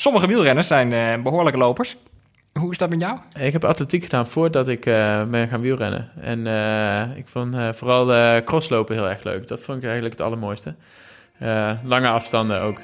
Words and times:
Sommige 0.00 0.26
wielrenners 0.26 0.66
zijn 0.66 0.92
uh, 0.92 1.22
behoorlijke 1.22 1.58
lopers. 1.58 1.96
Hoe 2.52 2.70
is 2.70 2.78
dat 2.78 2.90
met 2.90 3.00
jou? 3.00 3.18
Ik 3.38 3.52
heb 3.52 3.64
atletiek 3.64 4.02
gedaan 4.02 4.26
voordat 4.26 4.68
ik 4.68 4.86
uh, 4.86 5.24
ben 5.24 5.48
gaan 5.48 5.60
wielrennen. 5.60 6.10
En 6.20 6.46
uh, 6.46 7.16
ik 7.16 7.28
vond 7.28 7.56
vooral 7.70 8.42
crosslopen 8.42 8.94
heel 8.94 9.08
erg 9.08 9.22
leuk. 9.22 9.48
Dat 9.48 9.60
vond 9.60 9.78
ik 9.78 9.84
eigenlijk 9.84 10.12
het 10.12 10.26
allermooiste. 10.26 10.74
lange 11.84 12.08
afstanden 12.08 12.60
ook. 12.60 12.80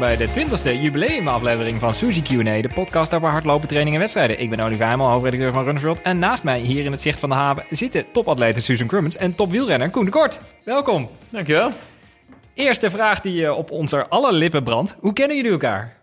Bij 0.00 0.16
de 0.16 0.28
20e 0.28 0.80
jubileumaflevering 0.80 1.80
van 1.80 1.94
Suzy 1.94 2.22
Q&A, 2.22 2.60
de 2.60 2.70
podcast 2.74 3.14
over 3.14 3.28
hardlopen, 3.28 3.68
training 3.68 3.94
en 3.94 4.00
wedstrijden. 4.00 4.40
Ik 4.40 4.50
ben 4.50 4.60
Olivier 4.60 4.86
Heimel, 4.86 5.08
hoofdredacteur 5.08 5.52
van 5.52 5.64
Runners 5.64 5.84
World. 5.84 6.02
En 6.02 6.18
naast 6.18 6.42
mij, 6.42 6.58
hier 6.60 6.84
in 6.84 6.92
het 6.92 7.02
zicht 7.02 7.20
van 7.20 7.28
de 7.28 7.34
haven, 7.34 7.64
zitten 7.70 8.12
topatleten 8.12 8.62
Susan 8.62 8.86
Crummins 8.86 9.16
en 9.16 9.34
topwielrenner 9.34 9.90
Koen 9.90 10.04
de 10.04 10.10
Kort. 10.10 10.38
Welkom. 10.64 11.08
Dankjewel. 11.28 11.70
Eerste 12.54 12.90
vraag 12.90 13.20
die 13.20 13.42
uh, 13.42 13.56
op 13.56 13.70
onze 13.70 14.06
alle 14.08 14.32
lippen 14.32 14.64
brandt. 14.64 14.96
Hoe 15.00 15.12
kennen 15.12 15.36
jullie 15.36 15.52
elkaar? 15.52 15.96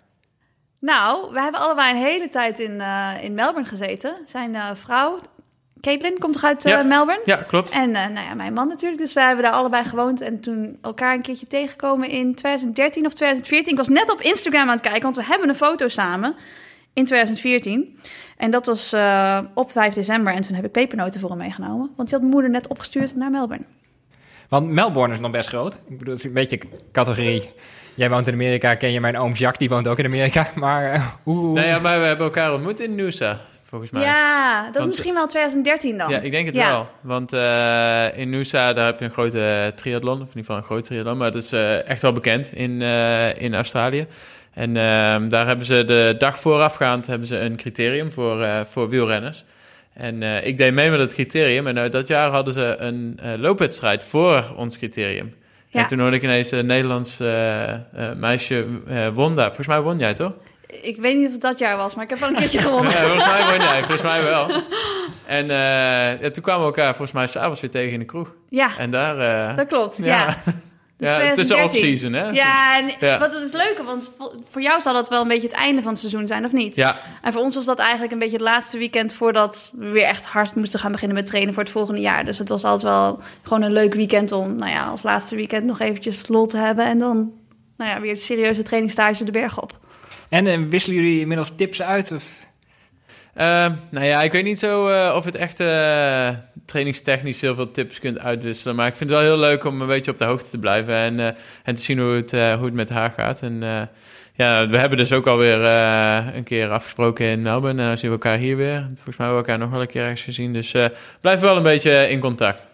Nou, 0.79 1.33
we 1.33 1.39
hebben 1.39 1.61
allebei 1.61 1.91
een 1.91 2.03
hele 2.03 2.29
tijd 2.29 2.59
in, 2.59 2.73
uh, 2.75 3.13
in 3.21 3.33
Melbourne 3.33 3.69
gezeten. 3.69 4.17
Zijn 4.25 4.53
uh, 4.53 4.69
vrouw, 4.73 5.19
Caitlin 5.81 6.17
komt 6.19 6.33
toch 6.33 6.43
uit 6.43 6.65
uh, 6.65 6.83
Melbourne? 6.83 7.21
Ja, 7.25 7.35
klopt. 7.35 7.69
En 7.69 7.89
uh, 7.89 8.07
nou 8.07 8.27
ja, 8.27 8.33
mijn 8.33 8.53
man 8.53 8.67
natuurlijk. 8.67 9.01
Dus 9.01 9.13
wij 9.13 9.25
hebben 9.25 9.43
daar 9.43 9.53
allebei 9.53 9.83
gewoond. 9.83 10.21
En 10.21 10.39
toen 10.39 10.77
elkaar 10.81 11.13
een 11.13 11.21
keertje 11.21 11.47
tegengekomen 11.47 12.09
in 12.09 12.35
2013 12.35 13.05
of 13.05 13.13
2014. 13.13 13.71
Ik 13.71 13.77
was 13.77 13.87
net 13.87 14.11
op 14.11 14.21
Instagram 14.21 14.61
aan 14.61 14.69
het 14.69 14.81
kijken, 14.81 15.01
want 15.01 15.15
we 15.15 15.23
hebben 15.23 15.49
een 15.49 15.55
foto 15.55 15.87
samen 15.87 16.35
in 16.93 17.05
2014. 17.05 17.99
En 18.37 18.51
dat 18.51 18.65
was 18.65 18.93
uh, 18.93 19.39
op 19.53 19.71
5 19.71 19.93
december. 19.93 20.33
En 20.33 20.41
toen 20.41 20.55
heb 20.55 20.65
ik 20.65 20.71
pepernoten 20.71 21.19
voor 21.19 21.29
hem 21.29 21.37
meegenomen. 21.37 21.89
Want 21.95 22.09
die 22.09 22.17
had 22.17 22.19
mijn 22.19 22.31
moeder 22.31 22.49
net 22.49 22.67
opgestuurd 22.67 23.15
naar 23.15 23.31
Melbourne. 23.31 23.65
Want 24.49 24.69
Melbourne 24.69 25.13
is 25.13 25.19
nog 25.19 25.31
best 25.31 25.49
groot. 25.49 25.73
Ik 25.73 25.97
bedoel, 25.97 26.13
het 26.13 26.23
is 26.23 26.27
een 26.27 26.33
beetje 26.33 26.59
categorie. 26.91 27.51
Jij 27.93 28.09
woont 28.09 28.27
in 28.27 28.33
Amerika, 28.33 28.75
ken 28.75 28.91
je 28.91 28.99
mijn 28.99 29.17
oom 29.17 29.33
Jacques, 29.33 29.57
die 29.57 29.69
woont 29.69 29.87
ook 29.87 29.99
in 29.99 30.05
Amerika. 30.05 30.47
Maar 30.55 31.15
hoe... 31.23 31.53
Nee, 31.53 31.67
ja, 31.67 31.79
maar 31.79 31.99
we 31.99 32.05
hebben 32.05 32.25
elkaar 32.25 32.53
ontmoet 32.53 32.79
in 32.79 32.95
Noosa 32.95 33.39
volgens 33.67 33.91
mij. 33.91 34.01
Ja, 34.01 34.69
dat 34.71 34.81
is 34.81 34.87
misschien 34.87 35.13
wel 35.13 35.27
2013 35.27 35.97
dan. 35.97 36.09
Ja, 36.09 36.19
ik 36.19 36.31
denk 36.31 36.45
het 36.45 36.55
wel. 36.55 36.89
Want 37.01 37.33
uh, 37.33 38.17
in 38.17 38.29
Noosa, 38.29 38.73
daar 38.73 38.85
heb 38.85 38.99
je 38.99 39.05
een 39.05 39.11
grote 39.11 39.71
triathlon, 39.75 40.21
of 40.21 40.21
in 40.21 40.27
ieder 40.27 40.39
geval 40.39 40.57
een 40.57 40.63
groot 40.63 40.83
triathlon, 40.83 41.17
maar 41.17 41.31
dat 41.31 41.43
is 41.43 41.53
uh, 41.53 41.87
echt 41.87 42.01
wel 42.01 42.11
bekend 42.11 42.51
in, 42.53 42.81
uh, 42.81 43.41
in 43.41 43.55
Australië. 43.55 44.07
En 44.53 44.77
ehm, 44.77 45.29
daar 45.29 45.47
hebben 45.47 45.65
ze 45.65 45.85
de 45.85 46.15
dag 46.17 46.39
voorafgaand 46.39 47.07
hebben 47.07 47.27
ze 47.27 47.39
een 47.39 47.55
criterium 47.55 48.11
voor, 48.11 48.65
voor 48.69 48.89
wielrenners. 48.89 49.43
En 49.93 50.23
ik 50.23 50.57
deed 50.57 50.73
mee 50.73 50.89
met 50.89 50.99
het 50.99 51.13
criterium 51.13 51.67
en 51.67 51.77
uit 51.77 51.91
dat 51.91 52.07
jaar 52.07 52.29
hadden 52.29 52.53
ze 52.53 52.75
een 52.79 53.19
loopwedstrijd 53.37 54.03
voor 54.03 54.53
ons 54.55 54.77
criterium. 54.77 55.35
Ja. 55.67 55.79
En 55.79 55.87
toen 55.87 55.99
hoorde 55.99 56.15
ik 56.15 56.23
ineens 56.23 56.51
een 56.51 56.65
Nederlands 56.65 57.17
meisje 58.15 58.65
won 59.13 59.35
daar. 59.35 59.47
Volgens 59.47 59.67
mij 59.67 59.81
won 59.81 59.97
jij 59.97 60.13
toch? 60.13 60.33
Ik 60.67 60.97
weet 60.97 61.17
niet 61.17 61.25
of 61.25 61.31
het 61.31 61.41
dat 61.41 61.59
jaar 61.59 61.77
was, 61.77 61.95
maar 61.95 62.03
ik 62.03 62.09
heb 62.09 62.19
wel 62.19 62.29
een 62.29 62.35
keertje 62.39 62.59
gewonnen. 62.59 62.91
ja, 62.91 63.05
volgens 63.05 63.25
mij 63.25 63.45
won 63.45 63.65
jij, 63.65 63.79
volgens 63.79 64.01
mij 64.01 64.23
wel. 64.23 64.61
En 65.25 65.45
uh, 66.21 66.29
toen 66.29 66.43
kwamen 66.43 66.61
we 66.61 66.67
elkaar 66.67 66.95
volgens 66.95 67.11
mij 67.11 67.27
s'avonds 67.27 67.61
weer 67.61 67.69
tegen 67.69 67.93
in 67.93 67.99
de 67.99 68.05
kroeg. 68.05 68.33
Ja, 68.49 68.77
en 68.77 68.91
daar, 68.91 69.49
uh, 69.49 69.57
dat 69.57 69.67
klopt, 69.67 69.97
ja. 69.97 70.35
Dus 70.97 71.09
ja, 71.09 71.19
het 71.19 71.37
is 71.37 71.51
off-season, 71.51 72.13
hè? 72.13 72.29
Ja, 72.29 72.77
en 72.77 72.91
ja. 72.99 73.19
wat 73.19 73.35
is 73.35 73.51
leuke, 73.51 73.83
want 73.83 74.11
voor 74.49 74.61
jou 74.61 74.81
zal 74.81 74.93
dat 74.93 75.09
wel 75.09 75.21
een 75.21 75.27
beetje 75.27 75.47
het 75.47 75.57
einde 75.57 75.81
van 75.81 75.91
het 75.91 75.99
seizoen 75.99 76.27
zijn, 76.27 76.45
of 76.45 76.51
niet? 76.51 76.75
Ja. 76.75 76.97
En 77.21 77.33
voor 77.33 77.41
ons 77.41 77.55
was 77.55 77.65
dat 77.65 77.79
eigenlijk 77.79 78.11
een 78.11 78.19
beetje 78.19 78.33
het 78.33 78.45
laatste 78.45 78.77
weekend 78.77 79.13
voordat 79.13 79.71
we 79.75 79.89
weer 79.89 80.03
echt 80.03 80.25
hard 80.25 80.55
moesten 80.55 80.79
gaan 80.79 80.91
beginnen 80.91 81.17
met 81.17 81.25
trainen 81.25 81.53
voor 81.53 81.63
het 81.63 81.71
volgende 81.71 82.01
jaar. 82.01 82.25
Dus 82.25 82.37
het 82.37 82.49
was 82.49 82.63
altijd 82.63 82.83
wel 82.83 83.19
gewoon 83.41 83.61
een 83.61 83.71
leuk 83.71 83.93
weekend 83.93 84.31
om, 84.31 84.55
nou 84.55 84.71
ja, 84.71 84.85
als 84.85 85.03
laatste 85.03 85.35
weekend 85.35 85.65
nog 85.65 85.79
eventjes 85.79 86.27
lol 86.27 86.47
te 86.47 86.57
hebben 86.57 86.85
en 86.85 86.99
dan, 86.99 87.31
nou 87.77 87.91
ja, 87.91 88.01
weer 88.01 88.17
serieuze 88.17 88.63
trainingstage 88.63 89.23
de 89.23 89.31
berg 89.31 89.61
op. 89.61 89.79
En 90.29 90.45
uh, 90.45 90.69
wisselen 90.69 90.95
jullie 90.95 91.19
inmiddels 91.19 91.55
tips 91.55 91.81
uit? 91.81 92.11
Of? 92.11 92.23
Uh, 93.37 93.43
nou 93.89 94.05
ja, 94.05 94.21
ik 94.21 94.31
weet 94.31 94.43
niet 94.43 94.59
zo 94.59 94.89
uh, 94.89 95.13
of 95.15 95.25
het 95.25 95.35
echt 95.35 95.59
uh, 95.59 96.29
trainingstechnisch 96.65 97.41
heel 97.41 97.55
veel 97.55 97.71
tips 97.71 97.99
kunt 97.99 98.19
uitwisselen. 98.19 98.75
Maar 98.75 98.87
ik 98.87 98.95
vind 98.95 99.09
het 99.09 99.19
wel 99.19 99.27
heel 99.27 99.39
leuk 99.39 99.63
om 99.63 99.81
een 99.81 99.87
beetje 99.87 100.11
op 100.11 100.17
de 100.17 100.25
hoogte 100.25 100.49
te 100.49 100.57
blijven 100.57 100.93
en, 100.93 101.35
en 101.63 101.75
te 101.75 101.81
zien 101.81 101.99
hoe 101.99 102.15
het, 102.15 102.31
hoe 102.31 102.65
het 102.65 102.73
met 102.73 102.89
haar 102.89 103.11
gaat. 103.11 103.41
En 103.41 103.59
ja, 104.33 104.67
we 104.67 104.77
hebben 104.77 104.97
dus 104.97 105.13
ook 105.13 105.27
alweer 105.27 105.59
een 106.35 106.43
keer 106.43 106.69
afgesproken 106.69 107.25
in 107.25 107.41
Melbourne. 107.41 107.81
En 107.81 107.87
dan 107.87 107.97
zien 107.97 108.09
we 108.09 108.15
elkaar 108.15 108.37
hier 108.37 108.57
weer. 108.57 108.79
Volgens 108.79 109.17
mij 109.17 109.27
hebben 109.27 109.43
we 109.43 109.51
elkaar 109.51 109.57
nog 109.57 109.69
wel 109.69 109.81
een 109.81 109.87
keer 109.87 110.01
ergens 110.01 110.21
gezien. 110.21 110.53
Dus 110.53 110.75
blijf 111.21 111.39
wel 111.39 111.57
een 111.57 111.63
beetje 111.63 112.09
in 112.09 112.19
contact. 112.19 112.67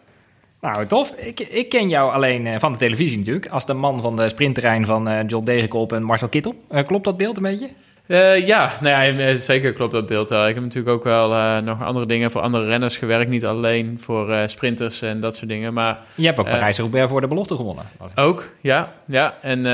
Nou, 0.63 0.87
tof. 0.87 1.11
Ik, 1.11 1.39
ik 1.39 1.69
ken 1.69 1.89
jou 1.89 2.11
alleen 2.11 2.45
uh, 2.45 2.55
van 2.59 2.71
de 2.71 2.77
televisie 2.77 3.17
natuurlijk. 3.17 3.47
Als 3.47 3.65
de 3.65 3.73
man 3.73 4.01
van 4.01 4.15
de 4.15 4.29
sprintterrein 4.29 4.85
van 4.85 5.07
uh, 5.07 5.19
John 5.27 5.45
Degenkop 5.45 5.93
en 5.93 6.03
Marcel 6.03 6.27
Kittel. 6.27 6.55
Uh, 6.71 6.83
klopt 6.83 7.03
dat 7.03 7.17
beeld 7.17 7.37
een 7.37 7.43
beetje? 7.43 7.69
Ja, 8.45 8.71
nou 8.81 9.17
ja, 9.17 9.35
zeker 9.35 9.73
klopt 9.73 9.91
dat 9.91 10.07
beeld 10.07 10.29
wel. 10.29 10.47
Ik 10.47 10.53
heb 10.53 10.63
natuurlijk 10.63 10.95
ook 10.95 11.03
wel 11.03 11.61
nog 11.61 11.83
andere 11.83 12.05
dingen 12.05 12.31
voor 12.31 12.41
andere 12.41 12.65
renners 12.65 12.97
gewerkt. 12.97 13.29
Niet 13.29 13.45
alleen 13.45 13.99
voor 13.99 14.35
sprinters 14.47 15.01
en 15.01 15.19
dat 15.19 15.35
soort 15.35 15.49
dingen. 15.49 15.73
Maar, 15.73 15.99
Je 16.15 16.25
hebt 16.25 16.39
ook 16.39 16.45
Parijs-Roubaix 16.45 17.09
voor 17.09 17.21
de 17.21 17.27
belofte 17.27 17.55
gewonnen. 17.55 17.85
Ook, 18.15 18.49
ja. 18.61 18.93
ja. 19.05 19.37
En 19.41 19.65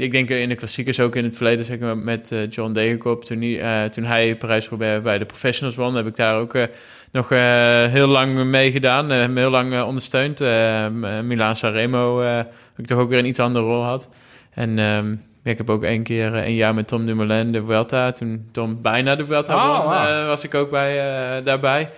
ik 0.00 0.12
denk 0.12 0.28
in 0.28 0.48
de 0.48 0.54
klassiekers 0.54 1.00
ook 1.00 1.16
in 1.16 1.24
het 1.24 1.36
verleden, 1.36 1.64
zeker 1.64 1.96
met 1.96 2.34
John 2.50 2.72
Degenkop. 2.72 3.24
Toen, 3.24 3.40
hij, 3.40 3.88
toen 3.88 4.04
hij 4.04 4.36
Parijs-Roubaix 4.36 5.02
bij 5.02 5.18
de 5.18 5.26
professionals 5.26 5.76
won, 5.76 5.94
heb 5.94 6.06
ik 6.06 6.16
daar 6.16 6.36
ook 6.36 6.54
nog 7.16 7.32
uh, 7.32 7.38
heel 7.84 8.06
lang 8.06 8.44
meegedaan, 8.44 9.12
uh, 9.12 9.24
heel 9.34 9.50
lang 9.50 9.72
uh, 9.72 9.86
ondersteund. 9.86 10.40
Milan 11.24 11.56
Sanremo 11.56 12.20
heb 12.20 12.50
ik 12.76 12.86
toch 12.86 12.98
ook 12.98 13.08
weer 13.08 13.18
een 13.18 13.26
iets 13.26 13.38
andere 13.38 13.64
rol 13.64 13.82
had. 13.82 14.08
En 14.54 14.78
um, 14.78 15.22
ik 15.52 15.58
heb 15.58 15.70
ook 15.70 15.84
één 15.84 16.02
keer 16.02 16.34
een 16.34 16.54
jaar 16.54 16.74
met 16.74 16.88
Tom 16.88 17.06
Dumoulin 17.06 17.52
de 17.52 17.64
Vuelta. 17.64 18.10
Toen 18.12 18.48
Tom 18.52 18.82
bijna 18.82 19.16
de 19.16 19.26
Vuelta 19.26 19.54
oh, 19.54 19.76
won, 19.76 19.84
wow. 19.84 20.26
was 20.26 20.44
ik 20.44 20.54
ook 20.54 20.70
bij, 20.70 20.96
daarbij. 21.42 21.90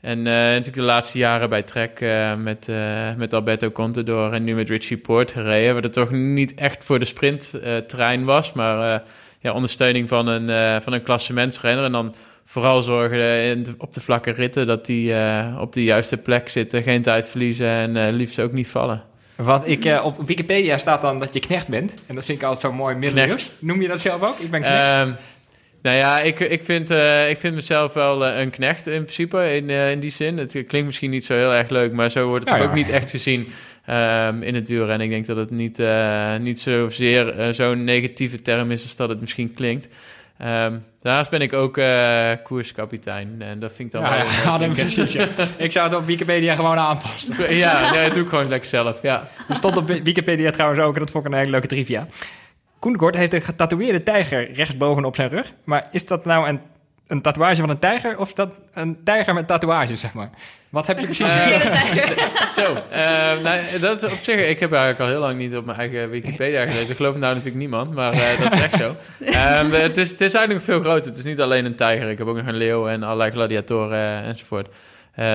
En 0.00 0.22
natuurlijk 0.22 0.76
de 0.76 0.82
laatste 0.82 1.18
jaren 1.18 1.48
bij 1.48 1.62
Trek 1.62 2.00
met, 2.38 2.68
met 3.16 3.32
Alberto 3.32 3.70
Contador 3.70 4.32
en 4.32 4.44
nu 4.44 4.54
met 4.54 4.68
Richie 4.68 4.96
Port 4.96 5.30
gereden. 5.30 5.74
Waar 5.74 5.82
het 5.82 5.92
toch 5.92 6.10
niet 6.10 6.54
echt 6.54 6.84
voor 6.84 6.98
de 6.98 7.04
sprinttrein 7.04 8.24
was, 8.24 8.52
maar 8.52 9.02
ja, 9.40 9.52
ondersteuning 9.52 10.08
van 10.08 10.26
een, 10.26 10.82
van 10.82 10.92
een 10.92 11.02
klassementsrenner. 11.02 11.84
En 11.84 11.92
dan 11.92 12.14
vooral 12.44 12.82
zorgen 12.82 13.74
op 13.78 13.94
de 13.94 14.00
vlakke 14.00 14.30
ritten 14.30 14.66
dat 14.66 14.86
die 14.86 15.14
op 15.60 15.72
de 15.72 15.82
juiste 15.82 16.16
plek 16.16 16.48
zitten, 16.48 16.82
geen 16.82 17.02
tijd 17.02 17.28
verliezen 17.28 17.66
en 17.66 18.12
liefst 18.12 18.40
ook 18.40 18.52
niet 18.52 18.68
vallen. 18.68 19.02
Want 19.36 19.68
ik, 19.68 19.84
uh, 19.84 20.04
op 20.04 20.26
Wikipedia 20.26 20.78
staat 20.78 21.02
dan 21.02 21.18
dat 21.18 21.34
je 21.34 21.40
knecht 21.40 21.68
bent. 21.68 21.92
En 22.06 22.14
dat 22.14 22.24
vind 22.24 22.38
ik 22.38 22.44
altijd 22.44 22.62
zo 22.62 22.72
mooi 22.72 22.94
middeleeuws. 22.94 23.52
Noem 23.58 23.82
je 23.82 23.88
dat 23.88 24.00
zelf 24.00 24.22
ook? 24.22 24.38
Ik 24.38 24.50
ben 24.50 24.60
knecht. 24.60 25.08
Uh, 25.08 25.14
nou 25.82 25.96
ja, 25.96 26.20
ik, 26.20 26.40
ik, 26.40 26.62
vind, 26.62 26.90
ik 27.28 27.38
vind 27.38 27.54
mezelf 27.54 27.92
wel 27.92 28.26
een 28.26 28.50
knecht 28.50 28.86
in 28.86 29.02
principe, 29.02 29.54
in, 29.56 29.70
in 29.70 30.00
die 30.00 30.10
zin. 30.10 30.38
Het 30.38 30.52
klinkt 30.52 30.86
misschien 30.86 31.10
niet 31.10 31.24
zo 31.24 31.34
heel 31.34 31.52
erg 31.52 31.68
leuk, 31.68 31.92
maar 31.92 32.10
zo 32.10 32.26
wordt 32.26 32.50
het 32.50 32.58
ja, 32.58 32.64
ook 32.64 32.74
niet 32.74 32.90
echt 32.90 33.10
gezien 33.10 33.40
um, 33.90 34.42
in 34.42 34.54
het 34.54 34.70
en 34.70 35.00
Ik 35.00 35.10
denk 35.10 35.26
dat 35.26 35.36
het 35.36 35.50
niet, 35.50 35.82
niet 36.40 36.60
zozeer 36.60 37.54
zo'n 37.54 37.84
negatieve 37.84 38.42
term 38.42 38.70
is 38.70 38.82
als 38.82 38.96
dat 38.96 39.08
het 39.08 39.20
misschien 39.20 39.54
klinkt. 39.54 39.88
Um, 40.42 40.84
daarnaast 41.00 41.30
ben 41.30 41.40
ik 41.40 41.52
ook 41.52 41.76
uh, 41.76 42.30
koerskapitein. 42.42 43.42
En 43.42 43.60
dat 43.60 43.72
vind 43.72 43.94
ik 43.94 44.00
dan 44.00 44.10
ja, 44.10 44.24
wel... 44.44 44.60
Ja, 44.60 44.68
precies, 44.68 45.14
ik 45.56 45.72
zou 45.72 45.88
het 45.88 45.96
op 45.96 46.06
Wikipedia 46.06 46.54
gewoon 46.54 46.76
aanpassen. 46.76 47.54
ja, 47.56 47.92
dat 47.92 48.12
doe 48.12 48.22
ik 48.22 48.28
gewoon 48.28 48.48
lekker 48.48 48.68
zelf, 48.68 49.02
ja. 49.02 49.28
Er 49.48 49.56
stond 49.56 49.76
op 49.76 49.88
Wikipedia 49.88 50.50
trouwens 50.50 50.80
ook, 50.80 50.94
en 50.94 51.00
dat 51.00 51.10
vond 51.10 51.26
ik 51.26 51.32
een 51.32 51.38
hele 51.38 51.50
leuke 51.50 51.66
trivia. 51.66 52.06
Koenekort 52.78 53.16
heeft 53.16 53.32
een 53.32 53.42
getatoeëerde 53.42 54.02
tijger 54.02 54.52
rechtsboven 54.52 55.04
op 55.04 55.14
zijn 55.14 55.28
rug. 55.28 55.52
Maar 55.64 55.88
is 55.90 56.06
dat 56.06 56.24
nou 56.24 56.48
een 56.48 56.60
een 57.06 57.20
tatoeage 57.20 57.60
van 57.60 57.70
een 57.70 57.78
tijger 57.78 58.18
of 58.18 58.32
dat 58.32 58.54
een 58.72 58.98
tijger 59.04 59.34
met 59.34 59.46
tatoeages, 59.46 60.00
zeg 60.00 60.12
maar? 60.12 60.30
Wat 60.68 60.86
heb 60.86 60.98
je 60.98 61.04
precies 61.04 61.26
uh, 61.26 61.60
Zo, 62.58 62.62
uh, 62.62 63.42
nou, 63.42 63.60
dat 63.80 64.02
is 64.02 64.12
op 64.12 64.18
zich... 64.22 64.48
Ik 64.48 64.60
heb 64.60 64.72
eigenlijk 64.72 65.00
al 65.00 65.06
heel 65.06 65.18
lang 65.18 65.38
niet 65.38 65.56
op 65.56 65.64
mijn 65.64 65.78
eigen 65.78 66.10
Wikipedia 66.10 66.66
gelezen. 66.66 66.90
Ik 66.90 66.96
geloof 66.96 67.16
nou 67.16 67.34
natuurlijk 67.34 67.60
niemand, 67.60 67.94
maar 67.94 68.14
uh, 68.14 68.38
dat 68.40 68.52
is 68.52 68.60
echt 68.60 68.76
zo. 68.76 68.96
Um, 69.20 69.70
het, 69.70 69.96
is, 69.96 70.10
het 70.10 70.20
is 70.20 70.34
eigenlijk 70.34 70.64
veel 70.64 70.80
groter. 70.80 71.06
Het 71.06 71.18
is 71.18 71.24
niet 71.24 71.40
alleen 71.40 71.64
een 71.64 71.74
tijger. 71.74 72.10
Ik 72.10 72.18
heb 72.18 72.26
ook 72.26 72.36
nog 72.36 72.46
een 72.46 72.56
leeuw 72.56 72.88
en 72.88 73.02
allerlei 73.02 73.30
gladiatoren 73.30 74.22
enzovoort. 74.22 74.68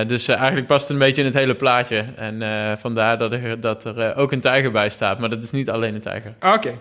dus 0.06 0.28
eigenlijk 0.28 0.66
past 0.66 0.82
het 0.82 0.90
een 0.90 1.06
beetje 1.06 1.20
in 1.22 1.28
het 1.28 1.36
hele 1.36 1.54
plaatje. 1.54 2.04
En 2.16 2.78
vandaar 2.78 3.18
dat 3.18 3.32
er, 3.32 3.60
dat 3.60 3.84
er 3.84 4.16
ook 4.16 4.32
een 4.32 4.40
tijger 4.40 4.70
bij 4.70 4.88
staat. 4.88 5.18
Maar 5.18 5.30
dat 5.30 5.44
is 5.44 5.50
niet 5.50 5.70
alleen 5.70 5.94
een 5.94 6.00
tijger. 6.00 6.34
Oké. 6.40 6.74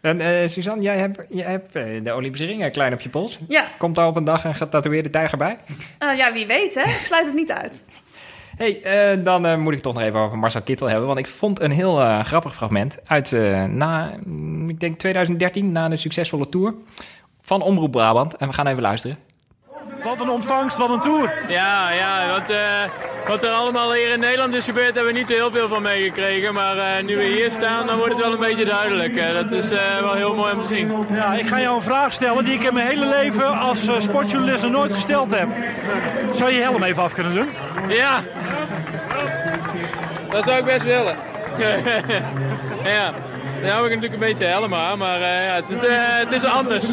En 0.00 0.20
uh, 0.20 0.48
Suzanne, 0.48 0.82
jij 0.82 0.98
hebt, 0.98 1.20
jij 1.28 1.50
hebt 1.50 1.76
uh, 1.76 2.04
de 2.04 2.14
Olympische 2.14 2.46
ringen 2.46 2.70
klein 2.70 2.92
op 2.92 3.00
je 3.00 3.08
pols. 3.08 3.38
Ja. 3.48 3.68
Komt 3.78 3.94
daar 3.94 4.06
op 4.06 4.16
een 4.16 4.24
dag 4.24 4.44
een 4.44 4.54
getatoeëerde 4.54 5.10
tijger 5.10 5.38
bij? 5.38 5.56
Uh, 6.04 6.16
ja, 6.16 6.32
wie 6.32 6.46
weet, 6.46 6.74
hè? 6.74 6.80
Ik 6.80 7.02
sluit 7.04 7.26
het 7.26 7.34
niet 7.34 7.52
uit. 7.52 7.84
hey, 8.62 9.22
dan 9.22 9.60
moet 9.60 9.72
ik 9.72 9.80
toch 9.80 9.94
nog 9.94 10.02
even 10.02 10.20
over 10.20 10.38
Marcel 10.38 10.62
Kittel 10.62 10.88
hebben. 10.88 11.06
Want 11.06 11.18
ik 11.18 11.26
vond 11.26 11.60
een 11.60 11.70
heel 11.70 12.22
grappig 12.22 12.54
fragment 12.54 12.98
uit, 13.04 13.30
na, 13.68 14.12
ik 14.66 14.80
denk 14.80 14.98
2013, 14.98 15.72
na 15.72 15.88
de 15.88 15.96
succesvolle 15.96 16.48
Tour 16.48 16.74
van 17.42 17.62
Omroep 17.62 17.90
Brabant. 17.90 18.36
En 18.36 18.48
we 18.48 18.54
gaan 18.54 18.66
even 18.66 18.82
luisteren. 18.82 19.18
Wat 20.04 20.20
een 20.20 20.28
ontvangst, 20.28 20.76
wat 20.76 20.90
een 20.90 21.00
tour. 21.00 21.32
Ja, 21.48 21.90
ja 21.90 22.28
wat, 22.28 22.48
eh, 22.50 22.58
wat 23.26 23.42
er 23.42 23.50
allemaal 23.50 23.92
hier 23.92 24.08
in 24.08 24.20
Nederland 24.20 24.54
is 24.54 24.64
gebeurd, 24.64 24.94
hebben 24.94 25.12
we 25.12 25.18
niet 25.18 25.28
zo 25.28 25.34
heel 25.34 25.50
veel 25.50 25.68
van 25.68 25.82
meegekregen. 25.82 26.54
Maar 26.54 26.76
eh, 26.76 27.04
nu 27.04 27.16
we 27.16 27.22
hier 27.22 27.52
staan, 27.52 27.86
dan 27.86 27.96
wordt 27.96 28.12
het 28.12 28.22
wel 28.22 28.32
een 28.32 28.38
beetje 28.38 28.64
duidelijk. 28.64 29.16
Eh, 29.16 29.34
dat 29.34 29.52
is 29.52 29.68
wel 30.00 30.14
heel 30.14 30.34
mooi 30.34 30.52
om 30.52 30.60
te 30.60 30.66
zien. 30.66 30.92
Ja, 31.12 31.34
ik 31.34 31.46
ga 31.46 31.60
jou 31.60 31.76
een 31.76 31.82
vraag 31.82 32.12
stellen 32.12 32.44
die 32.44 32.54
ik 32.54 32.62
in 32.62 32.74
mijn 32.74 32.86
hele 32.86 33.06
leven 33.06 33.58
als 33.58 33.88
sportjournalist 33.98 34.62
nog 34.62 34.72
nooit 34.72 34.92
gesteld 34.92 35.38
heb. 35.38 35.48
Zou 36.32 36.50
je 36.50 36.56
je 36.56 36.62
helm 36.62 36.82
even 36.82 37.02
af 37.02 37.12
kunnen 37.12 37.34
doen? 37.34 37.48
Ja, 37.88 38.20
dat 40.30 40.44
zou 40.44 40.58
ik 40.58 40.64
best 40.64 40.84
willen. 40.84 41.16
ja, 42.84 43.12
nu 43.62 43.68
hou 43.68 43.84
ik 43.84 43.94
natuurlijk 43.94 44.12
een 44.12 44.28
beetje 44.28 44.44
helm 44.44 44.74
aan, 44.74 44.98
maar 44.98 45.20
ja, 45.20 45.54
het, 45.54 45.70
is, 45.70 45.80
het 45.86 46.32
is 46.32 46.44
anders. 46.44 46.86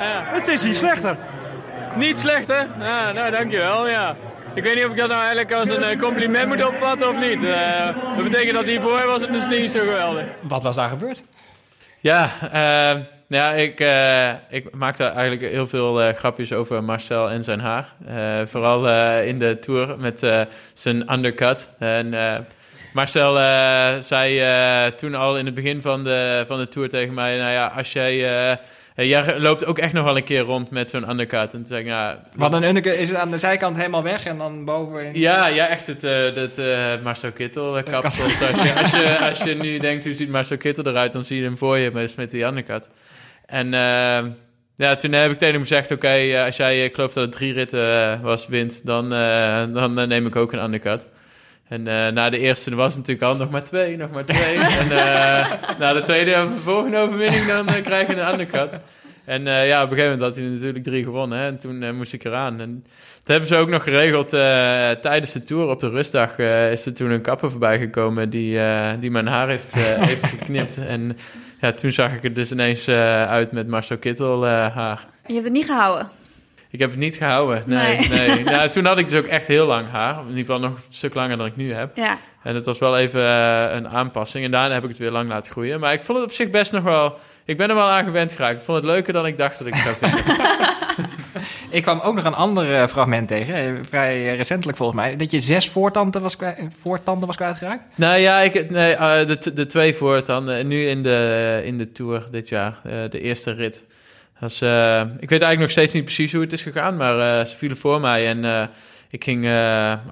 Ja. 0.00 0.22
Het 0.24 0.48
is 0.48 0.62
niet 0.62 0.76
slechter. 0.76 1.16
Niet 1.96 2.18
slecht, 2.18 2.46
hè? 2.46 2.84
Ja, 2.84 3.12
nou, 3.12 3.30
dankjewel, 3.30 3.88
ja. 3.88 4.16
Ik 4.54 4.62
weet 4.62 4.74
niet 4.74 4.84
of 4.84 4.90
ik 4.90 4.96
dat 4.96 5.08
nou 5.08 5.20
eigenlijk 5.20 5.52
als 5.52 5.68
een 5.68 5.82
eh, 5.82 5.98
compliment 5.98 6.48
moet 6.48 6.64
opvatten 6.66 7.08
of 7.08 7.18
niet. 7.20 7.44
Eh, 7.44 7.86
dat 8.16 8.24
betekent 8.24 8.54
dat 8.54 8.64
hiervoor 8.64 9.06
was 9.06 9.20
het 9.20 9.32
dus 9.32 9.48
niet 9.48 9.70
zo 9.72 9.78
geweldig. 9.80 10.24
Wat 10.40 10.62
was 10.62 10.74
daar 10.76 10.88
gebeurd? 10.88 11.22
Ja, 12.00 12.30
eh, 12.52 13.02
ja 13.28 13.52
ik, 13.52 13.80
eh, 13.80 14.30
ik 14.48 14.74
maakte 14.74 15.04
eigenlijk 15.04 15.52
heel 15.52 15.66
veel 15.66 16.02
eh, 16.02 16.14
grapjes 16.14 16.52
over 16.52 16.84
Marcel 16.84 17.30
en 17.30 17.44
zijn 17.44 17.60
haar. 17.60 17.88
Eh, 18.06 18.46
vooral 18.46 18.88
eh, 18.88 19.26
in 19.26 19.38
de 19.38 19.58
tour 19.58 19.98
met 19.98 20.22
eh, 20.22 20.40
zijn 20.72 21.12
undercut. 21.12 21.68
En 21.78 22.14
eh, 22.14 22.38
Marcel 22.92 23.38
eh, 23.38 23.94
zei 24.00 24.40
eh, 24.40 24.92
toen 24.92 25.14
al 25.14 25.38
in 25.38 25.46
het 25.46 25.54
begin 25.54 25.82
van 25.82 26.04
de, 26.04 26.44
van 26.46 26.58
de 26.58 26.68
tour 26.68 26.88
tegen 26.88 27.14
mij... 27.14 27.36
Nou 27.38 27.50
ja, 27.52 27.72
als 27.76 27.92
jij... 27.92 28.58
jij 29.04 29.40
loopt 29.40 29.64
ook 29.64 29.78
echt 29.78 29.92
nog 29.92 30.04
wel 30.04 30.16
een 30.16 30.24
keer 30.24 30.40
rond 30.40 30.70
met 30.70 30.90
zo'n 30.90 31.10
undercut. 31.10 31.54
En 31.54 31.76
ik, 31.76 31.84
ja, 31.86 32.22
Want 32.34 32.52
een 32.52 32.64
undercut 32.64 32.94
is 32.94 33.08
het 33.08 33.18
aan 33.18 33.30
de 33.30 33.38
zijkant 33.38 33.76
helemaal 33.76 34.02
weg 34.02 34.26
en 34.26 34.38
dan 34.38 34.64
boven... 34.64 35.20
ja, 35.20 35.46
ja, 35.46 35.66
echt 35.66 35.86
het, 35.86 36.04
eh 36.04 36.34
het 36.34 36.58
eh, 36.58 37.02
Marcel 37.02 37.32
Kittel 37.32 37.78
eh, 37.78 37.84
kapsel. 37.84 38.24
als, 38.24 38.38
je, 38.38 38.74
als, 38.74 38.90
je, 38.90 39.18
als 39.18 39.42
je 39.42 39.54
nu 39.54 39.78
denkt, 39.78 40.04
hoe 40.04 40.12
ziet 40.12 40.28
Marcel 40.28 40.56
Kittel 40.56 40.86
eruit, 40.86 41.12
dan 41.12 41.24
zie 41.24 41.38
je 41.38 41.44
hem 41.44 41.56
voor 41.56 41.78
je 41.78 41.90
met, 41.90 42.16
met 42.16 42.30
die 42.30 42.44
undercut. 42.44 42.88
En 43.46 43.70
ja, 44.76 44.96
toen 44.96 45.12
heb 45.12 45.30
ik 45.30 45.38
tegen 45.38 45.54
hem 45.54 45.62
gezegd, 45.62 45.90
oké, 45.90 46.42
als 46.44 46.56
jij, 46.56 46.84
ik 46.84 46.94
geloof 46.94 47.12
dat 47.12 47.24
het 47.24 47.32
drie 47.32 47.52
ritten 47.52 48.20
was, 48.22 48.46
wint, 48.46 48.86
dan, 48.86 49.08
dan 49.72 50.08
neem 50.08 50.26
ik 50.26 50.36
ook 50.36 50.52
een 50.52 50.62
undercut. 50.62 51.06
En 51.68 51.86
eh, 51.86 52.12
na 52.12 52.30
de 52.30 52.38
eerste 52.38 52.74
was 52.74 52.94
het 52.94 53.06
natuurlijk 53.06 53.26
al 53.26 53.36
nog 53.36 53.50
maar 53.50 53.64
twee, 53.64 53.96
nog 53.96 54.10
maar 54.10 54.24
twee. 54.24 54.56
en 54.82 54.90
eh, 54.90 55.52
na 55.78 55.92
de 55.92 56.00
tweede 56.00 56.48
volgende 56.58 56.96
overwinning, 56.98 57.44
dan 57.44 57.68
eh, 57.68 57.82
krijg 57.82 58.06
je 58.08 58.16
een 58.16 58.32
undercut. 58.32 58.70
En 59.24 59.46
eh, 59.46 59.66
ja, 59.66 59.82
op 59.82 59.90
een 59.90 59.96
gegeven 59.96 60.18
moment 60.18 60.28
had 60.28 60.36
hij 60.36 60.44
er 60.44 60.50
natuurlijk 60.50 60.84
drie 60.84 61.04
gewonnen. 61.04 61.38
Hè? 61.38 61.46
En 61.46 61.58
toen 61.58 61.96
moest 61.96 62.12
ik 62.12 62.24
eraan. 62.24 62.60
En 62.60 62.84
dat 63.18 63.26
hebben 63.26 63.48
ze 63.48 63.56
ook 63.56 63.68
nog 63.68 63.82
geregeld 63.82 64.32
eh, 64.32 64.90
tijdens 64.90 65.32
de 65.32 65.44
tour. 65.44 65.68
Op 65.68 65.80
de 65.80 65.88
rustdag 65.88 66.38
eh, 66.38 66.72
is 66.72 66.86
er 66.86 66.94
toen 66.94 67.10
een 67.10 67.20
kapper 67.20 67.50
voorbij 67.50 67.78
gekomen 67.78 68.30
die, 68.30 68.58
eh, 68.60 68.90
die 69.00 69.10
mijn 69.10 69.26
haar 69.26 69.48
heeft, 69.48 69.74
eh, 69.74 69.82
heeft 70.08 70.26
geknipt. 70.26 70.86
En 70.86 71.16
ja, 71.60 71.72
toen 71.72 71.90
zag 71.90 72.12
ik 72.12 72.24
er 72.24 72.34
dus 72.34 72.52
ineens 72.52 72.86
eh, 72.86 73.26
uit 73.28 73.52
met 73.52 73.68
Marcel 73.68 73.98
Kittel 73.98 74.46
eh, 74.46 74.74
haar. 74.76 75.06
Je 75.26 75.32
hebt 75.32 75.44
het 75.44 75.54
niet 75.54 75.66
gehouden. 75.66 76.08
Ik 76.76 76.82
heb 76.82 76.90
het 76.90 76.98
niet 77.00 77.16
gehouden. 77.16 77.62
Nee, 77.66 77.98
Nee. 77.98 78.28
nee. 78.28 78.44
Nou, 78.54 78.68
toen 78.68 78.84
had 78.84 78.98
ik 78.98 79.08
dus 79.08 79.18
ook 79.18 79.26
echt 79.26 79.46
heel 79.46 79.66
lang 79.66 79.90
haar. 79.90 80.20
In 80.20 80.28
ieder 80.28 80.38
geval 80.38 80.58
nog 80.58 80.70
een 80.70 80.82
stuk 80.90 81.14
langer 81.14 81.36
dan 81.36 81.46
ik 81.46 81.56
nu 81.56 81.72
heb. 81.72 81.96
Ja. 81.96 82.18
En 82.42 82.54
het 82.54 82.64
was 82.64 82.78
wel 82.78 82.98
even 82.98 83.20
eh, 83.20 83.74
een 83.74 83.88
aanpassing. 83.88 84.44
En 84.44 84.50
daarna 84.50 84.74
heb 84.74 84.82
ik 84.82 84.88
het 84.88 84.98
weer 84.98 85.10
lang 85.10 85.28
laten 85.28 85.50
groeien. 85.52 85.80
Maar 85.80 85.92
ik 85.92 86.02
vond 86.02 86.18
het 86.18 86.26
op 86.26 86.32
zich 86.32 86.50
best 86.50 86.72
nog 86.72 86.82
wel... 86.82 87.18
Ik 87.44 87.56
ben 87.56 87.68
er 87.68 87.74
wel 87.74 87.88
aan 87.90 88.04
gewend 88.04 88.32
geraakt. 88.32 88.58
Ik 88.58 88.64
vond 88.64 88.76
het 88.76 88.86
leuker 88.86 89.12
dan 89.12 89.26
ik 89.26 89.36
dacht 89.36 89.58
dat 89.58 89.66
ik 89.66 89.74
zou 89.74 89.94
vinden. 90.00 90.20
Ik 91.70 91.82
kwam 91.82 92.00
ook 92.00 92.14
nog 92.14 92.24
een 92.24 92.34
ander 92.34 92.74
eh, 92.74 92.86
fragment 92.86 93.28
tegen, 93.28 93.54
eh, 93.54 93.72
vrij 93.88 94.36
recentelijk 94.36 94.76
volgens 94.78 94.98
mij, 94.98 95.16
dat 95.16 95.30
je 95.30 95.40
zes 95.40 95.68
voortanden 95.68 96.22
was, 96.22 96.36
kwijt, 96.36 96.58
voortanden 96.82 97.26
was 97.26 97.36
kwijtgeraakt. 97.36 97.82
nou 97.94 98.18
ja, 98.18 98.40
ik, 98.40 98.70
nee, 98.70 98.96
de, 99.26 99.52
de 99.54 99.66
twee 99.66 99.94
voortanden. 99.94 100.66
Nu 100.66 100.86
in 100.86 101.02
de, 101.02 101.60
in 101.64 101.78
de 101.78 101.92
Tour 101.92 102.26
dit 102.30 102.48
jaar. 102.48 102.78
de 103.10 103.20
eerste 103.20 103.52
rit. 103.52 103.84
Eh, 104.40 105.00
ik 105.00 105.28
weet 105.28 105.42
eigenlijk 105.42 105.58
nog 105.58 105.70
steeds 105.70 105.92
niet 105.92 106.04
precies 106.04 106.32
hoe 106.32 106.40
het 106.40 106.52
is 106.52 106.62
gegaan. 106.62 106.96
Maar 106.96 107.40
eh, 107.40 107.46
ze 107.46 107.56
vielen 107.56 107.76
voor 107.76 108.00
mij 108.00 108.26
en... 108.26 108.44
eh, 108.44 108.62
ik 109.10 109.24
ging 109.24 109.44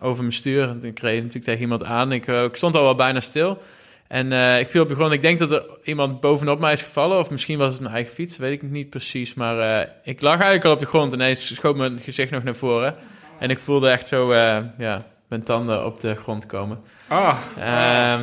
over 0.00 0.22
mijn 0.22 0.34
stuur 0.34 0.68
en 0.68 0.78
toen 0.78 0.92
kreeg 0.92 1.12
ik 1.12 1.18
natuurlijk 1.18 1.44
tegen 1.44 1.60
iemand 1.60 1.84
aan. 1.84 2.12
Ik, 2.12 2.26
ik 2.26 2.56
stond 2.56 2.74
al 2.74 2.82
wel 2.82 2.94
bijna 2.94 3.20
stil. 3.20 3.62
En 4.08 4.32
ik 4.58 4.68
viel 4.68 4.82
op 4.82 4.88
de 4.88 4.94
grond. 4.94 5.12
Ik 5.12 5.22
denk 5.22 5.38
dat 5.38 5.50
er 5.50 5.64
iemand 5.82 6.20
bovenop 6.20 6.58
mij 6.60 6.72
is 6.72 6.82
gevallen. 6.82 7.18
Of 7.18 7.30
misschien 7.30 7.58
was 7.58 7.72
het 7.72 7.80
mijn 7.80 7.94
eigen 7.94 8.14
fiets. 8.14 8.36
Weet 8.36 8.52
ik 8.52 8.70
niet 8.70 8.90
precies. 8.90 9.34
Maar 9.34 9.88
ik 10.04 10.20
lag 10.20 10.34
eigenlijk 10.34 10.64
al 10.64 10.72
op 10.72 10.78
de 10.78 10.86
grond. 10.86 11.12
En 11.12 11.18
ineens 11.18 11.54
schoot 11.54 11.76
mijn 11.76 12.00
gezicht 12.00 12.30
nog 12.30 12.42
naar 12.42 12.54
voren. 12.54 12.94
En 13.38 13.50
ik 13.50 13.58
voelde 13.60 13.88
echt 13.88 14.08
zo 14.08 14.34
ja, 14.78 15.06
mijn 15.28 15.42
tanden 15.42 15.86
op 15.86 16.00
de 16.00 16.14
grond 16.14 16.46
komen. 16.46 16.80
Oh, 17.10 17.38
Ehm, 17.58 18.20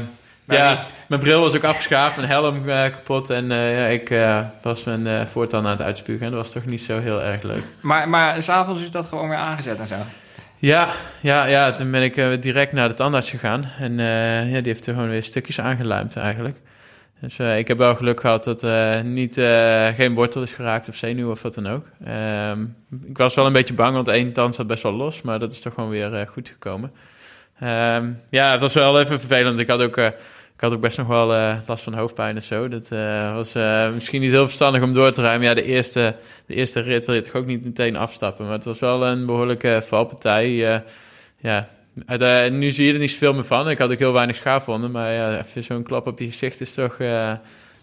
ja, 0.51 0.87
mijn 1.11 1.23
bril 1.23 1.41
was 1.41 1.55
ook 1.55 1.63
afgeschaafd. 1.63 2.15
Mijn 2.15 2.27
helm 2.27 2.69
eh, 2.69 2.91
kapot. 2.91 3.29
En 3.29 3.51
eh, 3.51 3.77
ja, 3.77 3.85
ik 3.85 4.09
eh, 4.09 4.39
was 4.61 4.83
mijn 4.83 5.27
voortanden 5.27 5.71
aan 5.71 5.77
het 5.77 5.85
uitspugen. 5.85 6.25
En 6.25 6.31
dat 6.31 6.41
was 6.41 6.51
toch 6.51 6.65
niet 6.65 6.81
zo 6.81 6.99
heel 6.99 7.21
erg 7.21 7.41
leuk. 7.41 7.63
maar, 7.81 8.09
maar 8.09 8.43
s'avonds 8.43 8.81
is 8.81 8.91
dat 8.91 9.05
gewoon 9.05 9.29
weer 9.29 9.37
aangezet 9.37 9.79
en 9.79 9.87
zo. 9.87 9.95
Ja, 10.57 10.87
ja, 11.19 11.45
ja, 11.45 11.71
toen 11.71 11.91
ben 11.91 12.03
ik 12.03 12.41
direct 12.41 12.71
naar 12.71 12.87
de 12.87 12.93
tandarts 12.93 13.29
gegaan. 13.29 13.71
En 13.79 13.97
ja, 14.47 14.61
die 14.61 14.71
heeft 14.71 14.87
er 14.87 14.93
gewoon 14.93 15.09
weer 15.09 15.23
stukjes 15.23 15.59
aangeluimd 15.59 16.15
eigenlijk. 16.15 16.57
Dus 17.21 17.39
ik 17.39 17.67
heb 17.67 17.77
wel 17.77 17.95
geluk 17.95 18.19
gehad 18.19 18.43
dat 18.43 18.63
niet, 19.03 19.33
geen 19.95 20.13
wortel 20.13 20.41
is 20.41 20.53
geraakt 20.53 20.89
of 20.89 20.95
zenuw 20.95 21.31
of 21.31 21.41
wat 21.41 21.53
dan 21.53 21.67
ook. 21.67 21.85
Ehm, 22.05 22.61
ik 23.05 23.17
was 23.17 23.35
wel 23.35 23.45
een 23.45 23.53
beetje 23.53 23.73
bang, 23.73 23.93
want 23.93 24.07
één 24.07 24.33
tand 24.33 24.55
zat 24.55 24.67
best 24.67 24.83
wel 24.83 24.93
los. 24.93 25.21
Maar 25.21 25.39
dat 25.39 25.53
is 25.53 25.61
toch 25.61 25.73
gewoon 25.73 25.89
weer 25.89 26.27
goed 26.27 26.49
gekomen. 26.49 26.91
Ehm, 27.59 28.09
ja, 28.29 28.51
het 28.51 28.61
was 28.61 28.73
wel 28.73 28.99
even 28.99 29.19
vervelend. 29.19 29.59
Ik 29.59 29.67
had 29.67 29.81
ook, 29.81 29.97
ik 30.61 30.67
had 30.67 30.75
ook 30.75 30.83
best 30.83 30.97
nog 30.97 31.07
wel 31.07 31.33
eh, 31.33 31.57
last 31.65 31.83
van 31.83 31.93
hoofdpijn 31.93 32.35
en 32.35 32.43
zo. 32.43 32.67
Dat 32.67 32.91
eh, 32.91 33.33
was 33.33 33.55
eh, 33.55 33.91
misschien 33.91 34.21
niet 34.21 34.31
heel 34.31 34.45
verstandig 34.45 34.81
om 34.81 34.93
door 34.93 35.11
te 35.11 35.21
ruimen. 35.21 35.47
Ja, 35.47 35.53
de 35.53 35.63
eerste, 35.63 36.15
de 36.45 36.53
eerste 36.53 36.79
rit 36.79 37.05
wil 37.05 37.15
je 37.15 37.21
toch 37.21 37.35
ook 37.35 37.45
niet 37.45 37.63
meteen 37.65 37.95
afstappen. 37.95 38.45
Maar 38.45 38.53
het 38.53 38.65
was 38.65 38.79
wel 38.79 39.05
een 39.05 39.25
behoorlijke 39.25 39.81
valpartij. 39.85 40.51
ja, 41.37 41.69
uit, 42.05 42.53
nu 42.53 42.71
zie 42.71 42.85
je 42.85 42.93
er 42.93 42.99
niet 42.99 43.11
zoveel 43.11 43.33
meer 43.33 43.43
van. 43.43 43.69
Ik 43.69 43.77
had 43.77 43.91
ook 43.91 43.99
heel 43.99 44.13
weinig 44.13 44.35
schaafwonden. 44.35 44.91
Maar 44.91 45.13
ja, 45.13 45.37
even 45.39 45.63
zo'n 45.63 45.83
klap 45.83 46.07
op 46.07 46.19
je 46.19 46.25
gezicht 46.25 46.61
is 46.61 46.73
toch 46.73 46.97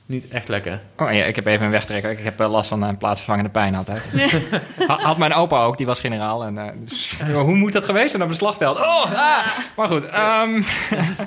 niet 0.08 0.28
echt 0.28 0.48
lekker. 0.48 0.80
Oh 0.96 1.12
ja, 1.12 1.24
ik 1.24 1.36
heb 1.36 1.46
even 1.46 1.64
een 1.64 1.70
wegtrekker. 1.72 2.10
Ik 2.10 2.18
heb 2.24 2.40
eh, 2.40 2.50
last 2.50 2.68
van 2.68 2.82
een 2.82 2.96
plaatsvervangende 2.96 3.50
pijn 3.50 3.74
altijd. 3.74 4.04
Ha- 4.88 4.98
Had 5.00 5.18
mijn 5.18 5.32
opa 5.34 5.62
ook, 5.64 5.76
die 5.76 5.86
was 5.86 6.00
generaal. 6.00 6.44
En, 6.44 6.58
eh, 6.58 6.72
dus, 6.84 7.18
hoe 7.32 7.54
moet 7.54 7.72
dat 7.72 7.84
geweest 7.84 8.10
zijn 8.10 8.22
op 8.22 8.28
het 8.28 8.38
slagveld? 8.38 8.76
Oh, 8.78 9.12
ah! 9.12 9.46
Maar 9.76 9.88
goed, 9.88 10.04
ehm, 10.04 10.62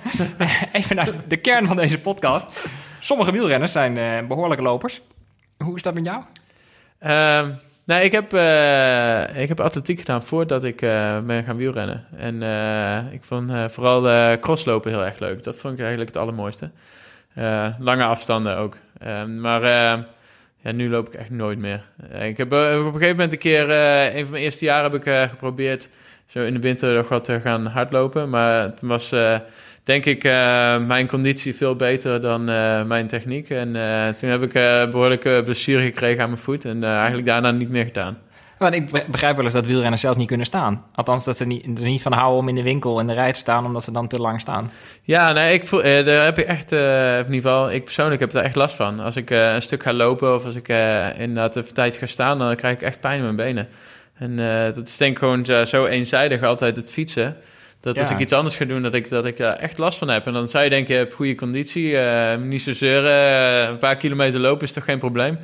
even 0.71 0.95
naar 0.95 1.09
de 1.27 1.37
kern 1.37 1.67
van 1.67 1.75
deze 1.75 1.99
podcast. 1.99 2.45
Sommige 2.99 3.31
wielrenners 3.31 3.71
zijn 3.71 3.97
eh, 3.97 4.27
behoorlijke 4.27 4.63
lopers. 4.63 5.01
Hoe 5.57 5.75
is 5.75 5.83
dat 5.83 5.93
met 5.93 6.05
jou? 6.05 6.23
Ehm 6.99 7.49
nou, 7.85 8.03
ik 8.03 8.11
heb, 8.11 8.33
eh, 8.33 9.41
ik 9.41 9.47
heb 9.47 9.59
atletiek 9.59 9.99
gedaan 9.99 10.23
voordat 10.23 10.63
ik 10.63 10.81
eh, 10.81 11.19
ben 11.19 11.43
gaan 11.43 11.55
wielrennen. 11.57 12.05
En 12.17 12.43
eh, 12.43 13.13
ik 13.13 13.23
vond 13.23 13.49
eh, 13.51 13.63
vooral 13.69 14.01
de 14.01 14.37
crosslopen 14.41 14.91
heel 14.91 15.05
erg 15.05 15.19
leuk. 15.19 15.43
Dat 15.43 15.55
vond 15.55 15.73
ik 15.73 15.79
eigenlijk 15.79 16.09
het 16.09 16.17
allermooiste. 16.21 16.71
Eh, 17.33 17.67
lange 17.79 18.03
afstanden 18.03 18.57
ook. 18.57 18.77
Ehm, 18.99 19.39
maar 19.39 19.63
eh, 19.63 20.03
ja, 20.61 20.71
nu 20.71 20.89
loop 20.89 21.07
ik 21.07 21.13
echt 21.13 21.29
nooit 21.29 21.59
meer. 21.59 21.83
Eh, 22.11 22.27
ik 22.27 22.37
heb 22.37 22.47
op 22.47 22.59
een 22.59 22.91
gegeven 22.91 23.09
moment 23.09 23.31
een 23.31 23.37
keer, 23.37 23.69
een 23.69 24.21
van 24.21 24.31
mijn 24.31 24.43
eerste 24.43 24.65
jaren 24.65 24.91
heb 24.91 25.05
ik 25.05 25.29
geprobeerd 25.29 25.89
zo 26.27 26.43
in 26.43 26.53
de 26.53 26.59
winter 26.59 26.95
nog 26.95 27.09
wat 27.09 27.23
te 27.23 27.41
gaan 27.41 27.65
hardlopen. 27.65 28.29
Maar 28.29 28.73
toen 28.73 28.89
was 28.89 29.13
denk 29.83 30.05
ik 30.05 30.23
mijn 30.87 31.07
conditie 31.07 31.55
veel 31.55 31.75
beter 31.75 32.21
dan 32.21 32.45
mijn 32.87 33.07
techniek. 33.07 33.49
En 33.49 33.71
toen 34.15 34.29
heb 34.29 34.41
ik 34.41 34.53
eh 34.53 34.89
behoorlijke 34.89 35.41
blessure 35.43 35.83
gekregen 35.83 36.23
aan 36.23 36.29
mijn 36.29 36.41
voet. 36.41 36.65
En 36.65 36.83
eigenlijk 36.83 37.25
daarna 37.25 37.51
niet 37.51 37.69
meer 37.69 37.85
gedaan. 37.85 38.17
Want 38.61 38.75
ik 38.75 38.91
be- 38.91 39.03
begrijp 39.11 39.35
wel 39.35 39.45
eens 39.45 39.53
dat 39.53 39.65
wielrenners 39.65 40.01
zelfs 40.01 40.17
niet 40.17 40.27
kunnen 40.27 40.45
staan. 40.45 40.85
Althans, 40.95 41.23
dat 41.25 41.37
ze 41.37 41.45
niet, 41.45 41.65
er 41.79 41.83
niet 41.83 42.01
van 42.01 42.13
houden 42.13 42.39
om 42.39 42.47
in 42.47 42.55
de 42.55 42.63
winkel 42.63 42.99
in 42.99 43.07
de 43.07 43.13
rij 43.13 43.31
te 43.33 43.39
staan, 43.39 43.65
omdat 43.65 43.83
ze 43.83 43.91
dan 43.91 44.07
te 44.07 44.19
lang 44.19 44.39
staan. 44.39 44.71
Ja, 45.01 45.31
nee, 45.31 45.53
ik 45.53 45.67
voel, 45.67 45.83
eh, 45.83 46.05
daar 46.05 46.23
heb 46.25 46.37
ik 46.37 46.45
echt, 46.45 46.71
eh, 46.71 47.17
in 47.17 47.33
ieder 47.33 47.35
geval, 47.51 47.71
ik 47.71 47.83
persoonlijk 47.83 48.19
heb 48.19 48.31
daar 48.31 48.43
echt 48.43 48.55
last 48.55 48.75
van. 48.75 48.99
Als 48.99 49.15
ik 49.15 49.31
eh, 49.31 49.53
een 49.53 49.61
stuk 49.61 49.83
ga 49.83 49.93
lopen 49.93 50.35
of 50.35 50.45
als 50.45 50.55
ik 50.55 50.67
eh, 50.67 51.19
inderdaad 51.19 51.55
even 51.55 51.73
tijd 51.73 51.95
ga 51.95 52.05
staan, 52.05 52.37
dan 52.39 52.55
krijg 52.55 52.75
ik 52.75 52.81
echt 52.81 52.99
pijn 52.99 53.17
in 53.17 53.23
mijn 53.23 53.35
benen. 53.35 53.67
En 54.13 54.39
eh, 54.39 54.73
dat 54.73 54.87
is 54.87 54.97
denk 54.97 55.11
ik 55.11 55.17
gewoon 55.17 55.45
zo, 55.67 55.85
eenzijdig 55.85 56.43
altijd 56.43 56.75
het 56.75 56.89
fietsen. 56.91 57.37
Dat 57.79 57.99
als 57.99 58.07
Ja. 58.07 58.13
ik 58.15 58.19
iets 58.21 58.33
anders 58.33 58.55
ga 58.55 58.65
doen, 58.65 58.81
dat 58.81 58.93
ik, 58.93 59.09
dat 59.09 59.25
ik 59.25 59.37
daar 59.37 59.55
echt 59.55 59.77
last 59.77 59.97
van 59.97 60.07
heb. 60.07 60.25
En 60.25 60.33
dan 60.33 60.47
zou 60.47 60.63
je 60.63 60.69
denken, 60.69 60.93
je 60.93 60.99
hebt 60.99 61.13
goede 61.13 61.35
conditie, 61.35 61.97
eh, 61.97 62.37
niet 62.39 62.61
zo 62.61 62.73
zeuren, 62.73 63.69
een 63.69 63.77
paar 63.77 63.95
kilometer 63.97 64.39
lopen 64.39 64.63
is 64.67 64.73
toch 64.73 64.83
geen 64.83 64.99
probleem. 64.99 65.37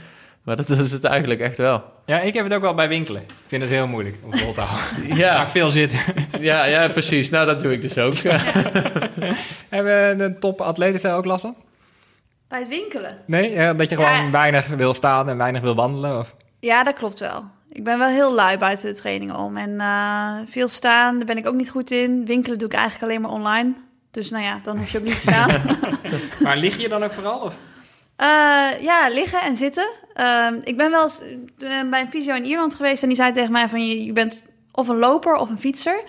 Maar 0.47 0.55
dat 0.55 0.69
is 0.69 0.91
het 0.91 1.03
eigenlijk 1.03 1.39
echt 1.39 1.57
wel. 1.57 1.83
Ja, 2.05 2.19
ik 2.19 2.33
heb 2.33 2.43
het 2.43 2.53
ook 2.53 2.61
wel 2.61 2.73
bij 2.73 2.87
winkelen. 2.87 3.21
Ik 3.21 3.29
vind 3.47 3.61
het 3.61 3.71
heel 3.71 3.87
moeilijk 3.87 4.15
om 4.23 4.37
vol 4.37 4.53
te 4.53 4.61
houden. 4.61 5.15
Ja, 5.23 5.41
ik 5.43 5.49
veel 5.49 5.69
zitten. 5.69 5.99
ja, 6.39 6.63
ja, 6.65 6.87
precies. 6.87 7.29
Nou, 7.29 7.45
dat 7.45 7.61
doe 7.61 7.71
ik 7.71 7.81
dus 7.81 7.97
ook. 7.97 8.15
Hebben 9.69 10.17
de 10.17 10.35
topatleten 10.39 11.01
daar 11.01 11.17
ook 11.17 11.25
last 11.25 11.41
van? 11.41 11.55
Bij 12.47 12.59
het 12.59 12.67
winkelen. 12.67 13.17
Nee, 13.25 13.53
eh, 13.53 13.77
dat 13.77 13.89
je 13.89 13.95
gewoon 13.95 14.11
Ja. 14.25 14.31
weinig 14.31 14.67
wil 14.67 14.93
staan 14.93 15.29
en 15.29 15.37
weinig 15.37 15.61
wil 15.61 15.75
wandelen? 15.75 16.19
Of? 16.19 16.35
Ja, 16.59 16.83
dat 16.83 16.93
klopt 16.95 17.19
wel. 17.19 17.43
Ik 17.71 17.83
ben 17.83 17.97
wel 17.99 18.09
heel 18.09 18.33
lui 18.35 18.57
buiten 18.57 18.87
de 18.93 18.99
trainingen 18.99 19.35
om. 19.35 19.57
En 19.57 19.69
uh, 19.69 20.33
veel 20.49 20.67
staan, 20.67 21.17
daar 21.17 21.25
ben 21.25 21.37
ik 21.37 21.47
ook 21.47 21.55
niet 21.55 21.69
goed 21.69 21.91
in. 21.91 22.25
Winkelen 22.25 22.57
doe 22.57 22.67
ik 22.67 22.73
eigenlijk 22.73 23.03
alleen 23.03 23.21
maar 23.21 23.31
online. 23.31 23.73
Dus 24.11 24.29
nou 24.29 24.43
ja, 24.43 24.59
dan 24.63 24.77
hoef 24.77 24.89
je 24.91 24.97
ook 24.97 25.03
niet 25.03 25.13
te 25.13 25.31
staan. 25.31 25.51
maar 26.43 26.57
lig 26.57 26.77
je 26.77 26.89
dan 26.89 27.03
ook 27.03 27.13
vooral? 27.13 27.39
Of? 27.39 27.55
Uh, 28.21 28.81
ja, 28.81 29.07
liggen 29.09 29.41
en 29.41 29.55
zitten. 29.55 29.89
Uh, 30.15 30.47
ik 30.63 30.77
ben 30.77 30.91
wel 30.91 31.03
eens 31.03 31.19
bij 31.89 32.01
een 32.01 32.09
fysio 32.09 32.35
in 32.35 32.45
Ierland 32.45 32.75
geweest 32.75 33.01
en 33.01 33.07
die 33.07 33.17
zei 33.17 33.31
tegen 33.31 33.51
mij 33.51 33.67
van 33.67 33.87
je, 33.87 34.05
je 34.05 34.13
bent 34.13 34.43
of 34.71 34.87
een 34.87 34.97
loper 34.97 35.35
of 35.35 35.49
een 35.49 35.59
fietser. 35.59 36.03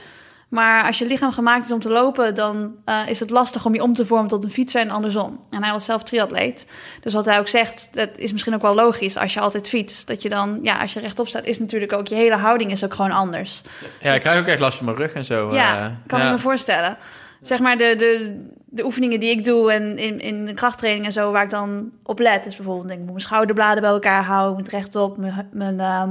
Maar 0.49 0.85
als 0.85 0.99
je 0.99 1.07
lichaam 1.07 1.33
gemaakt 1.33 1.65
is 1.65 1.71
om 1.71 1.81
te 1.81 1.89
lopen, 1.89 2.35
dan 2.35 2.75
uh, 2.87 3.09
is 3.09 3.21
het 3.21 3.31
lastig 3.31 3.65
om 3.65 3.75
je 3.75 3.83
om 3.83 3.95
te 3.95 4.07
vormen 4.07 4.29
tot 4.29 4.45
een 4.45 4.51
fietser 4.51 4.81
en 4.81 4.91
andersom. 4.91 5.45
En 5.51 5.63
hij 5.63 5.73
was 5.73 5.85
zelf 5.85 6.03
triatleet. 6.03 6.67
Dus 7.01 7.15
wat 7.15 7.25
hij 7.25 7.39
ook 7.39 7.49
zegt, 7.49 7.89
dat 7.93 8.09
is 8.17 8.33
misschien 8.33 8.55
ook 8.55 8.63
wel 8.63 8.75
logisch 8.75 9.17
als 9.17 9.35
je 9.35 9.41
altijd 9.41 9.69
fietst. 9.69 10.07
Dat 10.07 10.23
je 10.23 10.29
dan, 10.29 10.59
ja, 10.63 10.81
als 10.81 10.93
je 10.93 11.01
rechtop 11.01 11.29
staat, 11.29 11.47
is 11.47 11.59
natuurlijk 11.59 11.93
ook 11.93 12.07
je 12.07 12.15
hele 12.15 12.37
houding 12.37 12.71
is 12.71 12.85
ook 12.85 12.95
gewoon 12.95 13.11
anders. 13.11 13.63
Ja, 14.01 14.15
ik 14.15 14.21
krijg 14.21 14.41
ook 14.41 14.47
echt 14.47 14.61
last 14.61 14.77
van 14.77 14.87
mijn 14.87 14.97
rug 14.97 15.13
en 15.13 15.25
zo. 15.25 15.53
Ja, 15.53 15.97
kan 16.07 16.19
ja. 16.19 16.27
ik 16.27 16.33
me 16.33 16.39
voorstellen. 16.39 16.97
Zeg 17.41 17.59
maar 17.59 17.79
de, 17.79 17.95
de, 17.97 18.47
de 18.71 18.85
oefeningen 18.85 19.21
die 19.21 19.31
ik 19.31 19.45
doe 19.45 19.73
en 19.73 19.99
in, 19.99 20.21
in 20.21 20.47
de 20.47 20.55
krachttraining 20.55 21.07
en 21.07 21.13
zo, 21.13 21.31
waar 21.33 21.45
ik 21.45 21.51
dan 21.51 21.91
op 22.03 22.19
let, 22.19 22.47
is 22.47 22.57
bijvoorbeeld, 22.57 22.89
denk 22.89 22.99
ik 22.99 23.05
moet 23.05 23.15
mijn 23.15 23.27
schouderbladen 23.27 23.83
bij 23.83 23.91
elkaar 23.91 24.25
houden, 24.25 24.57
moet 24.57 24.69
rechtop, 24.69 25.17
mijn, 25.17 25.49
mijn 25.53 25.75
uh, 25.75 26.03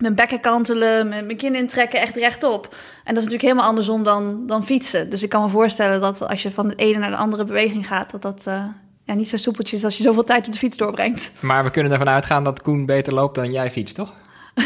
mijn 0.00 0.14
bekken 0.14 0.40
kantelen, 0.40 1.08
mijn, 1.08 1.26
mijn 1.26 1.38
kin 1.38 1.54
intrekken, 1.54 2.00
echt 2.00 2.16
rechtop. 2.16 2.64
En 2.64 3.14
dat 3.14 3.16
is 3.16 3.30
natuurlijk 3.30 3.42
helemaal 3.42 3.64
andersom 3.66 4.04
dan, 4.04 4.46
dan 4.46 4.64
fietsen. 4.64 5.10
Dus 5.10 5.22
ik 5.22 5.28
kan 5.28 5.42
me 5.42 5.48
voorstellen 5.48 6.00
dat 6.00 6.28
als 6.28 6.42
je 6.42 6.50
van 6.50 6.68
de 6.68 6.74
ene 6.74 6.98
naar 6.98 7.10
de 7.10 7.16
andere 7.16 7.44
beweging 7.44 7.86
gaat, 7.86 8.10
dat 8.10 8.22
dat 8.22 8.44
uh, 8.48 8.64
ja, 9.04 9.14
niet 9.14 9.28
zo 9.28 9.36
soepeltjes 9.36 9.78
is 9.78 9.84
als 9.84 9.96
je 9.96 10.02
zoveel 10.02 10.24
tijd 10.24 10.46
op 10.46 10.52
de 10.52 10.58
fiets 10.58 10.76
doorbrengt. 10.76 11.32
Maar 11.40 11.64
we 11.64 11.70
kunnen 11.70 11.92
ervan 11.92 12.08
uitgaan 12.08 12.44
dat 12.44 12.62
Koen 12.62 12.86
beter 12.86 13.14
loopt 13.14 13.34
dan 13.34 13.52
jij 13.52 13.70
fietst, 13.70 13.94
toch? 13.94 14.12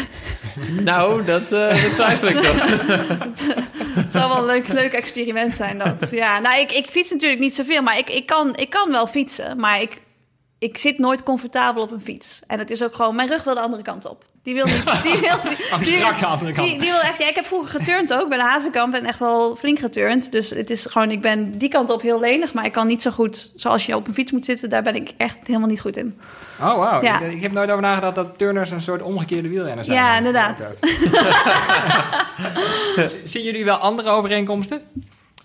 nou, 0.83 1.25
dat, 1.25 1.51
uh, 1.51 1.83
dat 1.83 1.93
twijfel 1.93 2.27
ik 2.27 2.35
toch. 2.35 2.63
Het 3.95 4.11
zou 4.11 4.27
wel 4.27 4.37
een 4.37 4.45
leuk, 4.45 4.67
leuk 4.67 4.93
experiment 4.93 5.55
zijn, 5.55 5.77
dat. 5.77 6.09
Ja, 6.09 6.39
nou, 6.39 6.59
ik, 6.59 6.71
ik 6.71 6.85
fiets 6.85 7.11
natuurlijk 7.11 7.41
niet 7.41 7.55
zoveel, 7.55 7.81
maar 7.81 7.97
ik, 7.97 8.09
ik, 8.09 8.25
kan, 8.25 8.55
ik 8.55 8.69
kan 8.69 8.91
wel 8.91 9.07
fietsen. 9.07 9.59
Maar 9.59 9.81
ik, 9.81 10.01
ik 10.59 10.77
zit 10.77 10.97
nooit 10.97 11.23
comfortabel 11.23 11.83
op 11.83 11.91
een 11.91 12.01
fiets. 12.01 12.39
En 12.47 12.59
het 12.59 12.71
is 12.71 12.83
ook 12.83 12.95
gewoon, 12.95 13.15
mijn 13.15 13.29
rug 13.29 13.43
wil 13.43 13.53
de 13.53 13.59
andere 13.59 13.83
kant 13.83 14.05
op. 14.05 14.25
Die 14.45 14.53
wil 14.53 14.65
niet. 14.65 14.83
Die 15.03 15.19
wil, 15.19 15.41
die, 15.43 15.55
die, 15.55 16.53
die, 16.53 16.79
die, 16.79 16.89
wil 16.91 16.99
echt. 16.99 17.17
Ja, 17.17 17.29
ik 17.29 17.35
heb 17.35 17.45
vroeger 17.45 17.79
geturnd 17.79 18.13
ook 18.13 18.29
bij 18.29 18.37
de 18.37 18.43
Hazenkamp 18.43 18.93
en 18.93 19.05
echt 19.05 19.19
wel 19.19 19.55
flink 19.55 19.79
geturnd. 19.79 20.31
Dus 20.31 20.49
het 20.49 20.69
is 20.69 20.85
gewoon, 20.85 21.11
ik 21.11 21.21
ben 21.21 21.57
die 21.57 21.69
kant 21.69 21.89
op 21.89 22.01
heel 22.01 22.19
lenig, 22.19 22.53
maar 22.53 22.65
ik 22.65 22.71
kan 22.71 22.87
niet 22.87 23.01
zo 23.01 23.11
goed 23.11 23.51
zoals 23.55 23.85
je 23.85 23.95
op 23.95 24.07
een 24.07 24.13
fiets 24.13 24.31
moet 24.31 24.45
zitten. 24.45 24.69
Daar 24.69 24.83
ben 24.83 24.95
ik 24.95 25.11
echt 25.17 25.37
helemaal 25.47 25.67
niet 25.67 25.81
goed 25.81 25.97
in. 25.97 26.19
Oh, 26.59 26.77
wauw. 26.77 27.01
Ja. 27.01 27.19
Ik, 27.19 27.31
ik, 27.31 27.41
heb 27.41 27.51
nooit 27.51 27.69
over 27.69 27.81
nagedacht 27.81 28.15
dat 28.15 28.37
turners 28.37 28.71
een 28.71 28.81
soort 28.81 29.01
omgekeerde 29.01 29.49
wielrenners 29.49 29.87
zijn. 29.87 29.99
Ja, 29.99 30.17
inderdaad. 30.17 30.73
Zien 33.31 33.43
jullie 33.43 33.65
wel 33.65 33.77
andere 33.77 34.09
overeenkomsten 34.09 34.81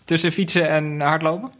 tussen 0.04 0.32
fietsen 0.32 0.68
en 0.68 1.00
hardlopen? 1.00 1.59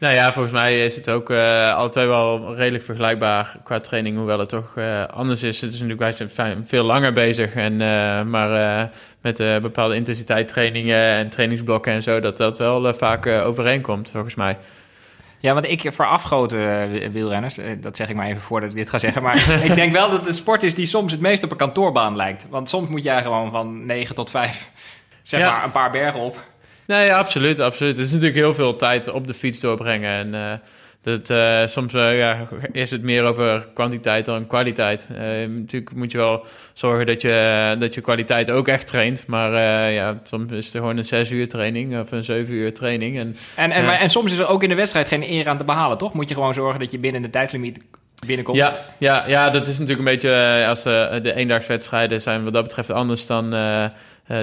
Nou 0.00 0.14
ja, 0.14 0.32
volgens 0.32 0.54
mij 0.54 0.84
is 0.84 0.94
het 0.94 1.08
ook 1.08 1.30
uh, 1.30 1.74
alle 1.76 1.88
twee 1.88 2.06
wel 2.06 2.54
redelijk 2.54 2.84
vergelijkbaar 2.84 3.56
qua 3.64 3.80
training, 3.80 4.16
hoewel 4.16 4.38
het 4.38 4.48
toch 4.48 4.74
uh, 4.76 5.04
anders 5.06 5.42
is. 5.42 5.60
Het 5.60 5.72
is 5.72 5.80
natuurlijk, 5.80 6.18
wij 6.18 6.28
zijn 6.28 6.64
veel 6.66 6.84
langer 6.84 7.12
bezig, 7.12 7.54
en, 7.54 7.72
uh, 7.72 8.22
maar 8.22 8.90
met 9.20 9.36
bepaalde 9.62 9.94
intensiteit 9.94 10.48
trainingen 10.48 11.14
en 11.14 11.28
trainingsblokken 11.28 11.92
en 11.92 12.02
zo, 12.02 12.20
dat 12.20 12.36
dat 12.36 12.58
wel 12.58 12.94
vaak 12.94 13.26
overeenkomt, 13.26 14.10
volgens 14.10 14.34
mij. 14.34 14.58
Ja, 15.38 15.54
want 15.54 15.68
ik 15.68 15.92
voorafgoten 15.92 17.12
wielrenners, 17.12 17.58
dat 17.80 17.96
zeg 17.96 18.08
ik 18.08 18.16
maar 18.16 18.26
even 18.26 18.40
voordat 18.40 18.70
ik 18.70 18.76
dit 18.76 18.88
ga 18.88 18.98
zeggen, 18.98 19.22
maar 19.22 19.36
ik 19.68 19.74
denk 19.74 19.92
wel 19.92 20.10
dat 20.10 20.26
het 20.26 20.36
sport 20.36 20.62
is 20.62 20.74
die 20.74 20.86
soms 20.86 21.12
het 21.12 21.20
meest 21.20 21.44
op 21.44 21.50
een 21.50 21.56
kantoorbaan 21.56 22.16
lijkt. 22.16 22.46
Want 22.48 22.68
soms 22.68 22.88
moet 22.88 23.02
jij 23.02 23.22
gewoon 23.22 23.50
van 23.50 23.86
9 23.86 24.14
tot 24.14 24.30
5, 24.30 24.70
zeg 25.22 25.40
ja. 25.40 25.52
maar, 25.52 25.64
een 25.64 25.70
paar 25.70 25.90
bergen 25.90 26.20
op. 26.20 26.49
Nee, 26.90 27.14
absoluut, 27.14 27.60
absoluut. 27.60 27.96
Het 27.96 28.06
is 28.06 28.12
natuurlijk 28.12 28.38
heel 28.38 28.54
veel 28.54 28.76
tijd 28.76 29.10
op 29.10 29.26
de 29.26 29.34
fiets 29.34 29.60
doorbrengen. 29.60 30.10
En 30.10 30.34
uh, 30.34 30.52
dat, 31.02 31.30
uh, 31.30 31.66
soms 31.66 31.94
uh, 31.94 32.18
ja, 32.18 32.48
is 32.72 32.90
het 32.90 33.02
meer 33.02 33.24
over 33.24 33.68
kwantiteit 33.74 34.24
dan 34.24 34.46
kwaliteit. 34.46 35.06
natuurlijk 35.48 35.94
moet 35.94 36.12
je 36.12 36.18
wel 36.18 36.46
zorgen 36.72 37.06
dat 37.06 37.22
je, 37.22 37.76
dat 37.78 37.94
je 37.94 38.00
kwaliteit 38.00 38.50
ook 38.50 38.68
echt 38.68 38.86
traint. 38.86 39.26
Maar 39.26 39.52
ja, 39.90 40.20
soms 40.24 40.52
is 40.52 40.64
het 40.64 40.74
gewoon 40.74 40.96
een 40.96 41.04
zes 41.04 41.30
uur 41.30 41.48
training 41.48 42.00
of 42.00 42.12
een 42.12 42.24
zeven 42.24 42.54
uur 42.54 42.74
training. 42.74 43.18
En, 43.18 43.36
en, 43.56 43.70
en, 43.70 43.84
maar, 43.84 43.98
en 43.98 44.10
soms 44.10 44.32
is 44.32 44.38
er 44.38 44.48
ook 44.48 44.62
in 44.62 44.68
de 44.68 44.74
wedstrijd 44.74 45.08
geen 45.08 45.30
eer 45.30 45.48
aan 45.48 45.58
te 45.58 45.64
behalen, 45.64 45.98
toch? 45.98 46.12
Moet 46.12 46.28
je 46.28 46.34
gewoon 46.34 46.54
zorgen 46.54 46.80
dat 46.80 46.90
je 46.90 46.98
binnen 46.98 47.22
de 47.22 47.30
tijdslimiet 47.30 47.80
binnenkomt. 48.26 48.56
Ja, 48.56 48.78
ja, 48.98 49.26
ja, 49.26 49.50
dat 49.50 49.66
is 49.66 49.78
natuurlijk 49.78 49.98
een 49.98 50.14
beetje 50.14 50.64
als 50.68 50.82
de 50.82 51.32
eendagswedstrijden 51.34 52.20
zijn 52.20 52.44
wat 52.44 52.52
dat 52.52 52.62
betreft 52.62 52.90
anders 52.90 53.26
dan 53.26 53.54
uh, 53.54 53.86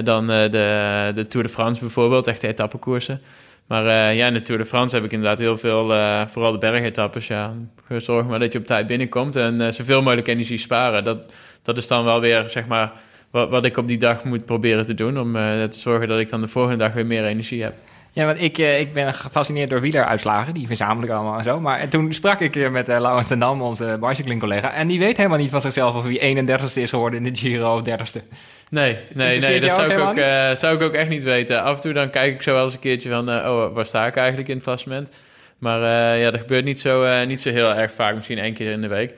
dan 0.04 0.26
de, 0.26 1.12
de 1.14 1.26
Tour 1.26 1.46
de 1.46 1.52
France 1.52 1.80
bijvoorbeeld, 1.80 2.26
echte 2.26 2.46
etappekoersen. 2.46 3.20
Maar 3.66 4.14
ja, 4.14 4.26
in 4.26 4.32
de 4.32 4.42
Tour 4.42 4.60
de 4.60 4.66
France 4.66 4.96
heb 4.96 5.04
ik 5.04 5.12
inderdaad 5.12 5.38
heel 5.38 5.58
veel, 5.58 5.84
vooral 6.26 6.52
de 6.52 6.58
bergetappes. 6.58 7.26
Ja, 7.26 7.52
zorg 7.96 8.26
maar 8.26 8.38
dat 8.38 8.52
je 8.52 8.58
op 8.58 8.66
tijd 8.66 8.86
binnenkomt 8.86 9.36
en 9.36 9.74
zoveel 9.74 10.02
mogelijk 10.02 10.28
energie 10.28 10.58
sparen. 10.58 11.04
Dat, 11.04 11.32
dat 11.62 11.78
is 11.78 11.86
dan 11.86 12.04
wel 12.04 12.20
weer, 12.20 12.44
zeg 12.50 12.66
maar, 12.66 12.92
wat, 13.30 13.50
wat 13.50 13.64
ik 13.64 13.76
op 13.76 13.86
die 13.86 13.98
dag 13.98 14.24
moet 14.24 14.44
proberen 14.44 14.86
te 14.86 14.94
doen. 14.94 15.20
Om 15.20 15.32
te 15.70 15.78
zorgen 15.78 16.08
dat 16.08 16.18
ik 16.18 16.28
dan 16.28 16.40
de 16.40 16.48
volgende 16.48 16.78
dag 16.78 16.92
weer 16.92 17.06
meer 17.06 17.24
energie 17.24 17.62
heb. 17.62 17.74
Ja, 18.18 18.26
want 18.26 18.40
ik, 18.40 18.58
ik 18.58 18.92
ben 18.92 19.14
gefascineerd 19.14 19.70
door 19.70 19.80
wieleruitslagen. 19.80 20.54
Die 20.54 20.66
verzamel 20.66 21.04
ik 21.04 21.10
allemaal 21.10 21.38
en 21.38 21.44
zo. 21.44 21.60
Maar 21.60 21.88
toen 21.88 22.12
sprak 22.12 22.40
ik 22.40 22.70
met 22.70 22.88
uh, 22.88 23.00
Laurens 23.00 23.28
ten 23.28 23.38
Dam, 23.38 23.62
onze 23.62 23.96
bicycling 24.00 24.40
collega. 24.40 24.72
En 24.72 24.88
die 24.88 24.98
weet 24.98 25.16
helemaal 25.16 25.38
niet 25.38 25.50
van 25.50 25.60
zichzelf 25.60 25.94
of 25.94 26.04
hij 26.04 26.36
31ste 26.36 26.74
is 26.74 26.90
geworden 26.90 27.24
in 27.24 27.32
de 27.32 27.38
Giro 27.38 27.76
of 27.76 27.82
30ste. 27.88 28.22
Nee, 28.70 28.98
nee, 29.14 29.40
nee 29.40 29.60
dat 29.60 29.74
zou 29.74 29.92
ik, 29.92 29.98
ook, 29.98 30.16
uh, 30.16 30.50
zou 30.54 30.74
ik 30.74 30.82
ook 30.82 30.92
echt 30.92 31.08
niet 31.08 31.22
weten. 31.22 31.62
Af 31.62 31.74
en 31.74 31.80
toe 31.80 31.92
dan 31.92 32.10
kijk 32.10 32.34
ik 32.34 32.42
zo 32.42 32.52
wel 32.52 32.62
eens 32.62 32.72
een 32.72 32.78
keertje 32.78 33.10
van... 33.10 33.30
Uh, 33.30 33.36
oh, 33.36 33.74
waar 33.74 33.86
sta 33.86 34.06
ik 34.06 34.16
eigenlijk 34.16 34.48
in 34.48 34.54
het 34.54 34.64
klassement? 34.64 35.10
Maar 35.58 35.80
uh, 35.80 36.22
ja, 36.22 36.30
dat 36.30 36.40
gebeurt 36.40 36.64
niet 36.64 36.80
zo, 36.80 37.24
niet 37.24 37.40
zo 37.40 37.50
heel 37.50 37.74
erg 37.74 37.92
vaak. 37.92 38.14
Misschien 38.14 38.38
één 38.38 38.54
keer 38.54 38.72
in 38.72 38.80
de 38.80 38.88
week. 38.88 39.14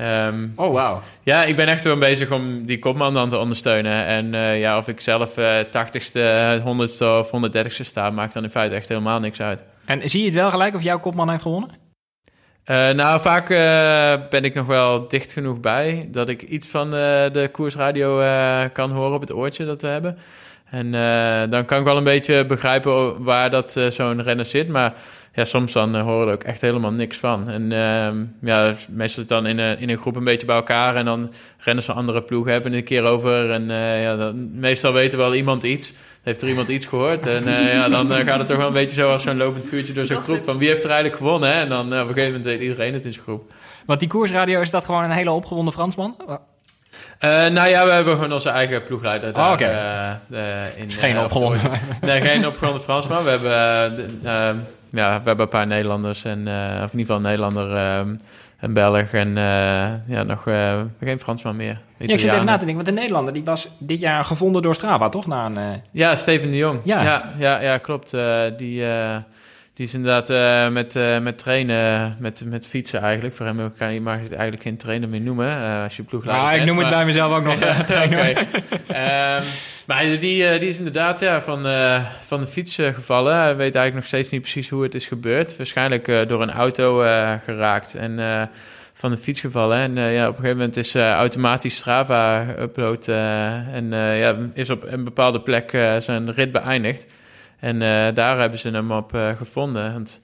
Um, 0.00 0.52
oh, 0.56 0.72
wauw. 0.72 1.00
Ja, 1.22 1.44
ik 1.44 1.56
ben 1.56 1.66
echt 1.66 1.84
wel 1.84 1.98
bezig 1.98 2.30
om 2.30 2.66
die 2.66 2.78
kopman 2.78 3.14
dan 3.14 3.28
te 3.28 3.38
ondersteunen. 3.38 4.06
En 4.06 4.58
ja, 4.58 4.76
of 4.76 4.88
ik 4.88 5.00
zelf 5.00 5.30
80ste, 5.66 6.20
100ste 6.60 7.06
of 7.06 7.30
130ste 7.30 7.80
sta... 7.80 8.10
maakt 8.10 8.34
dan 8.34 8.42
in 8.42 8.50
feite 8.50 8.74
echt 8.74 8.88
helemaal 8.88 9.20
niks 9.20 9.40
uit. 9.40 9.64
En 9.84 10.10
zie 10.10 10.20
je 10.20 10.26
het 10.26 10.34
wel 10.34 10.50
gelijk 10.50 10.74
of 10.74 10.82
jouw 10.82 11.00
kopman 11.00 11.30
heeft 11.30 11.42
gewonnen? 11.42 11.70
Uh, 12.66 12.90
nou, 12.90 13.20
vaak 13.20 13.50
uh, 13.50 14.28
ben 14.30 14.44
ik 14.44 14.54
nog 14.54 14.66
wel 14.66 15.08
dicht 15.08 15.32
genoeg 15.32 15.60
bij 15.60 16.08
dat 16.10 16.28
ik 16.28 16.42
iets 16.42 16.66
van 16.66 16.86
uh, 16.86 16.92
de 17.32 17.48
koersradio 17.52 18.22
kan 18.72 18.90
horen 18.90 19.14
op 19.14 19.20
het 19.20 19.32
oortje 19.32 19.64
dat 19.64 19.82
we 19.82 19.88
hebben. 19.88 20.18
En 20.70 20.90
dan 21.50 21.64
kan 21.64 21.78
ik 21.78 21.84
wel 21.84 21.96
een 21.96 22.04
beetje 22.04 22.46
begrijpen 22.46 23.22
waar 23.22 23.50
dat 23.50 23.80
zo'n 23.88 24.22
renner 24.22 24.44
zit. 24.44 24.68
Maar 24.68 24.94
ja, 25.34 25.44
soms 25.44 25.72
dan 25.72 25.96
horen 25.96 26.26
er 26.26 26.32
ook 26.32 26.44
echt 26.44 26.60
helemaal 26.60 26.92
niks 26.92 27.16
van. 27.16 27.48
En 27.48 27.72
ehm, 27.72 28.24
ja, 28.40 28.74
meestal 28.90 28.98
is 29.04 29.16
het 29.16 29.28
dan 29.28 29.46
in 29.46 29.58
een, 29.58 29.78
in 29.78 29.88
een 29.88 29.98
groep 29.98 30.16
een 30.16 30.24
beetje 30.24 30.46
bij 30.46 30.56
elkaar. 30.56 30.96
En 30.96 31.04
dan 31.04 31.32
rennen 31.58 31.84
ze 31.84 31.92
andere 31.92 32.22
ploegen 32.22 32.52
hebben 32.52 32.72
een 32.72 32.84
keer 32.84 33.02
over. 33.02 33.50
En 33.50 33.64
ja, 34.00 34.16
dan, 34.16 34.58
meestal 34.58 34.92
weten 34.92 35.18
wel 35.18 35.34
iemand 35.34 35.62
iets 35.62 35.92
heeft 36.24 36.42
er 36.42 36.48
iemand 36.48 36.68
iets 36.68 36.86
gehoord. 36.86 37.26
En 37.26 37.48
uh, 37.48 37.72
ja, 37.72 37.88
dan 37.88 38.12
uh, 38.12 38.18
gaat 38.26 38.38
het 38.38 38.46
toch 38.46 38.56
wel 38.56 38.66
een 38.66 38.72
beetje 38.72 38.96
zo 38.96 39.10
als 39.10 39.22
zo'n 39.22 39.36
lopend 39.36 39.66
vuurtje 39.66 39.92
door 39.92 40.06
zo'n 40.06 40.22
groep. 40.22 40.44
Van 40.44 40.58
wie 40.58 40.68
heeft 40.68 40.84
er 40.84 40.90
eigenlijk 40.90 41.18
gewonnen? 41.18 41.48
Hè? 41.48 41.60
En 41.60 41.68
dan 41.68 41.92
uh, 41.92 42.00
op 42.00 42.08
een 42.08 42.14
gegeven 42.14 42.26
moment 42.26 42.44
weet 42.44 42.60
iedereen 42.60 42.94
het 42.94 43.04
in 43.04 43.12
zijn 43.12 43.24
groep. 43.24 43.52
Want 43.86 44.00
die 44.00 44.08
koersradio, 44.08 44.60
is 44.60 44.70
dat 44.70 44.84
gewoon 44.84 45.04
een 45.04 45.10
hele 45.10 45.30
opgewonden 45.30 45.74
Fransman? 45.74 46.16
nou 47.20 47.68
ja, 47.68 47.84
we 47.84 47.90
hebben 47.90 48.14
gewoon 48.14 48.32
onze 48.32 48.48
eigen 48.48 48.82
ploegleider 48.82 49.32
daar. 49.32 49.46
Oh, 49.46 49.52
okay. 49.52 50.20
in, 50.76 50.90
geen 50.90 51.18
opgewonden. 51.18 51.60
nee, 52.00 52.20
geen 52.20 52.46
opgewonden 52.46 52.82
Fransman. 52.82 53.24
We 53.24 53.30
hebben, 53.30 54.66
ja, 54.94 55.18
we 55.20 55.26
hebben 55.26 55.40
een 55.40 55.48
paar 55.48 55.66
Nederlanders. 55.66 56.24
En, 56.24 56.38
of 56.82 56.92
in 56.92 56.98
ieder 56.98 57.00
geval 57.00 57.16
een 57.16 57.22
Nederlander 57.22 57.76
ehm, 57.76 58.14
een 58.64 58.72
Belg 58.72 59.12
en 59.12 59.28
uh, 59.28 59.34
ja, 60.06 60.22
nog 60.22 60.46
uh, 60.46 60.80
geen 61.00 61.20
Fransman 61.20 61.56
meer. 61.56 61.78
Ja, 61.98 62.14
ik 62.14 62.20
zit 62.20 62.32
even 62.32 62.44
na 62.44 62.56
te 62.56 62.64
denken, 62.64 62.84
want 62.84 62.86
de 62.86 63.00
Nederlander 63.00 63.34
die 63.34 63.44
was 63.44 63.68
dit 63.78 64.00
jaar 64.00 64.24
gevonden 64.24 64.62
door 64.62 64.74
Strava, 64.74 65.08
toch? 65.08 65.26
Na 65.26 65.46
een. 65.46 65.82
Ja, 65.90 66.16
Steven 66.16 66.50
de 66.50 66.56
Jong. 66.56 66.80
Ja, 66.84 67.02
ja, 67.02 67.32
ja, 67.38 67.60
ja 67.60 67.78
klopt. 67.78 68.10
die, 68.56 68.84
die 69.74 69.86
is 69.86 69.94
inderdaad 69.94 70.28
met, 70.72 70.98
met 71.22 71.38
trainen, 71.38 72.16
met, 72.18 72.42
met 72.44 72.66
fietsen 72.66 73.00
eigenlijk. 73.00 73.34
Voor 73.34 73.46
hem 73.46 73.72
kan 73.78 73.94
je 73.94 74.00
mag 74.00 74.20
het 74.20 74.32
eigenlijk 74.32 74.62
geen 74.62 74.76
trainer 74.76 75.08
meer 75.08 75.20
noemen 75.20 75.82
als 75.82 75.96
je 75.96 76.02
ploegleider 76.02 76.44
Ja, 76.44 76.52
ik 76.52 76.64
noem 76.64 76.78
het 76.78 76.90
bij 76.90 77.04
mezelf 77.04 77.32
ook 77.32 77.44
nog 77.44 77.54
trainer. 77.86 78.38
um, 78.38 79.44
maar 79.86 80.02
die, 80.02 80.18
die 80.58 80.68
is 80.68 80.78
inderdaad 80.78 81.20
ja, 81.20 81.40
van, 81.42 81.62
van 82.26 82.40
de 82.40 82.46
fiets 82.46 82.74
gevallen. 82.74 83.34
Hij 83.34 83.56
weet 83.56 83.74
eigenlijk 83.74 83.94
nog 83.94 84.06
steeds 84.06 84.30
niet 84.30 84.40
precies 84.40 84.68
hoe 84.68 84.82
het 84.82 84.94
is 84.94 85.06
gebeurd. 85.06 85.56
Waarschijnlijk 85.56 86.28
door 86.28 86.42
een 86.42 86.50
auto 86.50 86.98
geraakt 87.44 87.94
en 87.94 88.50
van 88.94 89.10
de 89.10 89.16
fiets 89.16 89.40
gevallen. 89.40 89.78
En 89.78 90.12
ja, 90.12 90.22
op 90.28 90.36
een 90.36 90.40
gegeven 90.40 90.56
moment 90.56 90.76
is 90.76 90.94
automatisch 90.94 91.76
Strava 91.76 92.46
upload 92.58 93.08
en 93.08 93.88
ja, 93.90 94.36
is 94.54 94.70
op 94.70 94.84
een 94.86 95.04
bepaalde 95.04 95.40
plek 95.40 95.70
zijn 95.98 96.32
rit 96.32 96.52
beëindigd. 96.52 97.06
En 97.60 97.78
daar 98.14 98.40
hebben 98.40 98.58
ze 98.58 98.70
hem 98.70 98.92
op 98.92 99.12
gevonden. 99.36 99.92
Want 99.92 100.22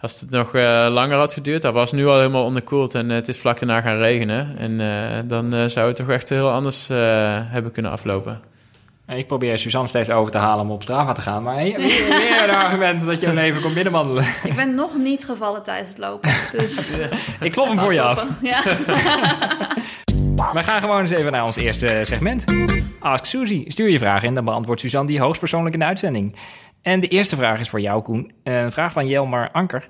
als 0.00 0.20
het 0.20 0.30
nog 0.30 0.54
eh, 0.54 0.86
langer 0.90 1.16
had 1.16 1.32
geduurd, 1.32 1.62
dat 1.62 1.72
was 1.72 1.92
nu 1.92 2.06
al 2.06 2.16
helemaal 2.16 2.44
onderkoeld 2.44 2.94
en 2.94 3.08
het 3.08 3.28
is 3.28 3.38
vlak 3.38 3.58
daarna 3.58 3.80
gaan 3.80 3.98
regenen. 3.98 4.58
En 4.58 4.80
eh, 4.80 5.18
dan 5.24 5.54
eh, 5.54 5.64
zou 5.66 5.86
het 5.86 5.96
toch 5.96 6.08
echt 6.10 6.28
heel 6.28 6.50
anders 6.50 6.90
eh, 6.90 6.96
hebben 7.32 7.72
kunnen 7.72 7.90
aflopen. 7.90 8.40
Ik 9.16 9.26
probeer 9.26 9.58
Suzanne 9.58 9.88
steeds 9.88 10.10
over 10.10 10.32
te 10.32 10.38
halen 10.38 10.64
om 10.64 10.70
op 10.70 10.82
Strava 10.82 11.12
te 11.12 11.20
gaan. 11.20 11.42
Maar 11.42 11.56
weer, 11.56 11.78
weer 11.78 12.48
een 12.48 12.54
argument 12.64 13.04
dat 13.04 13.20
je 13.20 13.26
hem 13.26 13.38
even 13.38 13.62
komt 13.62 13.74
binnenwandelen. 13.74 14.24
Ik 14.44 14.54
ben 14.56 14.74
nog 14.74 14.96
niet 14.96 15.24
gevallen 15.24 15.62
tijdens 15.62 15.88
het 15.88 15.98
lopen. 15.98 16.30
Dus 16.52 16.98
Ik 17.40 17.52
klop 17.52 17.66
hem 17.66 17.78
voor 17.78 17.92
je 17.92 18.02
af. 18.02 18.26
Ja. 18.42 18.62
We 20.52 20.62
gaan 20.62 20.80
gewoon 20.80 21.00
eens 21.00 21.10
even 21.10 21.32
naar 21.32 21.44
ons 21.44 21.56
eerste 21.56 22.00
segment. 22.02 22.44
Ask 23.00 23.24
Suzy. 23.24 23.64
Stuur 23.68 23.88
je 23.88 23.98
vraag 23.98 24.22
in, 24.22 24.34
dan 24.34 24.44
beantwoordt 24.44 24.80
Suzanne 24.80 25.08
die 25.08 25.20
hoogstpersoonlijk 25.20 25.74
in 25.74 25.80
de 25.80 25.86
uitzending. 25.86 26.36
En 26.82 27.00
de 27.00 27.08
eerste 27.08 27.36
vraag 27.36 27.60
is 27.60 27.68
voor 27.68 27.80
jou, 27.80 28.02
Koen. 28.02 28.32
Een 28.42 28.72
vraag 28.72 28.92
van 28.92 29.06
Jelmar 29.06 29.50
Anker. 29.52 29.88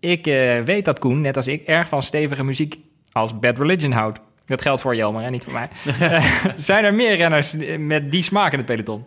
Ik 0.00 0.26
eh, 0.26 0.60
weet 0.60 0.84
dat 0.84 0.98
Koen, 0.98 1.20
net 1.20 1.36
als 1.36 1.46
ik, 1.46 1.62
erg 1.66 1.88
van 1.88 2.02
stevige 2.02 2.44
muziek 2.44 2.78
als 3.12 3.38
Bad 3.38 3.58
Religion 3.58 3.92
houdt. 3.92 4.20
Dat 4.46 4.62
geldt 4.62 4.80
voor 4.80 4.96
Jelmar 4.96 5.24
en 5.24 5.32
niet 5.32 5.44
voor 5.44 5.52
mij. 5.52 5.68
Eh, 6.00 6.24
zijn 6.56 6.84
er 6.84 6.94
meer 6.94 7.16
renners 7.16 7.54
met 7.78 8.10
die 8.10 8.22
smaak 8.22 8.52
in 8.52 8.58
het 8.58 8.66
peloton? 8.66 9.04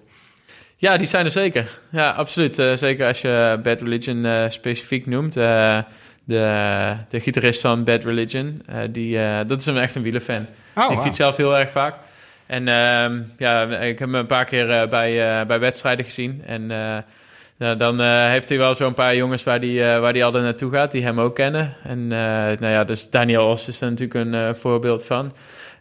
Ja, 0.75 0.97
die 0.97 1.07
zijn 1.07 1.25
er 1.25 1.31
zeker. 1.31 1.79
Ja, 1.89 2.09
absoluut. 2.09 2.59
Eh, 2.59 2.73
zeker 2.73 3.07
als 3.07 3.21
je 3.21 3.59
Bad 3.63 3.81
Religion 3.81 4.25
eh, 4.25 4.49
specifiek 4.49 5.05
noemt. 5.05 5.33
De, 5.33 5.83
de 7.09 7.19
gitarist 7.19 7.61
van 7.61 7.83
Bad 7.83 8.03
Religion, 8.03 8.61
die, 8.91 9.19
dat 9.45 9.59
is 9.59 9.65
een 9.65 9.77
echt 9.77 9.95
een 9.95 10.01
wielerfan. 10.01 10.35
Oh, 10.35 10.43
ik 10.43 10.89
wauw. 10.89 11.01
fiets 11.01 11.17
zelf 11.17 11.37
heel 11.37 11.57
erg 11.57 11.69
vaak. 11.69 11.95
En 12.45 12.67
ehm, 12.67 13.21
ja, 13.37 13.63
ik 13.63 13.99
heb 13.99 14.07
hem 14.07 14.15
een 14.15 14.25
paar 14.25 14.45
keer 14.45 14.87
bij, 14.87 15.45
bij 15.45 15.59
wedstrijden 15.59 16.05
gezien. 16.05 16.43
En 16.45 16.71
ja, 17.57 17.75
dan 17.75 18.01
eh, 18.01 18.27
heeft 18.27 18.49
hij 18.49 18.57
wel 18.57 18.75
zo'n 18.75 18.93
paar 18.93 19.15
jongens 19.15 19.43
waar 19.43 19.59
die, 19.59 19.83
eh, 19.83 19.99
waar 19.99 20.13
die 20.13 20.25
altijd 20.25 20.43
naartoe 20.43 20.71
gaat, 20.71 20.91
die 20.91 21.03
hem 21.03 21.19
ook 21.19 21.35
kennen. 21.35 21.75
En 21.83 21.99
eh, 22.11 22.59
nou 22.59 22.67
ja, 22.67 22.83
dus 22.83 23.09
Daniel 23.09 23.47
Os 23.47 23.67
is 23.67 23.79
daar 23.79 23.89
natuurlijk 23.89 24.33
een 24.33 24.55
voorbeeld 24.55 25.05
van. 25.05 25.33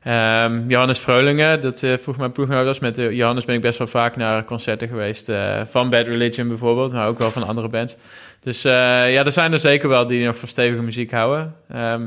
Ehm, 0.03 0.69
Johannes 0.69 0.99
Vreulingen, 0.99 1.61
dat 1.61 1.79
vroeg 2.03 2.17
mijn 2.17 2.33
ploeggenoot 2.33 2.81
Met 2.81 2.97
Johannes 2.97 3.45
ben 3.45 3.55
ik 3.55 3.61
best 3.61 3.79
wel 3.79 3.87
vaak 3.87 4.17
naar 4.17 4.45
concerten 4.45 4.89
geweest. 4.89 5.33
van 5.65 5.91
Bad 5.91 6.07
Religion 6.07 6.49
bijvoorbeeld, 6.49 6.93
maar 6.93 7.07
ook 7.07 7.19
wel 7.19 7.31
van 7.31 7.47
andere 7.47 7.69
bands. 7.69 7.97
Dus 8.41 8.63
ja, 8.63 9.25
er 9.25 9.33
zijn 9.33 9.53
er 9.53 9.59
zeker 9.59 9.89
wel 9.89 10.07
die 10.07 10.27
nog 10.27 10.37
van 10.37 10.49
stevige 10.49 10.83
muziek 10.83 11.11
houden. 11.11 11.55
Ehm, 11.69 12.07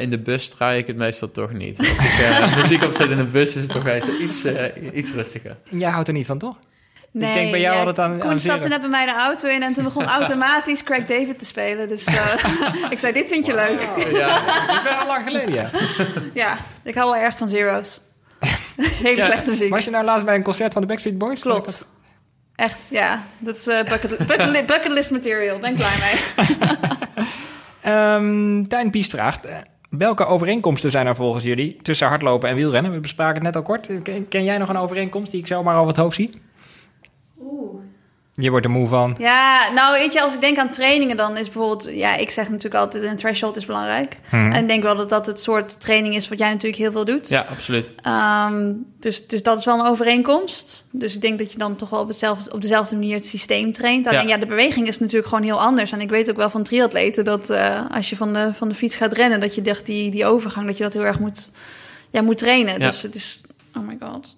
in 0.00 0.10
de 0.10 0.18
bus 0.18 0.48
draai 0.48 0.78
ik 0.78 0.86
het 0.86 0.96
meestal 0.96 1.30
toch 1.30 1.52
niet. 1.52 1.78
Als 1.78 1.88
ik 1.88 2.56
muziek 2.62 2.84
opzet 2.84 3.10
in 3.10 3.16
de 3.16 3.24
bus 3.24 3.56
is 3.56 3.62
het 3.62 3.72
toch 3.72 4.20
iets, 4.20 4.44
iets 4.92 5.12
rustiger. 5.12 5.56
Jij 5.70 5.90
houdt 5.90 6.08
er 6.08 6.14
niet 6.14 6.26
van, 6.26 6.38
toch? 6.38 6.56
Nee, 7.12 7.34
denk 7.34 7.50
bij 7.50 7.60
jou 7.60 7.74
ja, 7.74 7.78
altijd 7.84 7.98
aan- 7.98 8.18
Koen 8.18 8.30
aan 8.30 8.38
stapte 8.38 8.68
net 8.68 8.80
bij 8.80 8.88
mij 8.90 9.06
de 9.06 9.12
auto 9.12 9.48
in 9.48 9.62
en 9.62 9.72
toen 9.74 9.84
begon 9.84 10.04
automatisch 10.18 10.82
Craig 10.82 11.04
David 11.04 11.38
te 11.38 11.44
spelen. 11.44 11.88
Dus 11.88 12.04
eh, 12.04 12.34
ik 12.90 12.98
zei, 12.98 13.12
dit 13.12 13.28
vind 13.28 13.46
je 13.46 13.54
leuk. 13.54 13.80
Ja, 14.12 14.26
Dat 14.66 14.76
is 14.76 14.96
wel 14.98 15.06
lang 15.06 15.24
geleden, 15.26 15.52
ja. 15.54 15.70
Ja, 16.34 16.56
ik 16.84 16.94
hou 16.94 17.10
wel 17.12 17.20
erg 17.22 17.36
van 17.36 17.48
Zero's. 17.48 18.00
Hele 19.02 19.16
Ja, 19.16 19.22
slechte 19.24 19.50
muziek. 19.50 19.70
Was 19.70 19.84
je 19.84 19.90
nou 19.90 20.04
laatst 20.04 20.24
bij 20.24 20.34
een 20.34 20.42
concert 20.42 20.72
van 20.72 20.82
de 20.82 20.88
Backstreet 20.88 21.18
Boys? 21.18 21.40
Klopt. 21.40 21.86
Echt, 22.54 22.88
ja. 22.90 23.22
Dat 23.38 23.56
is 23.56 23.66
eh, 23.66 23.84
bucket, 23.84 24.18
bucket, 24.26 24.46
li- 24.46 24.64
bucket 24.64 24.92
list 24.92 25.10
material. 25.10 25.58
Ben 25.58 25.70
ik 25.70 25.76
blij 25.76 25.94
mee. 26.00 26.46
Ehm 27.80 28.64
Tijn 28.66 28.90
Piest 28.90 29.10
vraagt... 29.10 29.44
eh, 29.46 29.56
welke 29.90 30.26
overeenkomsten 30.26 30.90
zijn 30.90 31.06
er 31.06 31.16
volgens 31.16 31.44
jullie 31.44 31.78
tussen 31.82 32.06
hardlopen 32.08 32.48
en 32.48 32.54
wielrennen? 32.54 32.92
We 32.92 33.00
bespraken 33.00 33.34
het 33.34 33.42
net 33.42 33.56
al 33.56 33.62
kort. 33.62 33.88
Ken, 34.02 34.28
ken 34.28 34.44
jij 34.44 34.58
nog 34.58 34.68
een 34.68 34.76
overeenkomst 34.76 35.30
die 35.30 35.40
ik 35.40 35.46
zomaar 35.46 35.76
over 35.76 35.88
het 35.88 35.96
hoofd 35.96 36.16
zie? 36.16 36.30
Oeh. 37.42 37.80
Je 38.40 38.50
wordt 38.50 38.64
er 38.64 38.70
moe 38.70 38.88
van. 38.88 39.14
Ja, 39.18 39.70
nou 39.74 39.98
weet 39.98 40.12
je, 40.12 40.22
als 40.22 40.34
ik 40.34 40.40
denk 40.40 40.58
aan 40.58 40.70
trainingen, 40.70 41.16
dan 41.16 41.36
is 41.36 41.50
bijvoorbeeld... 41.50 41.88
Ja, 41.94 42.16
ik 42.16 42.30
zeg 42.30 42.48
natuurlijk 42.48 42.74
altijd, 42.74 43.04
een 43.04 43.16
threshold 43.16 43.56
is 43.56 43.66
belangrijk. 43.66 44.16
Mhm. 44.30 44.52
En 44.52 44.62
ik 44.62 44.68
denk 44.68 44.82
wel 44.82 44.96
dat 44.96 45.08
dat 45.08 45.26
het 45.26 45.40
soort 45.40 45.80
training 45.80 46.14
is 46.14 46.28
wat 46.28 46.38
jij 46.38 46.48
natuurlijk 46.48 46.82
heel 46.82 46.92
veel 46.92 47.04
doet. 47.04 47.28
ja 47.28 47.46
absoluut. 47.50 47.94
Ehm, 48.02 48.72
dus, 49.00 49.26
dus 49.26 49.42
dat 49.42 49.58
is 49.58 49.64
wel 49.64 49.78
een 49.78 49.86
overeenkomst. 49.86 50.84
Dus 50.90 51.14
ik 51.14 51.20
denk 51.20 51.38
dat 51.38 51.52
je 51.52 51.58
dan 51.58 51.76
toch 51.76 51.90
wel 51.90 52.00
op, 52.00 52.08
hetzelfde, 52.08 52.52
op 52.52 52.62
dezelfde 52.62 52.94
manier 52.94 53.14
het 53.14 53.26
systeem 53.26 53.72
traint. 53.72 54.06
Alleen 54.06 54.22
ja. 54.22 54.28
Ja. 54.28 54.36
de 54.36 54.46
beweging 54.46 54.88
is 54.88 54.98
natuurlijk 54.98 55.28
gewoon 55.28 55.44
heel 55.44 55.60
anders. 55.60 55.92
En 55.92 56.00
ik 56.00 56.10
weet 56.10 56.30
ook 56.30 56.36
wel 56.36 56.50
van 56.50 56.62
triatleten 56.62 57.24
dat 57.24 57.50
eh, 57.50 57.80
als 57.90 58.10
je 58.10 58.16
van 58.16 58.32
de, 58.32 58.50
van 58.54 58.68
de 58.68 58.74
fiets 58.74 58.96
gaat 58.96 59.12
rennen... 59.12 59.40
dat 59.40 59.54
je 59.54 59.62
dacht 59.62 59.86
die, 59.86 60.10
die 60.10 60.26
overgang, 60.26 60.66
dat 60.66 60.76
je 60.76 60.84
dat 60.84 60.92
heel 60.92 61.04
erg 61.04 61.18
moet, 61.18 61.50
ja, 62.10 62.22
moet 62.22 62.38
trainen. 62.38 62.78
Ja. 62.78 62.86
Dus 62.86 63.02
het 63.02 63.14
is... 63.14 63.40
Oh 63.76 63.86
my 63.86 63.96
god. 64.00 64.36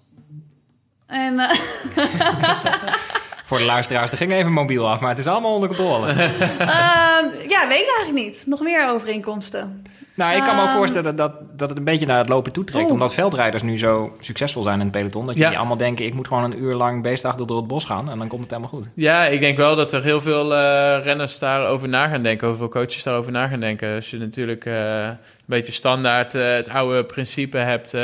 En 1.11 1.39
eh, 1.39 1.59
Voor 3.51 3.59
de 3.59 3.65
luisteraars, 3.65 4.11
er 4.11 4.17
ging 4.17 4.31
even 4.31 4.51
mobiel 4.51 4.89
af, 4.89 4.99
maar 4.99 5.09
het 5.09 5.19
is 5.19 5.27
allemaal 5.27 5.53
onder 5.53 5.67
controle. 5.69 6.07
ehm, 6.11 7.25
ja, 7.49 7.67
weet 7.67 7.79
ik 7.81 7.91
eigenlijk 7.97 8.13
niet. 8.13 8.43
Nog 8.47 8.61
meer 8.61 8.89
overeenkomsten. 8.89 9.83
nou, 10.15 10.35
ik 10.37 10.43
kan 10.43 10.55
me 10.55 10.61
ook 10.61 10.67
Ehm. 10.67 10.77
voorstellen 10.77 11.15
dat, 11.15 11.31
dat 11.57 11.69
het 11.69 11.77
een 11.77 11.83
beetje 11.83 12.05
naar 12.05 12.17
het 12.17 12.29
lopen 12.29 12.51
toetrekt. 12.51 12.83
Oeh. 12.83 12.93
Omdat 12.93 13.13
veldrijders 13.13 13.63
nu 13.63 13.77
zo 13.77 14.15
succesvol 14.19 14.63
zijn 14.63 14.75
in 14.79 14.85
het 14.85 14.91
peloton. 14.91 15.25
Dat 15.25 15.35
Ja. 15.35 15.41
jullie 15.41 15.57
allemaal 15.57 15.77
denken, 15.77 16.05
ik 16.05 16.13
moet 16.13 16.27
gewoon 16.27 16.43
een 16.43 16.63
uur 16.63 16.73
lang 16.73 17.03
beestachtig 17.03 17.45
door 17.45 17.57
het 17.57 17.67
bos 17.67 17.83
gaan. 17.85 18.09
En 18.09 18.17
dan 18.17 18.27
komt 18.27 18.41
het 18.41 18.49
helemaal 18.49 18.71
goed. 18.71 18.85
Ja, 18.95 19.25
ik 19.25 19.39
denk 19.39 19.57
wel 19.57 19.75
dat 19.75 19.93
er 19.93 20.03
heel 20.03 20.21
veel 20.21 20.55
eh, 20.55 21.03
renners 21.03 21.39
daarover 21.39 21.87
na 21.89 22.07
gaan 22.07 22.23
denken. 22.23 22.47
Heel 22.47 22.57
veel 22.57 22.69
coaches 22.69 23.03
daarover 23.03 23.31
na 23.31 23.47
gaan 23.47 23.59
denken. 23.59 23.95
Als 23.95 24.09
je 24.09 24.17
natuurlijk 24.17 24.65
eh, 24.65 25.03
een 25.05 25.17
beetje 25.45 25.73
standaard 25.73 26.35
eh, 26.35 26.53
het 26.53 26.69
oude 26.69 27.03
principe 27.03 27.57
hebt. 27.57 27.93
eh, 27.93 28.01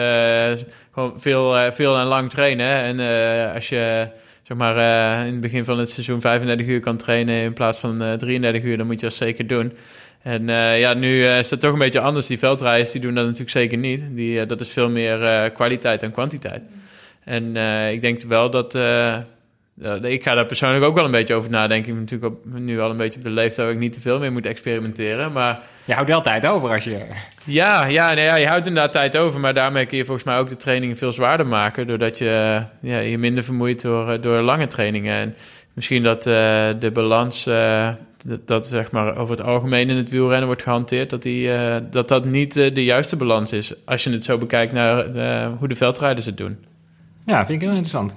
gewoon 0.94 1.14
veel, 1.18 1.58
eh, 1.58 1.72
veel 1.72 1.98
en 1.98 2.06
lang 2.06 2.30
trainen. 2.30 2.82
En 2.82 3.00
eh, 3.00 3.54
als 3.56 3.70
je 3.70 4.08
zeg 4.48 4.58
maar, 4.58 4.78
eh, 4.78 5.26
in 5.26 5.32
het 5.32 5.42
begin 5.42 5.66
van 5.66 5.80
het 5.80 5.90
seizoen 5.90 6.22
35 6.22 6.68
uur 6.68 6.80
kan 6.80 6.98
trainen 6.98 7.42
in 7.42 7.54
plaats 7.54 7.78
van 7.78 8.02
eh, 8.02 8.14
33 8.14 8.64
uur, 8.64 8.78
dan 8.78 8.86
moet 8.86 9.00
je 9.00 9.06
dat 9.06 9.16
zeker 9.16 9.48
doen. 9.48 9.74
En 10.22 10.50
eh, 10.50 10.80
ja, 10.80 10.94
nu 10.94 11.26
eh, 11.26 11.40
is 11.40 11.50
dat 11.50 11.60
toch 11.60 11.74
een 11.74 11.80
beetje 11.80 12.00
anders. 12.00 12.28
Die 12.28 12.40
veldrijders 12.40 12.92
die 12.92 13.02
doen 13.02 13.14
dat 13.14 13.24
natuurlijk 13.24 13.52
zeker 13.52 13.78
niet. 13.78 14.04
Die, 14.12 14.40
eh, 14.40 14.48
dat 14.48 14.62
is 14.62 14.70
veel 14.70 14.90
meer 14.90 15.24
eh, 15.24 15.54
kwaliteit 15.54 16.00
dan 16.00 16.12
kwantiteit. 16.12 16.62
En 17.24 17.56
eh, 17.56 17.92
ik 17.92 18.02
denk 18.02 18.22
wel 18.22 18.50
dat... 18.50 18.78
eh, 19.82 20.02
ja, 20.02 20.08
ik 20.08 20.24
ga 20.24 20.34
daar 20.34 20.46
persoonlijk 20.46 20.84
ook 20.84 20.96
wel 20.96 21.06
een 21.06 21.12
beetje 21.12 21.34
over 21.34 21.50
nadenken. 21.50 21.88
Ik 21.88 21.94
ben 21.94 22.04
natuurlijk 22.04 22.34
op, 22.34 22.60
nu 22.60 22.80
al 22.80 22.90
een 22.90 22.98
beetje 22.98 23.20
op 23.20 23.26
de 23.26 23.32
leeftijd 23.32 23.68
waar 23.68 23.76
ik 23.76 23.82
niet 23.82 23.94
te 23.94 24.02
veel 24.02 24.20
meer 24.20 24.32
moet 24.32 24.46
experimenteren. 24.46 25.32
Maar 25.32 25.60
Je 25.86 25.94
houdt 25.94 26.10
wel 26.10 26.22
tijd 26.22 26.46
over 26.46 26.70
als 26.70 26.84
je... 26.84 27.06
ja, 27.46 27.86
ja, 27.86 28.14
nee, 28.14 28.26
ja, 28.26 28.36
je 28.36 28.48
houdt 28.48 28.68
inderdaad 28.68 28.92
tijd 28.92 29.18
over. 29.18 29.40
Maar 29.40 29.54
daarmee 29.54 29.86
kun 29.86 29.98
je 29.98 30.06
volgens 30.06 30.26
mij 30.26 30.38
ook 30.38 30.50
de 30.50 30.56
trainingen 30.56 30.98
veel 30.98 31.12
zwaarder 31.12 31.48
maken. 31.48 31.88
Doordat 31.88 32.18
je 32.18 32.64
ja, 32.82 33.00
je 33.00 33.18
minder 33.18 33.44
vermoeit 33.44 33.82
door, 33.82 34.12
eh, 34.12 34.22
door 34.22 34.42
lange 34.42 34.68
trainingen. 34.68 35.16
En 35.16 35.36
misschien 35.74 36.04
dat 36.04 36.26
eh, 36.26 36.68
de 36.80 36.92
balans, 36.94 37.46
eh, 37.46 37.90
dat, 38.26 38.48
dat 38.48 38.68
zeg 38.68 38.92
maar 38.92 39.18
over 39.18 39.38
het 39.38 39.46
algemeen 39.46 39.90
in 39.90 39.98
het 39.98 40.10
wielrennen 40.10 40.46
wordt 40.46 40.62
gehanteerd. 40.64 41.10
Dat 41.10 41.22
die, 41.22 41.52
eh, 41.54 41.76
dat, 41.92 42.08
dat 42.08 42.26
niet 42.26 42.58
eh, 42.58 42.74
de 42.74 42.84
juiste 42.84 43.16
balans 43.16 43.52
is. 43.52 43.74
Als 43.86 44.04
je 44.04 44.10
het 44.10 44.24
zo 44.24 44.38
bekijkt 44.38 44.74
naar 44.74 45.16
eh, 45.16 45.52
hoe 45.60 45.68
de 45.68 45.76
veldrijders 45.76 46.26
het 46.26 46.38
doen. 46.38 46.58
Ja, 47.26 47.38
vind 47.46 47.50
ik 47.50 47.68
heel 47.68 47.78
interessant. 47.78 48.16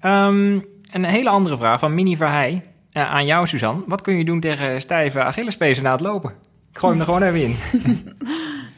Ehm, 0.00 0.58
een 0.90 1.04
hele 1.04 1.28
andere 1.28 1.56
vraag 1.56 1.78
van 1.78 1.94
Mini 1.94 2.16
Verheij 2.16 2.62
eh, 2.92 3.10
aan 3.10 3.26
jou, 3.26 3.46
Suzanne. 3.46 3.82
Wat 3.86 4.00
kun 4.00 4.16
je 4.16 4.24
doen 4.24 4.40
tegen 4.40 4.80
stijve 4.80 5.22
Achillespezen 5.22 5.82
na 5.82 5.92
het 5.92 6.00
lopen? 6.00 6.30
Ik 6.72 6.78
gooi 6.78 6.92
hem 6.92 7.00
er 7.00 7.06
gewoon 7.06 7.22
even 7.22 7.42
in. 7.42 7.56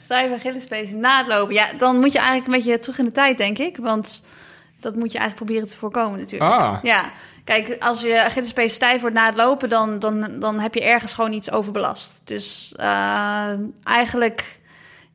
Stijve 0.01 0.35
Achillespees 0.35 0.92
na 0.92 1.18
het 1.18 1.27
lopen. 1.27 1.55
Ja, 1.55 1.66
dan 1.79 1.99
moet 2.01 2.12
je 2.12 2.18
eigenlijk 2.18 2.46
een 2.46 2.53
beetje 2.53 2.79
terug 2.79 2.99
in 2.99 3.05
de 3.05 3.12
tijd, 3.12 3.38
denk 3.38 3.59
ik. 3.59 3.77
Want 3.77 4.23
dat 4.81 4.94
moet 4.94 5.12
je 5.12 5.18
eigenlijk 5.18 5.46
proberen 5.46 5.68
te 5.68 5.77
voorkomen 5.77 6.18
natuurlijk. 6.18 6.53
Ah, 6.53 6.77
Ja, 6.83 7.11
kijk, 7.44 7.77
als 7.79 8.01
je 8.01 8.25
Achillespees 8.25 8.75
stijf 8.75 9.01
wordt 9.01 9.16
na 9.16 9.27
het 9.27 9.37
lopen, 9.37 9.68
dan, 9.68 9.99
dan, 9.99 10.40
dan 10.40 10.59
heb 10.59 10.75
je 10.75 10.85
ergens 10.85 11.12
gewoon 11.12 11.33
iets 11.33 11.51
overbelast. 11.51 12.20
Dus 12.25 12.75
eh, 12.77 13.53
eigenlijk, 13.83 14.60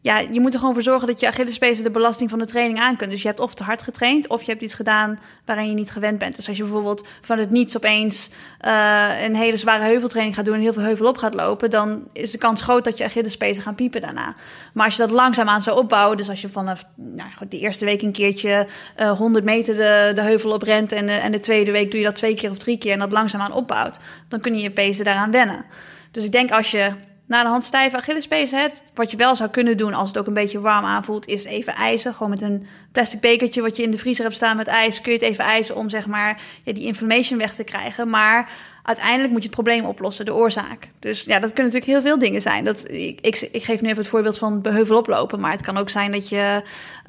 ja, 0.05 0.19
je 0.31 0.39
moet 0.39 0.53
er 0.53 0.59
gewoon 0.59 0.73
voor 0.73 0.83
zorgen 0.83 1.07
dat 1.07 1.19
je 1.19 1.27
Achillespees 1.27 1.83
de 1.83 1.91
belasting 1.91 2.29
van 2.29 2.39
de 2.39 2.45
training 2.45 2.79
aan 2.79 2.95
kunt. 2.95 3.11
Dus 3.11 3.21
je 3.21 3.27
hebt 3.27 3.39
of 3.39 3.53
te 3.53 3.63
hard 3.63 3.81
getraind, 3.81 4.27
of 4.27 4.43
je 4.43 4.51
hebt 4.51 4.63
iets 4.63 4.73
gedaan 4.73 5.19
waarin 5.45 5.67
je 5.67 5.73
niet 5.73 5.91
gewend 5.91 6.17
bent. 6.17 6.35
Dus 6.35 6.47
als 6.47 6.57
je 6.57 6.63
bijvoorbeeld 6.63 7.07
van 7.21 7.37
het 7.37 7.49
niets 7.49 7.77
opeens 7.77 8.29
eh, 8.59 9.23
een 9.23 9.35
hele 9.35 9.57
zware 9.57 9.83
heuveltraining 9.83 10.35
gaat 10.35 10.45
doen 10.45 10.53
en 10.53 10.61
heel 10.61 10.73
veel 10.73 10.81
heuvel 10.83 11.07
op 11.07 11.17
gaat 11.17 11.33
lopen, 11.33 11.69
dan 11.69 12.03
is 12.13 12.31
de 12.31 12.37
kans 12.37 12.61
groot 12.61 12.83
dat 12.83 12.97
je 12.97 13.03
Achillespezen 13.03 13.63
gaan 13.63 13.75
piepen 13.75 14.01
daarna. 14.01 14.35
Maar 14.73 14.85
als 14.85 14.95
je 14.95 15.01
dat 15.01 15.11
langzaamaan 15.11 15.61
zou 15.61 15.77
opbouwen, 15.77 16.17
dus 16.17 16.29
als 16.29 16.41
je 16.41 16.49
vanaf 16.49 16.83
nou, 16.95 17.29
goed, 17.37 17.51
de 17.51 17.59
eerste 17.59 17.85
week 17.85 18.01
een 18.01 18.11
keertje 18.11 18.67
eh 18.95 19.11
100 19.11 19.45
meter 19.45 19.75
de, 19.75 20.11
de 20.15 20.21
heuvel 20.21 20.51
op 20.51 20.61
rent 20.61 20.91
en 20.91 21.05
de, 21.05 21.11
en 21.11 21.31
de 21.31 21.39
tweede 21.39 21.71
week 21.71 21.91
doe 21.91 21.99
je 21.99 22.05
dat 22.05 22.15
twee 22.15 22.35
keer 22.35 22.51
of 22.51 22.57
drie 22.57 22.77
keer 22.77 22.93
en 22.93 22.99
dat 22.99 23.11
langzaamaan 23.11 23.53
opbouwt, 23.53 23.99
dan 24.27 24.39
kun 24.39 24.55
je 24.55 24.63
je 24.63 24.71
pezen 24.71 25.05
daaraan 25.05 25.31
wennen. 25.31 25.65
Dus 26.11 26.23
ik 26.23 26.31
denk 26.31 26.51
als 26.51 26.71
je 26.71 26.91
na 27.27 27.43
de 27.43 27.49
hand 27.49 27.63
stijve 27.63 27.97
Achillespezen 27.97 28.59
hebt, 28.59 28.81
wat 28.93 29.11
je 29.11 29.17
wel 29.17 29.35
zou 29.35 29.49
kunnen 29.49 29.77
doen 29.77 29.93
als 29.93 30.07
het 30.07 30.17
ook 30.17 30.27
een 30.27 30.33
beetje 30.33 30.59
warm 30.59 30.85
aanvoelt, 30.85 31.27
is 31.27 31.43
even 31.43 31.73
ijzen. 31.75 32.13
Gewoon 32.13 32.29
met 32.29 32.41
een 32.41 32.67
plastic 32.91 33.19
bekertje 33.19 33.61
wat 33.61 33.77
je 33.77 33.83
in 33.83 33.91
de 33.91 33.97
vriezer 33.97 34.23
hebt 34.23 34.35
staan 34.35 34.57
met 34.57 34.67
ijs, 34.67 35.01
kun 35.01 35.11
je 35.11 35.17
het 35.17 35.27
even 35.27 35.43
ijzen 35.43 35.75
om 35.75 35.89
zeg 35.89 36.07
maar 36.07 36.41
die 36.63 36.85
inflammation 36.85 37.39
weg 37.39 37.53
te 37.53 37.63
krijgen. 37.63 38.09
Maar 38.09 38.49
uiteindelijk 38.83 39.31
moet 39.31 39.41
je 39.41 39.47
het 39.47 39.55
probleem 39.55 39.85
oplossen, 39.85 40.25
de 40.25 40.33
oorzaak. 40.33 40.87
Dus 40.99 41.21
ja, 41.21 41.39
dat 41.39 41.53
kunnen 41.53 41.73
natuurlijk 41.73 41.91
heel 41.91 42.01
veel 42.01 42.19
dingen 42.19 42.41
zijn. 42.41 42.65
Dat, 42.65 42.91
ik, 42.91 43.21
ik, 43.21 43.49
ik 43.51 43.63
geef 43.63 43.81
nu 43.81 43.87
even 43.87 43.99
het 43.99 44.07
voorbeeld 44.07 44.37
van 44.37 44.61
beheuvel 44.61 44.97
oplopen. 44.97 45.39
Maar 45.39 45.51
het 45.51 45.61
kan 45.61 45.77
ook 45.77 45.89
zijn 45.89 46.11
dat 46.11 46.29
je 46.29 46.61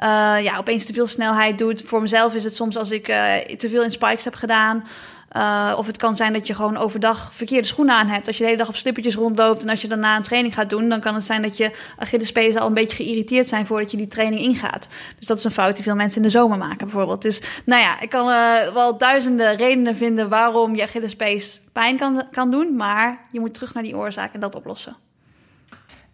uh, 0.02 0.36
ja, 0.42 0.56
opeens 0.58 0.84
te 0.84 0.92
veel 0.92 1.06
snelheid 1.06 1.58
doet. 1.58 1.82
Voor 1.82 2.02
mezelf 2.02 2.34
is 2.34 2.44
het 2.44 2.56
soms 2.56 2.76
als 2.76 2.90
ik 2.90 3.08
uh, 3.08 3.34
te 3.36 3.68
veel 3.68 3.82
in 3.82 3.90
spikes 3.90 4.24
heb 4.24 4.34
gedaan. 4.34 4.84
Uh, 5.32 5.74
of 5.76 5.86
het 5.86 5.96
kan 5.96 6.16
zijn 6.16 6.32
dat 6.32 6.46
je 6.46 6.54
gewoon 6.54 6.76
overdag 6.76 7.30
verkeerde 7.34 7.66
schoenen 7.66 7.94
aan 7.94 8.06
hebt. 8.06 8.26
Als 8.26 8.36
je 8.36 8.42
de 8.42 8.48
hele 8.48 8.60
dag 8.60 8.68
op 8.68 8.76
slippertjes 8.76 9.14
rondloopt 9.14 9.62
en 9.62 9.68
als 9.68 9.80
je 9.82 9.88
daarna 9.88 10.16
een 10.16 10.22
training 10.22 10.54
gaat 10.54 10.70
doen, 10.70 10.88
dan 10.88 11.00
kan 11.00 11.14
het 11.14 11.24
zijn 11.24 11.42
dat 11.42 11.56
je 11.56 11.72
Achillespezen 11.98 12.60
al 12.60 12.66
een 12.66 12.74
beetje 12.74 12.96
geïrriteerd 12.96 13.46
zijn 13.46 13.66
voordat 13.66 13.90
je 13.90 13.96
die 13.96 14.08
training 14.08 14.40
ingaat. 14.40 14.88
Dus 15.18 15.26
dat 15.26 15.38
is 15.38 15.44
een 15.44 15.50
fout 15.50 15.74
die 15.74 15.84
veel 15.84 15.94
mensen 15.94 16.16
in 16.16 16.26
de 16.26 16.30
zomer 16.30 16.58
maken 16.58 16.86
bijvoorbeeld. 16.86 17.22
Dus 17.22 17.42
nou 17.64 17.82
ja, 17.82 18.00
ik 18.00 18.08
kan 18.08 18.28
uh, 18.28 18.72
wel 18.72 18.98
duizenden 18.98 19.56
redenen 19.56 19.96
vinden 19.96 20.28
waarom 20.28 20.74
je 20.74 20.82
Achillespees 20.82 21.60
pijn 21.72 21.98
kan, 21.98 22.22
kan 22.32 22.50
doen, 22.50 22.76
maar 22.76 23.20
je 23.30 23.40
moet 23.40 23.54
terug 23.54 23.74
naar 23.74 23.82
die 23.82 23.96
oorzaak 23.96 24.34
en 24.34 24.40
dat 24.40 24.54
oplossen. 24.54 24.96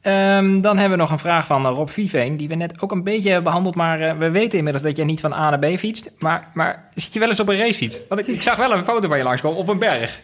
Um, 0.07 0.61
dan 0.61 0.79
hebben 0.79 0.99
we 0.99 1.03
nog 1.03 1.11
een 1.11 1.19
vraag 1.19 1.47
van 1.47 1.67
Rob 1.67 1.89
Viveen, 1.89 2.37
die 2.37 2.49
we 2.49 2.55
net 2.55 2.81
ook 2.81 2.93
een 2.93 3.03
beetje 3.03 3.29
hebben 3.29 3.45
behandeld. 3.45 3.75
Maar 3.75 4.01
uh, 4.01 4.19
we 4.19 4.31
weten 4.31 4.59
inmiddels 4.59 4.85
dat 4.85 4.97
jij 4.97 5.05
niet 5.05 5.21
van 5.21 5.33
A 5.33 5.51
naar 5.51 5.59
B 5.59 5.79
fietst. 5.79 6.11
Maar, 6.19 6.49
maar 6.55 6.89
zit 6.95 7.13
je 7.13 7.19
wel 7.19 7.29
eens 7.29 7.41
op 7.41 7.49
een 7.49 7.59
racefiets? 7.59 8.01
Want 8.09 8.21
ik, 8.21 8.35
ik 8.35 8.43
zag 8.43 8.57
wel 8.57 8.73
een 8.73 8.87
foto 8.87 9.09
van 9.09 9.19
je 9.19 9.25
langskomen 9.25 9.59
op 9.59 9.69
een 9.69 9.79
berg. 9.79 10.21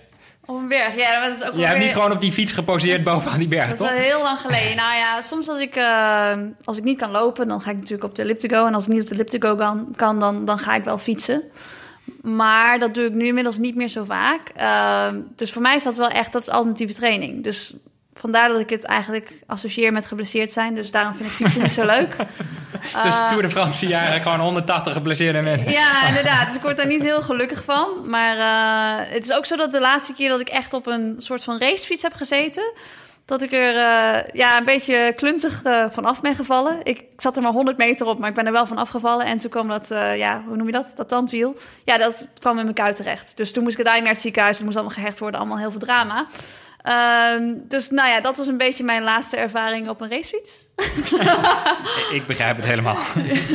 Op 0.47 0.57
een 0.57 0.69
berg, 0.69 0.97
ja. 0.97 1.29
Dat 1.29 1.37
is 1.37 1.47
ook 1.47 1.55
je 1.55 1.67
hebt 1.67 1.79
niet 1.79 1.93
gewoon 1.93 2.13
op 2.13 2.21
die 2.21 2.33
fiets 2.33 2.53
geposeerd 2.53 3.05
bovenaan 3.05 3.39
die 3.39 3.49
berg, 3.49 3.69
dat 3.69 3.77
toch? 3.77 3.87
Dat 3.87 3.97
is 3.97 4.03
wel 4.03 4.13
heel 4.13 4.23
lang 4.23 4.39
geleden. 4.39 4.77
nou 4.77 4.97
ja, 4.97 5.23
soms 5.23 5.49
als 5.49 5.59
ik, 5.59 5.77
uh, 5.77 6.33
als 6.65 6.77
ik 6.79 6.85
niet 6.85 6.99
kan 6.99 7.11
lopen, 7.11 7.49
dan 7.49 7.61
ga 7.61 7.71
ik 7.71 7.77
natuurlijk 7.77 8.05
op 8.05 8.15
de 8.15 8.23
elliptico. 8.23 8.67
En 8.67 8.75
als 8.75 8.87
ik 8.87 8.93
niet 8.93 9.01
op 9.01 9.09
de 9.09 9.15
elliptico 9.15 9.57
kan, 9.57 9.93
kan 9.97 10.21
dan, 10.21 10.45
dan 10.45 10.59
ga 10.59 10.75
ik 10.75 10.85
wel 10.85 10.99
fietsen. 10.99 11.43
Maar 12.23 12.79
dat 12.79 12.95
doe 12.95 13.05
ik 13.05 13.13
nu 13.13 13.27
inmiddels 13.27 13.59
niet 13.59 13.75
meer 13.75 13.89
zo 13.89 14.05
vaak. 14.05 14.53
Uh, 14.61 15.07
dus 15.37 15.53
voor 15.53 15.63
mij 15.63 15.75
is 15.75 15.83
dat 15.83 15.97
wel 15.97 16.09
echt, 16.09 16.33
dat 16.33 16.43
is 16.43 16.49
alternatieve 16.49 16.95
training. 16.95 17.45
Dus 17.45 17.75
Vandaar 18.19 18.49
dat 18.49 18.61
ik 18.61 18.71
het 18.71 18.85
eigenlijk 18.85 19.33
associeer 19.47 19.93
met 19.93 20.07
geblesseerd 20.07 20.53
zijn. 20.53 20.75
Dus 20.75 20.91
daarom 20.91 21.15
vind 21.15 21.29
ik 21.29 21.35
fietsen 21.35 21.63
niet 21.63 21.73
zo 21.73 21.87
leuk. 21.87 22.17
Dus 23.03 23.15
uh, 23.15 23.29
Tour 23.29 23.43
de 23.43 23.51
France 23.51 23.93
eigenlijk 23.93 24.23
gewoon 24.23 24.41
180 24.41 24.93
geblesseerde 24.93 25.41
mensen. 25.41 25.71
Ja, 25.71 26.07
inderdaad. 26.07 26.47
Dus 26.47 26.57
ik 26.57 26.63
word 26.63 26.77
daar 26.77 26.87
niet 26.87 27.03
heel 27.03 27.23
gelukkig 27.23 27.65
van. 27.65 27.89
Maar 28.07 28.37
uh, 28.37 29.13
het 29.13 29.25
is 29.25 29.33
ook 29.33 29.47
zo 29.47 29.57
dat 29.57 29.73
de 29.73 29.81
laatste 29.81 30.15
keer 30.15 30.29
dat 30.29 30.41
ik 30.41 30.49
echt 30.49 30.73
op 30.73 30.87
een 30.87 31.15
soort 31.19 31.45
van 31.45 31.59
racefiets 31.59 32.03
heb 32.03 32.15
gezeten... 32.15 32.73
dat 33.25 33.43
ik 33.43 33.53
er 33.53 33.75
uh, 33.75 34.33
ja, 34.33 34.59
een 34.59 34.65
beetje 34.65 35.13
klunzig 35.17 35.63
van 35.91 36.05
af 36.05 36.21
ben 36.21 36.35
gevallen. 36.35 36.79
Ik, 36.83 36.99
ik, 36.99 37.07
zat 37.17 37.37
er 37.37 37.43
maar 37.43 37.53
100 37.53 37.77
meter 37.77 38.07
op, 38.07 38.19
maar 38.19 38.29
ik 38.29 38.35
ben 38.35 38.47
er 38.47 38.53
wel 38.53 38.67
van 38.67 38.77
afgevallen. 38.77 39.27
En 39.27 39.39
toen 39.39 39.51
kwam 39.51 39.69
dat, 39.69 39.89
ja, 40.17 40.43
hoe 40.47 40.57
noem 40.57 40.67
je 40.67 40.73
dat? 40.73 40.93
Dat 40.97 41.09
tandwiel. 41.09 41.57
Ja, 41.85 41.99
dat 41.99 42.29
kwam 42.39 42.57
in 42.59 42.63
mijn 42.63 42.75
kuit 42.75 42.97
terecht. 42.97 43.37
Dus 43.37 43.53
toen 43.53 43.63
moest 43.63 43.79
ik 43.79 43.87
uiteindelijk 43.87 44.05
naar 44.05 44.13
het 44.13 44.23
ziekenhuis. 44.23 44.57
Het 44.57 44.65
moest 44.65 44.77
allemaal 44.77 44.97
gehecht 44.97 45.19
worden, 45.19 45.41
allemaal 45.41 45.59
heel 45.59 45.71
veel 45.71 45.81
drama. 45.81 46.27
Um, 46.89 47.63
dus 47.69 47.91
nou 47.91 48.09
ja, 48.09 48.21
dat 48.21 48.37
was 48.37 48.47
een 48.47 48.57
beetje 48.57 48.85
mijn 48.85 49.03
laatste 49.03 49.37
ervaring 49.37 49.89
op 49.89 50.01
een 50.01 50.11
racefiets. 50.11 50.67
ik 52.19 52.23
begrijp 52.27 52.57
het 52.57 52.65
helemaal. 52.65 52.97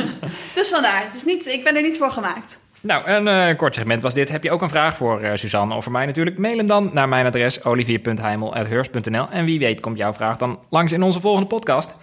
dus 0.54 0.68
vandaar, 0.68 1.04
het 1.04 1.14
is 1.14 1.24
niet, 1.24 1.46
ik 1.46 1.64
ben 1.64 1.76
er 1.76 1.82
niet 1.82 1.96
voor 1.96 2.10
gemaakt. 2.10 2.58
Nou, 2.80 3.08
een 3.08 3.26
uh, 3.26 3.56
kort 3.56 3.74
segment 3.74 4.02
was 4.02 4.14
dit. 4.14 4.28
Heb 4.28 4.42
je 4.42 4.50
ook 4.50 4.62
een 4.62 4.68
vraag 4.68 4.96
voor 4.96 5.22
uh, 5.22 5.30
Suzanne 5.34 5.74
of 5.74 5.82
voor 5.82 5.92
mij 5.92 6.06
natuurlijk? 6.06 6.38
Mail 6.38 6.56
hem 6.56 6.66
dan 6.66 6.90
naar 6.92 7.08
mijn 7.08 7.26
adres 7.26 7.64
olivier.heimel.heurs.nl 7.64 9.28
En 9.30 9.44
wie 9.44 9.58
weet 9.58 9.80
komt 9.80 9.98
jouw 9.98 10.12
vraag 10.12 10.36
dan 10.36 10.58
langs 10.70 10.92
in 10.92 11.02
onze 11.02 11.20
volgende 11.20 11.46
podcast. 11.46 11.94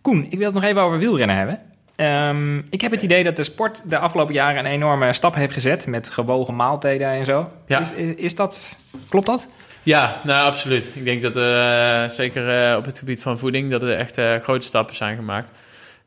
Koen, 0.00 0.26
ik 0.28 0.38
wil 0.38 0.46
het 0.46 0.54
nog 0.54 0.64
even 0.64 0.82
over 0.82 0.98
wielrennen 0.98 1.36
hebben. 1.36 1.60
Um, 1.96 2.66
ik 2.70 2.80
heb 2.80 2.90
het 2.90 3.02
idee 3.02 3.24
dat 3.24 3.36
de 3.36 3.44
sport 3.44 3.82
de 3.84 3.98
afgelopen 3.98 4.34
jaren 4.34 4.58
een 4.58 4.70
enorme 4.70 5.12
stap 5.12 5.34
heeft 5.34 5.52
gezet 5.52 5.86
met 5.86 6.10
gewogen 6.10 6.56
maaltijden 6.56 7.08
en 7.08 7.24
zo. 7.24 7.50
Ja. 7.66 7.80
Is, 7.80 7.92
is, 7.92 8.14
is 8.14 8.34
dat, 8.34 8.78
klopt 9.08 9.26
dat? 9.26 9.46
Ja, 9.86 10.20
nou 10.24 10.46
absoluut. 10.46 10.90
Ik 10.94 11.04
denk 11.04 11.22
dat 11.22 11.36
uh, 11.36 12.08
zeker 12.08 12.70
uh, 12.70 12.76
op 12.76 12.84
het 12.84 12.98
gebied 12.98 13.22
van 13.22 13.38
voeding 13.38 13.70
dat 13.70 13.82
er 13.82 13.96
echt 13.96 14.18
uh, 14.18 14.36
grote 14.36 14.66
stappen 14.66 14.96
zijn 14.96 15.16
gemaakt. 15.16 15.50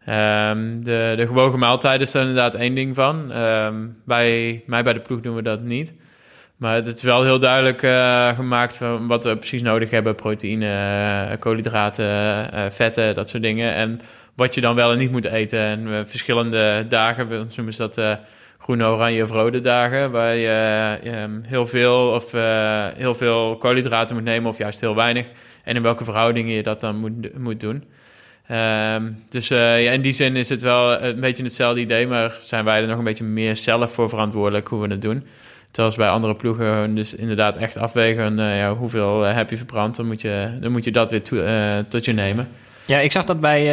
Um, 0.09 0.83
de, 0.83 1.13
de 1.17 1.25
gewogen 1.25 1.59
maaltijden 1.59 2.07
is 2.07 2.13
er 2.13 2.21
inderdaad 2.21 2.55
één 2.55 2.75
ding 2.75 2.95
van. 2.95 3.37
Um, 3.37 3.97
bij 4.05 4.63
mij 4.65 4.83
bij 4.83 4.93
de 4.93 4.99
ploeg 4.99 5.21
doen 5.21 5.35
we 5.35 5.41
dat 5.41 5.61
niet. 5.61 5.93
Maar 6.57 6.75
het 6.75 6.87
is 6.87 7.01
wel 7.01 7.23
heel 7.23 7.39
duidelijk 7.39 7.79
gemaakt 8.35 8.75
van 8.75 9.07
wat 9.07 9.23
we 9.23 9.37
precies 9.37 9.61
nodig 9.61 9.89
hebben. 9.89 10.15
Proteïne, 10.15 11.37
koolhydraten, 11.39 12.47
vetten, 12.71 13.15
dat 13.15 13.29
soort 13.29 13.43
dingen. 13.43 13.73
En 13.73 13.99
wat 14.35 14.55
je 14.55 14.61
dan 14.61 14.75
wel 14.75 14.91
en 14.91 14.97
niet 14.97 15.11
moet 15.11 15.25
eten. 15.25 15.59
En 15.59 16.07
verschillende 16.07 16.85
dagen, 16.87 17.27
we 17.27 17.45
noemen 17.55 17.73
ze 17.73 17.89
dat 17.89 18.19
groene, 18.69 18.93
oranje 18.93 19.23
of 19.23 19.31
rode 19.31 19.61
dagen, 19.61 20.11
waar 20.11 20.35
je 20.35 20.97
um, 21.05 21.41
heel 21.47 21.67
veel 21.67 22.11
of 22.11 22.33
uh, 22.33 22.87
heel 22.97 23.15
veel 23.15 23.57
koolhydraten 23.57 24.15
moet 24.15 24.23
nemen 24.23 24.49
of 24.49 24.57
juist 24.57 24.79
heel 24.79 24.95
weinig. 24.95 25.25
En 25.63 25.75
in 25.75 25.81
welke 25.81 26.03
verhoudingen 26.03 26.53
je 26.53 26.63
dat 26.63 26.79
dan 26.79 26.95
moet, 26.95 27.39
moet 27.39 27.59
doen. 27.59 27.83
Um, 28.51 29.23
dus 29.29 29.51
uh, 29.51 29.83
ja, 29.83 29.91
in 29.91 30.01
die 30.01 30.11
zin 30.11 30.35
is 30.35 30.49
het 30.49 30.61
wel 30.61 31.01
een 31.01 31.19
beetje 31.19 31.43
hetzelfde 31.43 31.81
idee, 31.81 32.07
maar 32.07 32.37
zijn 32.41 32.65
wij 32.65 32.81
er 32.81 32.87
nog 32.87 32.97
een 32.97 33.03
beetje 33.03 33.23
meer 33.23 33.55
zelf 33.55 33.93
voor 33.93 34.09
verantwoordelijk 34.09 34.67
hoe 34.67 34.81
we 34.81 34.87
het 34.87 35.01
doen. 35.01 35.25
Terwijl 35.71 35.95
bij 35.95 36.09
andere 36.09 36.35
ploegen 36.35 36.95
dus 36.95 37.15
inderdaad 37.15 37.55
echt 37.55 37.77
afwegen 37.77 38.39
uh, 38.39 38.57
ja, 38.57 38.75
hoeveel 38.75 39.21
heb 39.21 39.49
je 39.49 39.57
verbrand, 39.57 39.95
dan 39.95 40.05
moet 40.05 40.21
je, 40.21 40.57
dan 40.61 40.71
moet 40.71 40.83
je 40.83 40.91
dat 40.91 41.11
weer 41.11 41.23
to, 41.23 41.37
tot 41.87 42.05
je 42.05 42.13
nemen. 42.13 42.47
Ja, 42.85 42.99
ik 42.99 43.11
zag 43.11 43.23
dat 43.23 43.39
bij 43.39 43.63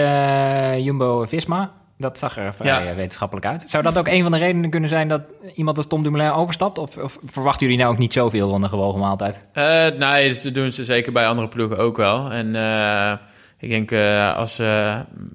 Jumbo-Visma. 0.83 1.73
Dat 1.99 2.19
zag 2.19 2.37
er 2.37 2.55
vrij 2.55 2.85
ja. 2.85 2.95
wetenschappelijk 2.95 3.47
uit. 3.47 3.65
Zou 3.67 3.83
dat 3.83 3.99
ook 3.99 4.09
een 4.09 4.23
van 4.23 4.31
de 4.31 4.39
redenen 4.39 4.71
kunnen 4.71 4.89
zijn 4.89 5.09
dat 5.09 5.21
iemand 5.55 5.77
als 5.77 5.87
Tom 5.87 6.03
Dumoulin 6.03 6.33
overstapt? 6.33 6.79
Of, 6.79 6.97
of 6.97 7.19
verwachten 7.27 7.67
jullie 7.67 7.83
nou 7.83 7.93
ook 7.93 7.99
niet 7.99 8.13
zoveel 8.13 8.51
van 8.51 8.61
de 8.61 8.69
gewogen 8.69 9.01
maaltijd? 9.01 9.39
Uh, 9.55 9.87
nee, 9.99 10.39
dat 10.39 10.55
doen 10.55 10.73
ze 10.73 10.85
zeker 10.85 11.13
bij 11.13 11.27
andere 11.27 11.49
ploegen 11.49 11.79
ook 11.79 11.97
wel. 11.97 12.31
En 12.31 12.55
uh, 12.55 13.13
ik 13.59 13.69
denk, 13.69 13.91
uh, 13.91 14.37
als, 14.37 14.61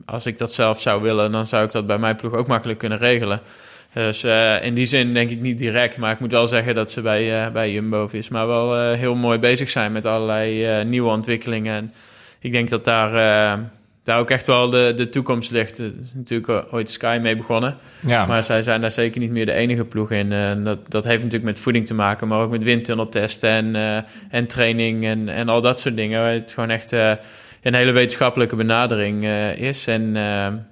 als 0.05 0.25
ik 0.25 0.37
dat 0.37 0.53
zelf 0.53 0.81
zou 0.81 1.01
willen, 1.01 1.31
dan 1.31 1.45
zou 1.45 1.65
ik 1.65 1.71
dat 1.71 1.87
bij 1.87 1.97
mijn 1.97 2.15
ploeg 2.15 2.33
ook 2.33 2.47
makkelijk 2.47 2.79
kunnen 2.79 2.97
regelen. 2.97 3.41
Dus 3.93 4.23
in 4.61 4.73
die 4.73 4.85
zin 4.85 5.13
denk 5.13 5.29
ik 5.29 5.39
niet 5.39 5.57
direct. 5.57 5.97
Maar 5.97 6.11
ik 6.11 6.19
moet 6.19 6.31
wel 6.31 6.47
zeggen 6.47 6.75
dat 6.75 6.91
ze 6.91 7.01
bij, 7.01 7.51
bij 7.51 7.71
Jumbo-Visma 7.71 8.45
wel 8.45 8.91
heel 8.91 9.15
mooi 9.15 9.39
bezig 9.39 9.69
zijn 9.69 9.91
met 9.91 10.05
allerlei 10.05 10.83
nieuwe 10.83 11.09
ontwikkelingen. 11.09 11.75
En 11.75 11.93
ik 12.39 12.51
denk 12.51 12.69
dat 12.69 12.83
daar 12.83 13.11
daar 14.03 14.19
ook 14.19 14.29
echt 14.29 14.45
wel 14.45 14.69
de, 14.69 14.93
de 14.95 15.09
toekomst 15.09 15.51
ligt. 15.51 15.77
Er 15.77 15.91
is 16.01 16.13
natuurlijk 16.13 16.73
ooit 16.73 16.89
Sky 16.89 17.19
mee 17.21 17.35
begonnen. 17.35 17.77
Ja. 17.99 18.25
Maar 18.25 18.43
zij 18.43 18.63
zijn 18.63 18.81
daar 18.81 18.91
zeker 18.91 19.21
niet 19.21 19.31
meer 19.31 19.45
de 19.45 19.53
enige 19.53 19.85
ploeg 19.85 20.11
in. 20.11 20.31
En 20.31 20.63
dat, 20.63 20.91
dat 20.91 21.03
heeft 21.03 21.23
natuurlijk 21.23 21.51
met 21.51 21.59
voeding 21.59 21.85
te 21.85 21.93
maken, 21.93 22.27
maar 22.27 22.39
ook 22.39 22.51
met 22.51 22.63
windtunneltesten 22.63 23.49
en, 23.49 23.75
uh, 23.75 23.97
en 24.29 24.45
training 24.45 25.05
en, 25.05 25.29
en 25.29 25.49
al 25.49 25.61
dat 25.61 25.79
soort 25.79 25.95
dingen. 25.95 26.21
Het 26.21 26.51
gewoon 26.51 26.69
echt 26.69 26.93
uh, 26.93 27.13
een 27.61 27.73
hele 27.73 27.91
wetenschappelijke 27.91 28.55
benadering 28.55 29.25
is. 29.57 29.87
En 29.87 30.13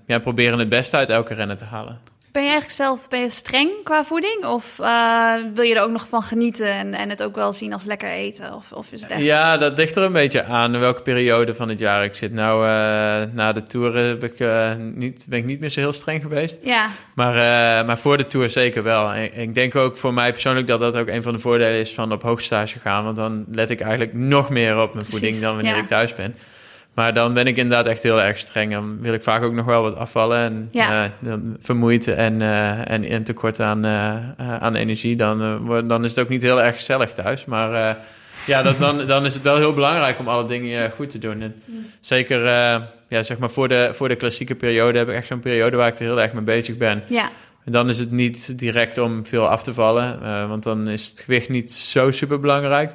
ja, 0.05 0.19
proberen 0.19 0.59
het 0.59 0.69
beste 0.69 0.97
uit 0.97 1.09
elke 1.09 1.33
renner 1.33 1.57
te 1.57 1.63
halen. 1.63 1.97
Ben 2.39 2.47
je 2.47 2.53
eigenlijk 2.53 2.83
zelf 2.83 3.07
ben 3.07 3.19
je 3.19 3.29
streng 3.29 3.69
qua 3.83 4.05
voeding? 4.05 4.45
Of 4.45 4.77
uh, 4.81 5.33
wil 5.53 5.63
je 5.63 5.75
er 5.75 5.81
ook 5.81 5.91
nog 5.91 6.07
van 6.07 6.23
genieten 6.23 6.71
en, 6.71 6.93
en 6.93 7.09
het 7.09 7.23
ook 7.23 7.35
wel 7.35 7.53
zien 7.53 7.73
als 7.73 7.83
lekker 7.83 8.09
eten? 8.09 8.53
Of, 8.53 8.71
of 8.71 8.91
is 8.91 9.01
het 9.01 9.11
echt... 9.11 9.21
Ja, 9.21 9.57
dat 9.57 9.77
ligt 9.77 9.95
er 9.95 10.03
een 10.03 10.11
beetje 10.11 10.43
aan 10.43 10.79
welke 10.79 11.01
periode 11.01 11.55
van 11.55 11.69
het 11.69 11.79
jaar 11.79 12.03
ik 12.03 12.15
zit. 12.15 12.33
Nou, 12.33 12.63
uh, 12.63 13.33
na 13.33 13.53
de 13.53 13.63
Tour 13.63 13.95
heb 13.95 14.23
ik, 14.23 14.39
uh, 14.39 14.71
niet, 14.77 15.25
ben 15.29 15.39
ik 15.39 15.45
niet 15.45 15.59
meer 15.59 15.69
zo 15.69 15.79
heel 15.79 15.93
streng 15.93 16.21
geweest. 16.21 16.59
Ja. 16.63 16.89
Maar, 17.15 17.35
maar 17.85 17.97
voor 17.97 18.17
de 18.17 18.27
Tour 18.27 18.49
zeker 18.49 18.83
wel. 18.83 19.11
En 19.13 19.41
ik 19.41 19.55
denk 19.55 19.75
ook 19.75 19.97
voor 19.97 20.13
mij 20.13 20.31
persoonlijk 20.31 20.67
dat 20.67 20.79
dat 20.79 20.95
ook 20.97 21.07
een 21.07 21.23
van 21.23 21.33
de 21.33 21.39
voordelen 21.39 21.79
is 21.79 21.93
van 21.93 22.11
op 22.11 22.21
hoogstage 22.21 22.79
gaan. 22.79 23.03
Want 23.03 23.15
dan 23.15 23.45
let 23.51 23.69
ik 23.69 23.81
eigenlijk 23.81 24.13
nog 24.13 24.49
meer 24.49 24.81
op 24.81 24.93
mijn 24.93 25.05
voeding 25.05 25.39
dan 25.39 25.55
wanneer 25.55 25.75
ja. 25.75 25.81
ik 25.81 25.87
thuis 25.87 26.15
ben. 26.15 26.35
Maar 26.99 27.13
dan 27.13 27.33
ben 27.33 27.47
ik 27.47 27.57
inderdaad 27.57 27.85
echt 27.85 28.03
heel 28.03 28.21
erg 28.21 28.37
streng. 28.37 28.71
Dan 28.71 28.97
wil 29.01 29.13
ik 29.13 29.23
vaak 29.23 29.43
ook 29.43 29.53
nog 29.53 29.65
wel 29.65 29.81
wat 29.81 29.95
afvallen. 29.95 30.37
En 30.39 30.69
Ja. 30.71 31.11
dan 31.19 31.57
vermoeid 31.59 32.07
en, 32.07 32.41
eh, 32.41 32.91
en, 32.91 33.03
en 33.03 33.23
tekort 33.23 33.59
aan, 33.59 33.85
eh, 33.85 34.15
aan 34.59 34.75
energie. 34.75 35.15
Dan, 35.15 35.37
dan 35.87 36.03
is 36.03 36.09
het 36.09 36.19
ook 36.19 36.29
niet 36.29 36.41
heel 36.41 36.61
erg 36.61 36.75
gezellig 36.75 37.13
thuis. 37.13 37.45
Maar 37.45 37.97
ja, 38.45 38.63
dat, 38.63 38.77
dan, 38.79 39.05
dan 39.07 39.25
is 39.25 39.33
het 39.33 39.43
wel 39.43 39.57
heel 39.57 39.73
belangrijk 39.73 40.19
om 40.19 40.27
alle 40.27 40.47
dingen 40.47 40.91
goed 40.91 41.09
te 41.09 41.19
doen. 41.19 41.41
En 41.41 41.55
zeker 41.99 42.39
ja, 43.07 43.23
zeg 43.23 43.37
maar 43.37 43.49
voor, 43.49 43.67
de, 43.67 43.89
voor 43.93 44.07
de 44.07 44.15
klassieke 44.15 44.55
periode 44.55 44.97
heb 44.97 45.09
ik 45.09 45.15
echt 45.15 45.27
zo'n 45.27 45.39
periode 45.39 45.77
waar 45.77 45.87
ik 45.87 45.99
er 45.99 46.05
heel 46.05 46.21
erg 46.21 46.33
mee 46.33 46.43
bezig 46.43 46.77
ben. 46.77 47.03
Ja, 47.07 47.29
En 47.65 47.71
dan 47.71 47.89
is 47.89 47.99
het 47.99 48.11
niet 48.11 48.59
direct 48.59 48.97
om 48.97 49.25
veel 49.25 49.47
af 49.47 49.63
te 49.63 49.73
vallen, 49.73 50.19
want 50.47 50.63
dan 50.63 50.87
is 50.87 51.07
het 51.07 51.19
gewicht 51.19 51.49
niet 51.49 51.71
zo 51.71 52.11
super 52.11 52.39
belangrijk. 52.39 52.91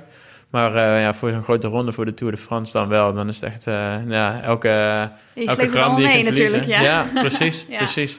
Maar 0.55 0.75
eh, 0.75 1.01
ja, 1.01 1.15
voor 1.15 1.31
zo'n 1.31 1.43
grote 1.43 1.69
ronde, 1.69 1.93
voor 1.93 2.05
de 2.05 2.15
Tour 2.15 2.33
de 2.33 2.39
France 2.39 2.73
dan 2.73 2.89
wel. 2.89 3.15
Dan 3.15 3.29
is 3.29 3.41
het 3.41 3.53
echt 3.53 3.67
eh, 3.67 3.95
ja, 4.09 4.41
elke, 4.43 4.69
je 4.69 5.47
elke 5.47 5.63
het 5.63 5.71
gram 5.71 5.83
allemaal 5.83 5.97
die 5.97 6.07
je 6.07 6.13
mee 6.13 6.23
kunt 6.23 6.37
natuurlijk. 6.37 6.65
verliezen. 6.65 6.91
Ja. 6.91 7.05
ja 7.13 7.21
precies, 7.21 7.67
Ja. 7.69 7.77
precies. 7.77 8.19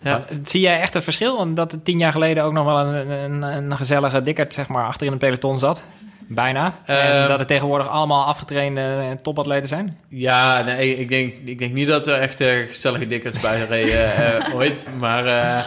Ja. 0.00 0.10
Maar 0.10 0.24
Zie 0.44 0.60
jij 0.60 0.80
echt 0.80 0.94
het 0.94 1.04
verschil? 1.04 1.36
Omdat 1.36 1.72
er 1.72 1.82
tien 1.82 1.98
jaar 1.98 2.12
geleden 2.12 2.44
ook 2.44 2.52
nog 2.52 2.64
wel 2.64 2.78
een, 2.78 3.10
een, 3.10 3.42
een 3.42 3.76
gezellige 3.76 4.22
dikkerd 4.22 4.52
zeg 4.52 4.68
maar, 4.68 4.86
achter 4.86 5.06
in 5.06 5.12
een 5.12 5.18
peloton 5.18 5.58
zat. 5.58 5.82
Bijna. 6.26 6.74
en 6.84 7.22
Eh, 7.22 7.28
dat 7.28 7.38
het 7.38 7.48
tegenwoordig 7.48 7.88
allemaal 7.88 8.24
afgetrainde 8.24 9.16
topatleten 9.22 9.68
zijn. 9.68 9.98
Ja, 10.08 10.62
nee, 10.62 10.96
ik 10.96 11.08
denk, 11.08 11.34
ik 11.44 11.58
denk 11.58 11.72
niet 11.72 11.88
dat 11.88 12.06
er 12.06 12.18
echt 12.18 12.40
eh, 12.40 12.68
gezellige 12.68 13.06
dikkers 13.06 13.40
bij 13.40 13.64
reden 13.64 14.14
eh, 14.16 14.54
ooit. 14.56 14.84
Maar, 14.98 15.26
eh, 15.26 15.64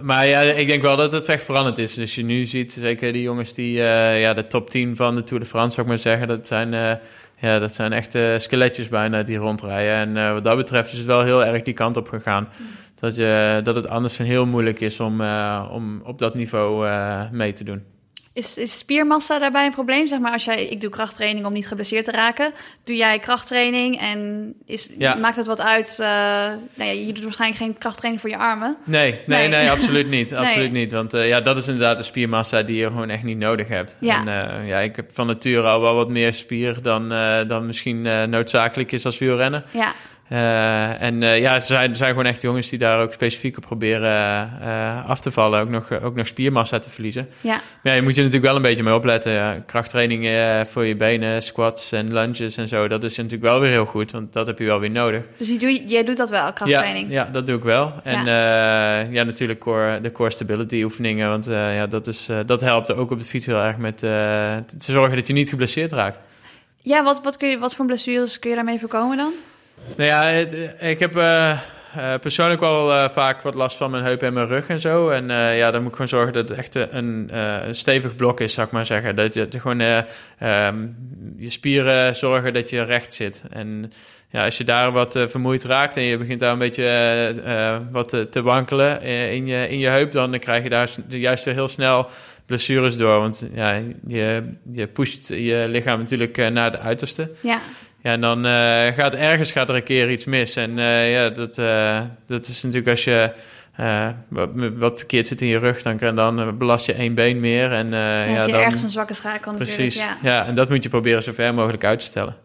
maar- 0.00 0.26
ja, 0.26 0.40
ik 0.40 0.66
denk 0.66 0.82
wel 0.82 0.96
dat 0.96 1.12
het 1.12 1.28
echt 1.28 1.44
veranderd 1.44 1.78
is. 1.78 1.94
Dus 1.94 2.14
je 2.14 2.24
nu 2.24 2.44
ziet, 2.44 2.72
zeker 2.72 3.12
die 3.12 3.22
jongens 3.22 3.54
die 3.54 3.82
eh, 3.82 4.20
ja, 4.20 4.34
de 4.34 4.44
top 4.44 4.70
10 4.70 4.96
van 4.96 5.14
de 5.14 5.22
Tour 5.24 5.42
de 5.42 5.48
France, 5.48 5.74
zou 5.74 5.82
ik 5.86 5.92
maar 5.92 6.02
zeggen, 6.02 6.28
dat 6.28 6.46
zijn, 6.46 6.74
eh, 6.74 6.92
ja, 7.36 7.58
dat 7.58 7.74
zijn 7.74 7.92
echt 7.92 8.14
eh, 8.14 8.38
skeletjes 8.38 8.88
bijna 8.88 9.22
die 9.22 9.36
rondrijden. 9.36 9.94
En 9.94 10.16
eh, 10.26 10.32
wat 10.32 10.44
dat 10.44 10.56
betreft 10.56 10.92
is 10.92 10.98
het 10.98 11.06
wel 11.06 11.22
heel 11.22 11.44
erg 11.44 11.62
die 11.62 11.74
kant 11.74 11.96
op 11.96 12.08
gegaan. 12.08 12.48
Dat, 12.94 13.16
je, 13.16 13.60
dat 13.62 13.74
het 13.76 13.88
anders 13.88 14.18
heel 14.18 14.46
moeilijk 14.46 14.80
is 14.80 15.00
om, 15.00 15.20
om 15.70 16.00
op 16.04 16.18
dat 16.18 16.34
niveau 16.34 16.88
mee 17.32 17.52
te 17.52 17.64
doen. 17.64 17.95
Is, 18.36 18.56
is 18.56 18.78
spiermassa 18.78 19.38
daarbij 19.38 19.66
een 19.66 19.72
probleem? 19.72 20.06
Zeg 20.06 20.18
maar, 20.18 20.32
als 20.32 20.44
jij, 20.44 20.66
ik 20.66 20.80
doe 20.80 20.90
krachttraining 20.90 21.46
om 21.46 21.52
niet 21.52 21.66
geblesseerd 21.66 22.04
te 22.04 22.10
raken. 22.10 22.52
Doe 22.84 22.96
jij 22.96 23.18
krachttraining 23.18 24.00
en 24.00 24.52
is, 24.66 24.90
Ja. 24.98 25.14
maakt 25.14 25.36
het 25.36 25.46
wat 25.46 25.60
uit? 25.60 25.96
eh 26.00 26.06
nou 26.74 26.90
ja, 26.90 26.90
je 26.90 27.12
doet 27.12 27.22
waarschijnlijk 27.22 27.60
geen 27.62 27.78
krachttraining 27.78 28.20
voor 28.22 28.30
je 28.30 28.38
armen. 28.38 28.76
Nee, 28.84 29.10
nee, 29.10 29.20
Nee. 29.26 29.48
nee, 29.48 29.70
absoluut 29.70 30.08
niet. 30.08 30.30
Nee. 30.36 30.38
Absoluut 30.38 30.72
niet. 30.72 30.92
Want 30.92 31.14
eh, 31.14 31.28
ja, 31.28 31.40
dat 31.40 31.56
is 31.56 31.66
inderdaad 31.68 31.98
de 31.98 32.04
spiermassa 32.04 32.62
die 32.62 32.76
je 32.76 32.86
gewoon 32.86 33.10
echt 33.10 33.22
niet 33.22 33.38
nodig 33.38 33.68
hebt. 33.68 33.96
Ja. 34.00 34.20
En 34.26 34.28
eh, 34.60 34.68
ja, 34.68 34.78
ik 34.80 34.96
heb 34.96 35.10
van 35.12 35.26
nature 35.26 35.66
al 35.68 35.80
wel 35.80 35.94
wat 35.94 36.08
meer 36.08 36.32
spier 36.34 36.82
dan, 36.82 37.08
dan 37.48 37.66
misschien 37.66 38.02
noodzakelijk 38.30 38.92
is 38.92 39.04
als 39.04 39.18
wielrennen. 39.18 39.64
Ja, 39.70 39.92
Eh, 40.28 41.02
en 41.02 41.22
eh, 41.22 41.40
ja, 41.40 41.54
er 41.54 41.60
zijn, 41.60 41.96
zijn 41.96 42.10
gewoon 42.10 42.26
echt 42.26 42.42
jongens 42.42 42.68
die 42.68 42.78
daar 42.78 43.00
ook 43.00 43.12
specifiek 43.12 43.56
op 43.56 43.62
proberen 43.62 44.50
eh, 44.60 45.08
af 45.08 45.20
te 45.20 45.30
vallen. 45.30 45.60
Ook 45.60 45.68
nog, 45.68 46.02
ook 46.02 46.14
nog 46.14 46.26
spiermassa 46.26 46.78
te 46.78 46.90
verliezen. 46.90 47.28
ja. 47.40 47.50
Maar 47.52 47.92
ja, 47.92 47.92
je 47.92 48.02
moet 48.02 48.14
je 48.14 48.20
natuurlijk 48.20 48.46
wel 48.46 48.56
een 48.56 48.62
beetje 48.62 48.82
mee 48.82 48.94
opletten. 48.94 49.32
Ja. 49.32 49.62
Krachttraining 49.66 50.28
voor 50.68 50.84
je 50.84 50.96
benen, 50.96 51.42
squats 51.42 51.92
en 51.92 52.12
lunges 52.12 52.56
en 52.56 52.68
zo. 52.68 52.88
Dat 52.88 53.04
is 53.04 53.16
natuurlijk 53.16 53.42
wel 53.42 53.60
weer 53.60 53.70
heel 53.70 53.84
goed, 53.84 54.12
want 54.12 54.32
dat 54.32 54.46
heb 54.46 54.58
je 54.58 54.64
wel 54.64 54.80
weer 54.80 54.90
nodig. 54.90 55.22
Dus 55.36 55.58
doe, 55.58 55.70
je- 55.70 55.84
jij 55.86 56.04
doet 56.04 56.16
dat 56.16 56.30
wel, 56.30 56.52
krachttraining. 56.52 57.10
Ja, 57.10 57.24
ja, 57.24 57.30
dat 57.32 57.46
doe 57.46 57.56
ik 57.56 57.62
wel. 57.62 57.92
En 58.02 58.24
ja, 58.24 58.98
ja 59.00 59.22
natuurlijk 59.22 59.60
core, 59.60 60.00
de 60.00 60.12
core 60.12 60.30
stability 60.30 60.82
oefeningen. 60.82 61.28
Want 61.28 61.44
ja, 61.46 61.86
dat, 61.86 62.06
is, 62.06 62.28
dat 62.46 62.60
helpt 62.60 62.94
ook 62.94 63.10
op 63.10 63.18
de 63.18 63.24
fiets 63.24 63.46
heel 63.46 63.62
erg 63.62 63.76
met 63.76 63.98
te 63.98 64.64
zorgen 64.78 65.16
dat 65.16 65.26
je 65.26 65.32
niet 65.32 65.48
geblesseerd 65.48 65.92
raakt. 65.92 66.20
Ja, 66.82 67.02
wat, 67.04 67.20
wat, 67.22 67.36
kun 67.36 67.48
je, 67.48 67.58
wat 67.58 67.74
voor 67.74 67.86
blessures 67.86 68.38
kun 68.38 68.50
je 68.50 68.56
daarmee 68.56 68.78
voorkomen 68.78 69.16
dan? 69.16 69.32
Nou 69.96 70.08
ja, 70.08 70.22
het- 70.22 70.74
ik 70.80 70.98
heb 70.98 71.16
eh, 71.16 71.50
eh, 71.50 71.58
persoonlijk 72.20 72.60
wel 72.60 72.92
eh, 72.92 73.08
vaak 73.08 73.42
wat 73.42 73.54
last 73.54 73.76
van 73.76 73.90
mijn 73.90 74.04
heup 74.04 74.22
en 74.22 74.32
mijn 74.32 74.46
rug 74.46 74.66
en 74.68 74.80
zo. 74.80 75.08
En 75.10 75.30
eh, 75.30 75.58
ja, 75.58 75.70
dan 75.70 75.80
moet 75.80 75.88
ik 75.90 75.96
gewoon 75.96 76.08
zorgen 76.08 76.32
dat 76.32 76.48
het 76.48 76.58
echt 76.58 76.74
een, 76.74 77.30
eh, 77.32 77.56
stevig 77.70 78.16
blok 78.16 78.40
is, 78.40 78.52
zou 78.54 78.66
ik 78.66 78.72
maar 78.72 78.86
zeggen. 78.86 79.16
Dat 79.16 79.34
je 79.34 79.48
gewoon 79.50 79.80
eh, 79.80 79.98
ehm, 80.38 80.86
je 81.38 81.50
spieren 81.50 82.16
zorgen 82.16 82.54
dat 82.54 82.70
je 82.70 82.82
recht 82.82 83.14
zit. 83.14 83.42
En 83.50 83.92
ja, 84.30 84.44
als 84.44 84.58
je 84.58 84.64
daar 84.64 84.92
wat 84.92 85.16
eh, 85.16 85.26
vermoeid 85.26 85.64
raakt 85.64 85.96
en 85.96 86.02
je 86.02 86.18
begint 86.18 86.40
daar 86.40 86.52
een 86.52 86.58
beetje 86.58 86.84
eh, 86.84 87.72
eh, 87.74 87.80
wat 87.90 88.16
te, 88.30 88.42
wankelen 88.42 89.00
eh, 89.00 89.32
in, 89.32 89.46
je, 89.46 89.68
in 89.68 89.78
je 89.78 89.88
heup, 89.88 90.12
dan 90.12 90.38
krijg 90.38 90.62
je 90.62 90.68
daar 90.68 90.88
juist 91.08 91.44
weer 91.44 91.54
heel 91.54 91.68
snel 91.68 92.06
blessures 92.46 92.96
door. 92.96 93.20
Want 93.20 93.46
ja, 93.54 93.80
je, 94.06 94.42
je 94.72 94.86
pusht 94.86 95.28
je 95.28 95.64
lichaam 95.68 95.98
natuurlijk 95.98 96.38
eh, 96.38 96.46
naar 96.48 96.70
de 96.70 96.78
uiterste. 96.78 97.30
Ja, 97.40 97.60
Ja, 98.06 98.12
en 98.12 98.20
dan 98.20 98.46
eh, 98.46 98.86
gaat 98.94 99.14
ergens 99.14 99.52
gaat 99.52 99.68
er 99.68 99.74
een 99.74 99.82
keer 99.82 100.10
iets 100.10 100.24
mis. 100.24 100.56
En 100.56 100.78
eh, 100.78 101.12
ja, 101.12 101.28
dat, 101.28 101.58
eh, 101.58 102.00
dat 102.26 102.48
is 102.48 102.62
natuurlijk 102.62 102.90
als 102.90 103.04
je 103.04 103.30
eh, 103.76 104.08
wat, 104.28 104.48
wat 104.76 104.96
verkeerd 104.98 105.26
zit 105.26 105.40
in 105.40 105.46
je 105.46 105.58
rug, 105.58 105.82
dan, 105.82 105.96
kan- 105.96 106.16
dan 106.16 106.58
belast 106.58 106.86
je 106.86 106.92
één 106.92 107.14
been 107.14 107.40
meer. 107.40 107.72
En 107.72 107.86
eh, 107.86 107.90
dan 107.90 108.00
ja, 108.00 108.38
heb 108.38 108.46
je 108.46 108.52
dan, 108.52 108.60
ergens 108.60 108.82
een 108.82 108.88
zwakke 108.90 109.14
schakel 109.14 109.52
natuurlijk. 109.52 109.76
precies. 109.78 110.00
Ja. 110.02 110.16
Ja. 110.22 110.46
en 110.46 110.54
dat 110.54 110.68
moet 110.68 110.82
je 110.82 110.88
proberen 110.88 111.22
zo 111.22 111.32
ver 111.32 111.54
mogelijk 111.54 111.84
uit 111.84 111.98
te 111.98 112.04
stellen. 112.06 112.36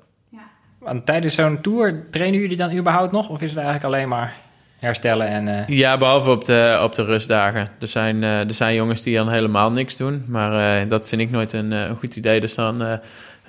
Want 0.80 1.06
tijdens 1.06 1.36
zo'n 1.36 1.62
tour 1.62 2.04
trainen 2.12 2.40
jullie 2.40 2.58
dan 2.58 2.78
überhaupt 2.78 3.12
nog? 3.12 3.30
Of 3.30 3.42
is 3.42 3.50
het 3.50 3.60
eigenlijk 3.60 3.86
alleen 3.94 4.08
maar 4.08 4.34
herstellen 4.80 5.28
en... 5.28 5.48
eh, 5.48 5.68
Ja, 5.78 5.98
behalve 5.98 6.30
op 6.30 6.46
de, 6.46 6.80
op 6.84 6.96
de 6.96 7.04
rustdagen. 7.04 7.70
Er 7.80 7.88
zijn, 7.88 8.24
eh, 8.24 8.40
er 8.40 8.54
zijn 8.54 8.76
jongens 8.76 9.02
die 9.04 9.16
dan 9.16 9.30
helemaal 9.30 9.72
niks 9.72 9.98
doen. 9.98 10.26
Maar 10.28 10.82
eh, 10.82 10.90
dat 10.90 11.08
vind 11.10 11.22
ik 11.22 11.32
nooit 11.32 11.54
een, 11.54 11.72
een 11.72 11.96
goed 11.96 12.16
idee. 12.16 12.40
Dus 12.40 12.56
dan 12.56 12.82
eh, 12.84 12.94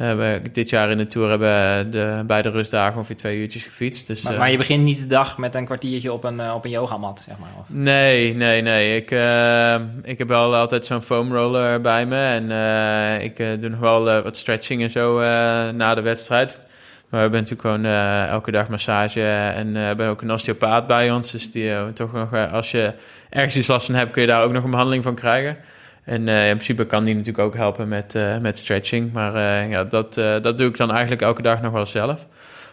we 0.08 0.40
dit 0.52 0.70
jaar 0.70 0.90
in 0.90 0.96
de 0.98 1.06
Tour 1.06 1.28
hebben 1.30 1.90
de, 1.90 2.22
bij 2.26 2.42
de 2.42 2.50
rustdagen 2.50 2.96
ongeveer 2.96 3.16
twee 3.16 3.38
uurtjes 3.38 3.64
gefietst. 3.64 4.06
Dus, 4.06 4.22
maar, 4.22 4.32
eh, 4.32 4.38
maar 4.38 4.50
je 4.50 4.56
begint 4.56 4.84
niet 4.84 4.98
de 4.98 5.06
dag 5.06 5.38
met 5.38 5.54
een 5.54 5.64
kwartiertje 5.64 6.12
op 6.12 6.24
een, 6.24 6.40
eh, 6.40 6.54
op 6.54 6.64
een 6.64 6.70
yogamat, 6.70 7.22
zeg 7.26 7.38
maar. 7.38 7.48
Of, 7.58 7.64
Nee, 7.68 8.34
nee, 8.34 8.62
nee. 8.62 8.96
Ik, 8.96 9.10
eh, 9.10 9.74
ik 10.02 10.18
heb 10.18 10.28
wel 10.28 10.54
altijd 10.54 10.86
zo'n 10.86 11.02
foam 11.02 11.32
roller 11.34 11.80
bij 11.80 12.06
me. 12.06 12.24
En 12.24 12.50
eh, 12.50 13.24
ik 13.24 13.38
eh, 13.38 13.46
doe 13.60 13.70
nog 13.70 13.80
wel 13.80 14.10
eh, 14.10 14.22
wat 14.22 14.36
stretching 14.36 14.82
en 14.82 14.90
zo 14.90 15.18
eh, 15.20 15.26
na 15.70 15.94
de 15.94 16.00
wedstrijd. 16.02 16.60
Maar 17.08 17.20
we 17.20 17.36
hebben 17.36 17.40
natuurlijk 17.48 17.68
gewoon 17.68 17.84
eh, 17.84 18.26
elke 18.28 18.50
dag 18.50 18.68
massage. 18.68 19.22
En 19.54 19.66
eh, 19.66 19.72
we 19.72 19.78
hebben 19.78 20.06
ook 20.08 20.22
een 20.22 20.32
osteopaat 20.32 20.86
bij 20.86 21.10
ons. 21.10 21.30
Dus 21.30 21.52
die 21.52 21.72
eh, 21.72 21.86
toch 21.94 22.12
nog, 22.12 22.32
eh, 22.32 22.52
als 22.52 22.70
je 22.70 22.92
ergens 23.30 23.56
iets 23.56 23.66
last 23.66 23.86
van 23.86 23.94
hebt, 23.94 24.10
kun 24.10 24.22
je 24.22 24.28
daar 24.28 24.42
ook 24.44 24.52
nog 24.52 24.64
een 24.64 24.70
behandeling 24.70 25.04
van 25.04 25.14
krijgen. 25.14 25.56
En 26.04 26.28
eh, 26.28 26.48
in 26.48 26.54
principe 26.54 26.86
kan 26.86 27.04
die 27.04 27.14
natuurlijk 27.14 27.44
ook 27.44 27.54
helpen 27.54 27.88
met, 27.88 28.14
eh, 28.14 28.38
met 28.38 28.58
stretching. 28.58 29.12
Maar 29.12 29.34
eh, 29.34 29.70
ja, 29.70 29.84
dat, 29.84 30.14
dat 30.14 30.58
doe 30.58 30.68
ik 30.68 30.76
dan 30.76 30.90
eigenlijk 30.90 31.22
elke 31.22 31.42
dag 31.42 31.62
nog 31.62 31.72
wel 31.72 31.86
zelf. 31.86 32.26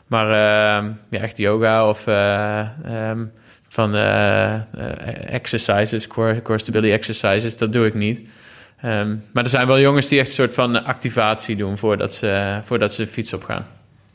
Maar 0.08 0.26
eh, 0.26 0.90
ja, 1.10 1.20
echt 1.20 1.38
yoga 1.38 1.90
of 1.90 2.08
ehm, 2.08 3.26
van 3.70 3.96
exercises, 5.26 6.08
core, 6.08 6.42
core 6.42 6.60
stability 6.60 6.94
exercises, 6.94 7.58
dat 7.58 7.74
doe 7.74 7.86
ik 7.86 7.94
niet. 7.94 8.30
Ehm, 8.82 9.16
maar 9.34 9.44
er 9.44 9.50
zijn 9.50 9.68
wel 9.68 9.80
jongens 9.80 10.08
die 10.08 10.20
echt 10.20 10.28
een 10.28 10.34
soort 10.34 10.54
van 10.54 10.84
activatie 10.84 11.56
doen 11.56 11.78
voordat 11.78 12.14
ze, 12.14 12.60
voordat 12.64 12.94
ze 12.94 13.02
de 13.02 13.08
fiets 13.08 13.34
op 13.34 13.44
gaan. 13.44 13.66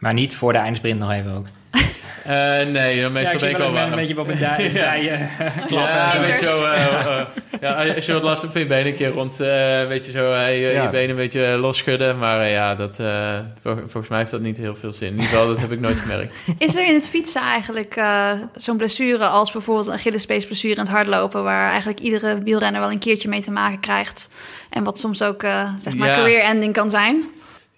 Maar 0.05 0.15
niet 0.15 0.35
voor 0.37 0.53
de 0.53 0.59
eindsprint 0.59 0.99
nog 1.01 1.13
even 1.13 1.33
ook. 1.33 1.47
Eh, 2.25 2.33
nee, 2.67 3.01
dan 3.03 3.13
meestal 3.13 3.39
ja, 3.41 3.47
ik 3.47 3.53
ben 3.57 3.61
ik 3.61 3.67
al 3.67 3.73
warm. 3.73 3.91
een 3.93 3.99
beetje 3.99 4.21
op 4.21 4.29
een 4.29 4.39
dij. 4.39 4.71
Ja, 4.75 5.29
Sprinters. 5.67 6.19
weet 6.29 6.41
je 6.41 6.47
zo, 6.47 7.27
ja, 7.61 7.95
als 7.95 8.07
je 8.07 8.13
wat 8.13 8.23
last 8.23 8.41
hebt 8.41 8.53
van 8.53 8.63
je 8.63 8.67
benen, 8.69 8.87
een 8.87 8.95
keer 8.95 9.09
rond, 9.11 9.41
eh 9.41 9.87
weet 9.87 10.07
je 10.07 10.11
zo, 10.11 10.33
eh, 10.33 10.61
je, 10.61 10.73
Ja. 10.73 10.83
je 10.83 10.89
benen 10.91 11.11
een 11.11 11.17
beetje 11.17 11.41
losschudden. 11.59 12.19
Maar 12.19 12.49
ja, 12.49 12.75
dat, 12.75 12.99
eh, 12.99 13.39
vol- 13.63 13.77
volgens 13.77 14.09
mij 14.09 14.19
heeft 14.19 14.31
dat 14.31 14.41
niet 14.41 14.57
heel 14.57 14.75
veel 14.75 14.93
zin. 14.93 15.07
In 15.09 15.13
ieder 15.15 15.29
geval, 15.29 15.47
dat 15.47 15.59
heb 15.59 15.73
ik 15.73 15.81
nooit 15.81 15.97
gemerkt. 15.97 16.37
Is 16.59 16.75
er 16.77 16.87
in 16.87 16.95
het 16.95 17.09
fietsen 17.09 17.41
eigenlijk 17.43 17.97
eh, 17.97 18.31
zo'n 18.55 18.77
blessure 18.77 19.27
als 19.27 19.53
bijvoorbeeld 19.53 19.87
een 19.87 19.93
Achillespeesblessure 19.93 20.75
in 20.75 20.81
het 20.81 20.91
hardlopen, 20.91 21.43
waar 21.43 21.69
eigenlijk 21.71 22.01
iedere 22.01 22.39
wielrenner 22.43 22.81
wel 22.81 22.91
een 22.91 22.99
keertje 22.99 23.29
mee 23.29 23.43
te 23.43 23.51
maken 23.51 23.81
krijgt 23.81 24.31
en 24.71 24.85
wat 24.85 24.99
soms 24.99 25.23
ook 25.23 25.43
eh, 25.43 25.69
zeg 25.79 25.95
maar 25.95 26.09
Ja. 26.09 26.15
career 26.15 26.41
ending 26.41 26.73
kan 26.73 26.91
zijn? 26.91 27.25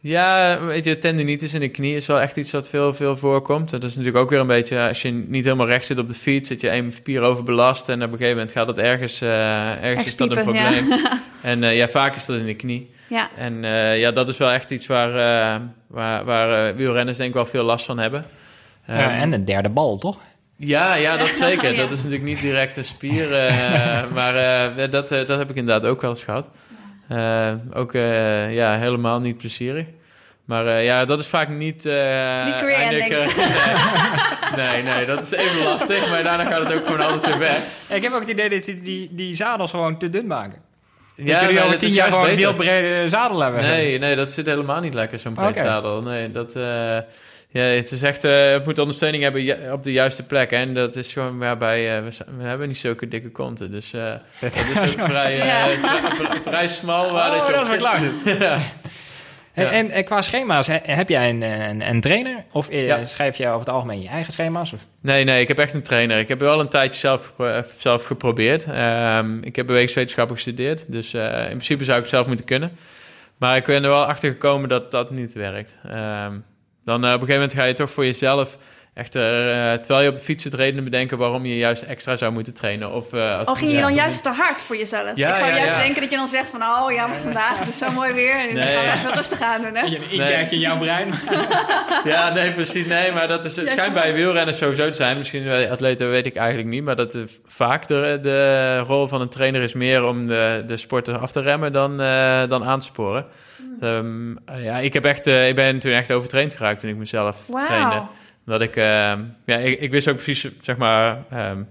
Ja, 0.01 0.59
weet 0.65 0.85
je, 0.85 0.99
tendinitis 0.99 1.55
in 1.55 1.61
de 1.61 1.69
knie 1.69 1.97
is 1.97 2.07
wel 2.07 2.21
echt 2.21 2.37
iets 2.37 2.51
wat 2.51 2.69
veel, 2.69 2.95
veel 2.95 3.17
voorkomt. 3.17 3.71
Dat 3.71 3.83
is 3.83 3.91
natuurlijk 3.97 4.25
ook 4.25 4.31
weer 4.31 4.41
een 4.41 4.47
beetje, 4.47 4.89
als 4.89 5.03
je 5.03 5.11
niet 5.11 5.45
helemaal 5.45 5.67
recht 5.67 5.87
zit 5.87 5.99
op 5.99 6.09
de 6.09 6.15
fiets, 6.15 6.49
zit 6.49 6.61
je 6.61 6.69
één 6.69 6.93
spier 6.93 7.21
overbelast 7.23 7.89
en 7.89 7.97
op 8.03 8.13
een 8.13 8.19
gegeven 8.19 8.31
moment 8.37 8.53
gaat 8.53 8.67
het 8.67 8.79
ergens, 8.79 9.21
eh, 9.21 9.85
ergens 9.85 10.07
is 10.07 10.17
dat 10.17 10.31
een 10.31 10.37
ja. 10.37 10.43
probleem. 10.43 10.99
En 11.43 11.63
eh, 11.63 11.77
ja, 11.77 11.89
vaak 11.89 12.17
is 12.17 12.27
dat 12.27 12.37
in 12.37 12.47
de 12.47 12.55
knie. 12.55 12.91
Ja, 13.09 13.31
En 13.37 13.65
eh, 13.65 13.99
ja, 14.01 14.11
dat 14.13 14.29
is 14.29 14.37
wel 14.37 14.51
echt 14.51 14.71
iets 14.71 14.87
waar, 14.87 15.09
eh, 15.55 15.61
waar, 15.87 16.25
waar 16.25 16.77
wielrenners 16.77 17.17
denk 17.17 17.29
ik 17.29 17.35
wel 17.35 17.47
veel 17.47 17.65
last 17.65 17.85
van 17.87 17.99
hebben. 17.99 18.27
Ja, 18.87 18.95
Ehm, 19.11 19.21
en 19.21 19.33
een 19.33 19.45
derde 19.45 19.69
bal, 19.69 19.99
toch? 19.99 20.19
ja, 20.57 20.95
ja, 20.95 21.17
dat 21.17 21.29
zeker. 21.49 21.71
Ja. 21.73 21.77
Dat 21.77 21.91
is 21.91 21.97
natuurlijk 22.03 22.23
niet 22.29 22.41
direct 22.41 22.77
een 22.77 22.85
spier. 22.85 23.35
eh, 23.35 24.03
maar 24.15 24.35
eh, 24.77 24.91
dat, 24.91 25.09
dat 25.09 25.29
heb 25.39 25.51
ik 25.51 25.57
inderdaad 25.57 25.91
ook 25.91 26.01
wel 26.01 26.11
eens 26.11 26.25
gehad. 26.25 26.49
Eh, 27.09 27.53
ook 27.75 27.95
eh, 27.95 28.55
ja, 28.55 28.79
helemaal 28.79 29.21
niet 29.21 29.37
plezierig. 29.37 29.87
Maar 30.45 30.67
eh, 30.67 30.85
ja, 30.85 31.05
dat 31.05 31.19
is 31.19 31.27
vaak 31.27 31.49
niet... 31.49 31.87
eh, 31.87 32.45
Niet 32.45 32.57
career 32.57 32.79
nee, 34.57 34.83
nee, 34.83 35.07
dat 35.07 35.23
is 35.25 35.31
even 35.31 35.65
lastig. 35.65 36.11
Maar 36.11 36.23
daarna 36.23 36.45
gaat 36.45 36.69
het 36.69 36.79
ook 36.81 36.87
gewoon 36.87 37.01
altijd 37.07 37.27
weer 37.27 37.39
weg. 37.39 37.59
Ik 37.89 38.03
heb 38.03 38.13
ook 38.13 38.21
het 38.21 38.29
idee 38.29 38.49
dat 38.49 38.65
die, 38.65 38.83
die, 38.83 39.09
die 39.13 39.35
zadels 39.35 39.71
gewoon 39.71 39.99
te 39.99 40.11
dun 40.11 40.27
maken. 40.27 40.59
Dat 41.17 41.27
Ja, 41.27 41.41
jullie 41.43 41.57
dat 41.71 41.79
tien 41.79 41.89
jaar 41.91 42.13
gewoon 42.13 42.29
een 42.29 42.37
veel 42.37 42.55
brede 42.55 43.09
zadel 43.09 43.41
hebben. 43.41 43.63
Nee, 43.63 43.99
nee, 43.99 44.17
dat 44.17 44.33
zit 44.33 44.47
helemaal 44.47 44.81
niet 44.81 44.95
lekker, 44.95 45.19
zo'n 45.19 45.33
breed 45.33 45.57
zadel. 45.57 46.03
Nee, 46.03 46.31
dat... 46.31 46.55
eh, 46.57 46.99
ja, 47.57 47.63
het 47.65 47.91
is 47.93 48.03
echt, 48.03 48.25
eh, 48.25 48.51
het 48.51 48.65
moet 48.65 48.79
ondersteuning 48.79 49.23
hebben 49.23 49.73
op 49.73 49.83
de 49.83 49.93
juiste 49.93 50.23
plek. 50.23 50.51
hè. 50.51 50.57
En 50.57 50.75
dat 50.75 50.97
is 50.97 51.13
gewoon 51.13 51.39
waarbij, 51.39 51.97
eh, 51.97 52.03
we, 52.39 52.43
hebben 52.45 52.69
niet 52.69 52.79
zulke 52.79 53.09
dikke 53.09 53.31
konten. 53.31 53.71
Dus 53.71 53.93
eh, 53.93 54.13
dat 54.41 54.55
is 54.83 54.99
ook 55.01 55.09
vrij, 55.09 55.37
Ja. 55.37 55.67
vrij, 55.69 56.41
vrij 56.53 56.69
smal. 56.69 57.13
Waar 57.13 57.31
Oh, 57.31 57.37
dat 57.37 57.47
je 57.47 57.53
dat 57.53 57.71
op 57.71 57.77
klaar. 57.77 58.01
Ja. 58.41 58.59
En, 59.53 59.65
Ja. 59.65 59.71
en, 59.71 59.91
en 59.91 60.05
qua 60.05 60.23
schema's, 60.23 60.67
he- 60.67 60.79
heb 60.83 61.09
jij 61.09 61.29
een, 61.29 61.43
een, 61.71 61.89
een 61.89 62.01
trainer? 62.01 62.45
Of 62.53 62.67
Ja. 62.71 63.05
schrijf 63.05 63.37
je 63.37 63.47
over 63.47 63.59
het 63.59 63.69
algemeen 63.69 64.03
je 64.03 64.09
eigen 64.09 64.33
schema's? 64.33 64.73
Of? 64.73 64.81
Nee, 65.01 65.25
nee, 65.25 65.41
ik 65.41 65.49
heb 65.49 65.59
echt 65.59 65.75
een 65.75 65.83
trainer. 65.83 66.19
Ik 66.19 66.29
heb 66.29 66.41
wel 66.41 66.61
een 66.61 66.69
tijdje 66.69 66.99
zelf, 66.99 67.33
zelf 67.77 68.05
geprobeerd. 68.05 68.65
Ehm, 68.65 69.39
ik 69.43 69.57
heb 69.57 69.67
bewegingswetenschappen 69.67 70.35
gestudeerd. 70.37 70.93
Dus 70.93 71.15
eh, 71.15 71.41
in 71.41 71.47
principe 71.47 71.85
zou 71.85 71.97
ik 71.97 72.03
het 72.03 72.13
zelf 72.13 72.27
moeten 72.27 72.45
kunnen. 72.45 72.77
Maar 73.39 73.57
ik 73.57 73.65
ben 73.65 73.83
er 73.85 73.91
wel 73.91 74.05
achter 74.07 74.31
gekomen 74.31 74.69
dat 74.69 74.91
dat 74.91 75.11
niet 75.11 75.33
werkt. 75.33 75.75
Ehm, 75.89 76.33
dan 76.87 77.05
eh, 77.05 77.13
op 77.13 77.21
een 77.21 77.27
gegeven 77.27 77.35
moment 77.35 77.53
ga 77.53 77.65
je 77.65 77.75
toch 77.75 77.91
voor 77.91 78.05
jezelf... 78.05 78.59
Echt, 78.97 79.15
eh, 79.15 79.23
terwijl 79.73 80.03
je 80.03 80.09
op 80.09 80.15
de 80.15 80.23
fiets 80.23 80.43
zit, 80.43 80.55
redenen 80.55 80.85
bedenken 80.85 81.19
waarom 81.19 81.47
je 81.47 81.57
juist 81.57 81.83
extra 81.83 82.17
zou 82.17 82.33
moeten 82.33 82.55
trainen. 82.55 82.93
Of, 82.93 83.13
eh, 83.13 83.39
als 83.39 83.47
Al 83.49 83.55
ging 83.55 83.71
je 83.71 83.81
dan 83.81 83.95
juist 83.95 84.23
te 84.23 84.29
hard 84.29 84.63
voor 84.63 84.77
jezelf? 84.77 85.13
Ja, 85.15 85.29
ik 85.29 85.35
zou 85.35 85.51
ja, 85.51 85.57
juist 85.57 85.77
ja. 85.77 85.83
denken 85.83 86.01
dat 86.01 86.11
je 86.11 86.17
dan 86.17 86.29
zegt 86.29 86.49
van... 86.49 86.63
oh 86.63 86.93
ja, 86.93 87.07
maar 87.07 87.19
vandaag 87.19 87.59
het 87.59 87.69
is 87.69 87.79
zo 87.79 87.91
mooi 87.91 88.13
weer 88.13 88.49
en 88.49 88.55
dan 88.55 88.67
gaan 88.67 88.85
we 88.85 88.93
even 88.93 89.15
rustig 89.15 89.41
aan 89.41 89.63
doen, 89.63 89.75
hè? 89.75 89.87
Een 89.87 90.11
inkijkje 90.11 90.57
in 90.57 90.63
jouw 90.63 90.79
brein. 90.79 91.15
Ja, 92.05 92.33
nee, 92.33 92.53
precies. 92.53 92.87
Nee, 92.87 93.13
maar 93.13 93.29
dat 93.29 93.45
is, 93.45 93.57
het 93.57 93.69
schijnt 93.69 93.95
bij 93.95 94.15
wielrenners 94.15 94.59
sowieso 94.59 94.89
te 94.89 94.97
zijn. 94.97 95.19
Misschien 95.19 95.45
bij 95.45 95.71
atleten 95.71 96.11
weet 96.11 96.27
ik 96.27 96.37
eigenlijk 96.37 96.69
niet. 96.69 96.85
Maar 96.85 96.97
dat 96.97 97.19
vaak 97.47 97.87
de, 97.87 98.19
de 98.23 98.79
rol 98.79 99.07
van 99.07 99.21
een 99.21 99.29
trainer 99.29 99.63
is 99.63 99.73
meer 99.73 100.05
om 100.05 100.27
de, 100.27 100.63
de 100.67 100.77
sporter 100.77 101.19
af 101.19 101.33
te 101.33 101.41
remmen 101.41 101.73
dan, 101.73 102.01
eh, 102.01 102.43
dan 102.49 102.65
aan 102.65 102.81
te 102.81 102.87
sporen. 102.87 103.27
Ehm, 103.81 104.37
eh, 104.45 104.65
ja, 104.65 104.79
ik, 104.79 104.93
heb 104.93 105.05
echt, 105.05 105.27
eh, 105.27 105.49
ik 105.49 105.55
ben 105.55 105.79
toen 105.79 105.93
echt 105.93 106.13
overtraind 106.13 106.55
geraakt 106.55 106.81
toen 106.81 106.91
ik 106.91 106.97
mezelf 106.97 107.45
trainde. 107.67 108.03
Omdat 108.47 108.63
ik, 108.63 108.77
ehm, 108.77 109.21
ja, 109.45 109.57
ik, 109.57 109.81
ik 109.81 109.91
wist 109.91 110.09
ook 110.09 110.17
precies, 110.17 110.49
zeg 110.61 110.77
maar, 110.77 111.25
ehm, 111.31 111.63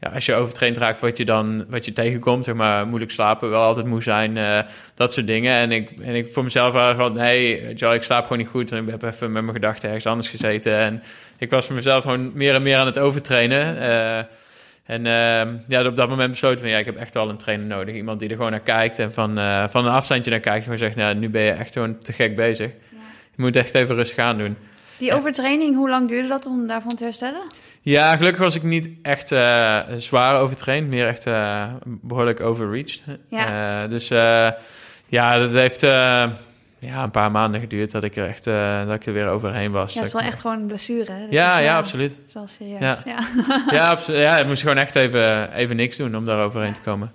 ja, 0.00 0.08
als 0.14 0.26
je 0.26 0.34
overtraind 0.34 0.76
raakt, 0.76 1.00
wat 1.00 1.16
je 1.16 1.24
dan 1.24 1.64
wat 1.68 1.84
je 1.84 1.92
tegenkomt, 1.92 2.44
zeg 2.44 2.54
maar, 2.54 2.86
moeilijk 2.86 3.10
slapen 3.10 3.50
wel 3.50 3.62
altijd 3.62 3.86
moe 3.86 4.02
zijn, 4.02 4.36
eh, 4.36 4.58
dat 4.94 5.12
soort 5.12 5.26
dingen. 5.26 5.54
En 5.54 5.72
ik, 5.72 5.90
en 5.90 6.14
ik 6.14 6.26
voor 6.32 6.42
mezelf 6.42 6.72
was 6.72 6.96
van, 6.96 7.12
nee, 7.12 7.74
Joe, 7.74 7.94
ik 7.94 8.02
slaap 8.02 8.22
gewoon 8.22 8.38
niet 8.38 8.48
goed. 8.48 8.72
En 8.72 8.84
ik 8.84 8.90
heb 8.90 9.02
even 9.02 9.32
met 9.32 9.42
mijn 9.42 9.54
gedachten 9.54 9.88
ergens 9.88 10.06
anders 10.06 10.28
gezeten. 10.28 10.76
En 10.76 11.02
ik 11.38 11.50
was 11.50 11.66
voor 11.66 11.74
mezelf 11.74 12.02
gewoon 12.02 12.30
meer 12.34 12.54
en 12.54 12.62
meer 12.62 12.76
aan 12.76 12.86
het 12.86 12.98
overtrainen. 12.98 13.76
Uh, 13.76 14.18
en 14.84 15.04
uh, 15.04 15.60
ja, 15.68 15.86
op 15.86 15.96
dat 15.96 16.08
moment 16.08 16.30
besloten 16.30 16.58
van, 16.58 16.68
ja, 16.68 16.78
ik 16.78 16.86
heb 16.86 16.96
echt 16.96 17.14
wel 17.14 17.28
een 17.28 17.36
trainer 17.36 17.66
nodig. 17.66 17.94
Iemand 17.94 18.20
die 18.20 18.28
er 18.28 18.36
gewoon 18.36 18.50
naar 18.50 18.60
kijkt 18.60 18.98
en 18.98 19.12
van, 19.12 19.38
uh, 19.38 19.68
van 19.68 19.86
een 19.86 19.92
afstandje 19.92 20.30
naar 20.30 20.40
kijkt. 20.40 20.62
Gewoon 20.62 20.78
zegt, 20.78 20.96
nou, 20.96 21.14
nu 21.14 21.28
ben 21.28 21.42
je 21.42 21.50
echt 21.50 21.72
gewoon 21.72 21.98
te 21.98 22.12
gek 22.12 22.36
bezig. 22.36 22.70
Ja. 22.70 22.98
Je 23.36 23.42
moet 23.42 23.56
echt 23.56 23.74
even 23.74 23.94
rustig 23.94 24.18
aan 24.18 24.38
doen. 24.38 24.56
Die 25.02 25.14
overtraining, 25.14 25.76
hoe 25.76 25.88
lang 25.88 26.08
duurde 26.08 26.28
dat 26.28 26.46
om 26.46 26.66
daarvan 26.66 26.94
te 26.94 27.04
herstellen? 27.04 27.40
Ja, 27.80 28.16
gelukkig 28.16 28.40
was 28.40 28.54
ik 28.54 28.62
niet 28.62 28.88
echt 29.02 29.32
uh, 29.32 29.78
zwaar 29.96 30.40
overtraind, 30.40 30.88
meer 30.88 31.06
echt 31.06 31.26
uh, 31.26 31.64
behoorlijk 31.84 32.40
overreached. 32.40 33.02
Ja. 33.28 33.82
Uh, 33.82 33.90
dus 33.90 34.08
ja, 35.06 35.38
dat 35.38 35.50
heeft 35.50 35.80
ja, 35.80 37.02
een 37.02 37.10
paar 37.10 37.30
maanden 37.30 37.60
geduurd 37.60 37.90
dat 37.90 38.02
ik 38.02 38.16
er 38.16 38.28
echt 38.28 38.44
dat 38.86 38.94
ik 38.94 39.06
er 39.06 39.12
weer 39.12 39.28
overheen 39.28 39.70
was. 39.70 39.92
Ja, 39.92 39.98
het 39.98 40.08
is 40.08 40.14
wel 40.14 40.22
echt 40.22 40.40
gewoon 40.40 40.60
een 40.60 40.66
blessure. 40.66 41.12
Hè? 41.12 41.26
ja, 41.30 41.58
ja, 41.58 41.76
absoluut. 41.76 42.10
Het 42.10 42.26
is 42.26 42.34
wel 42.34 42.46
serieus. 42.46 42.80
Ja, 42.80 42.98
ja. 43.04 43.18
ja, 43.70 43.98
ja, 44.22 44.38
ik 44.38 44.46
moest 44.46 44.62
gewoon 44.62 44.78
echt 44.78 44.94
even, 44.94 45.52
even 45.52 45.76
niks 45.76 45.96
doen 45.96 46.16
om 46.16 46.24
daar 46.24 46.44
overheen 46.44 46.72
te 46.72 46.80
komen. 46.80 47.12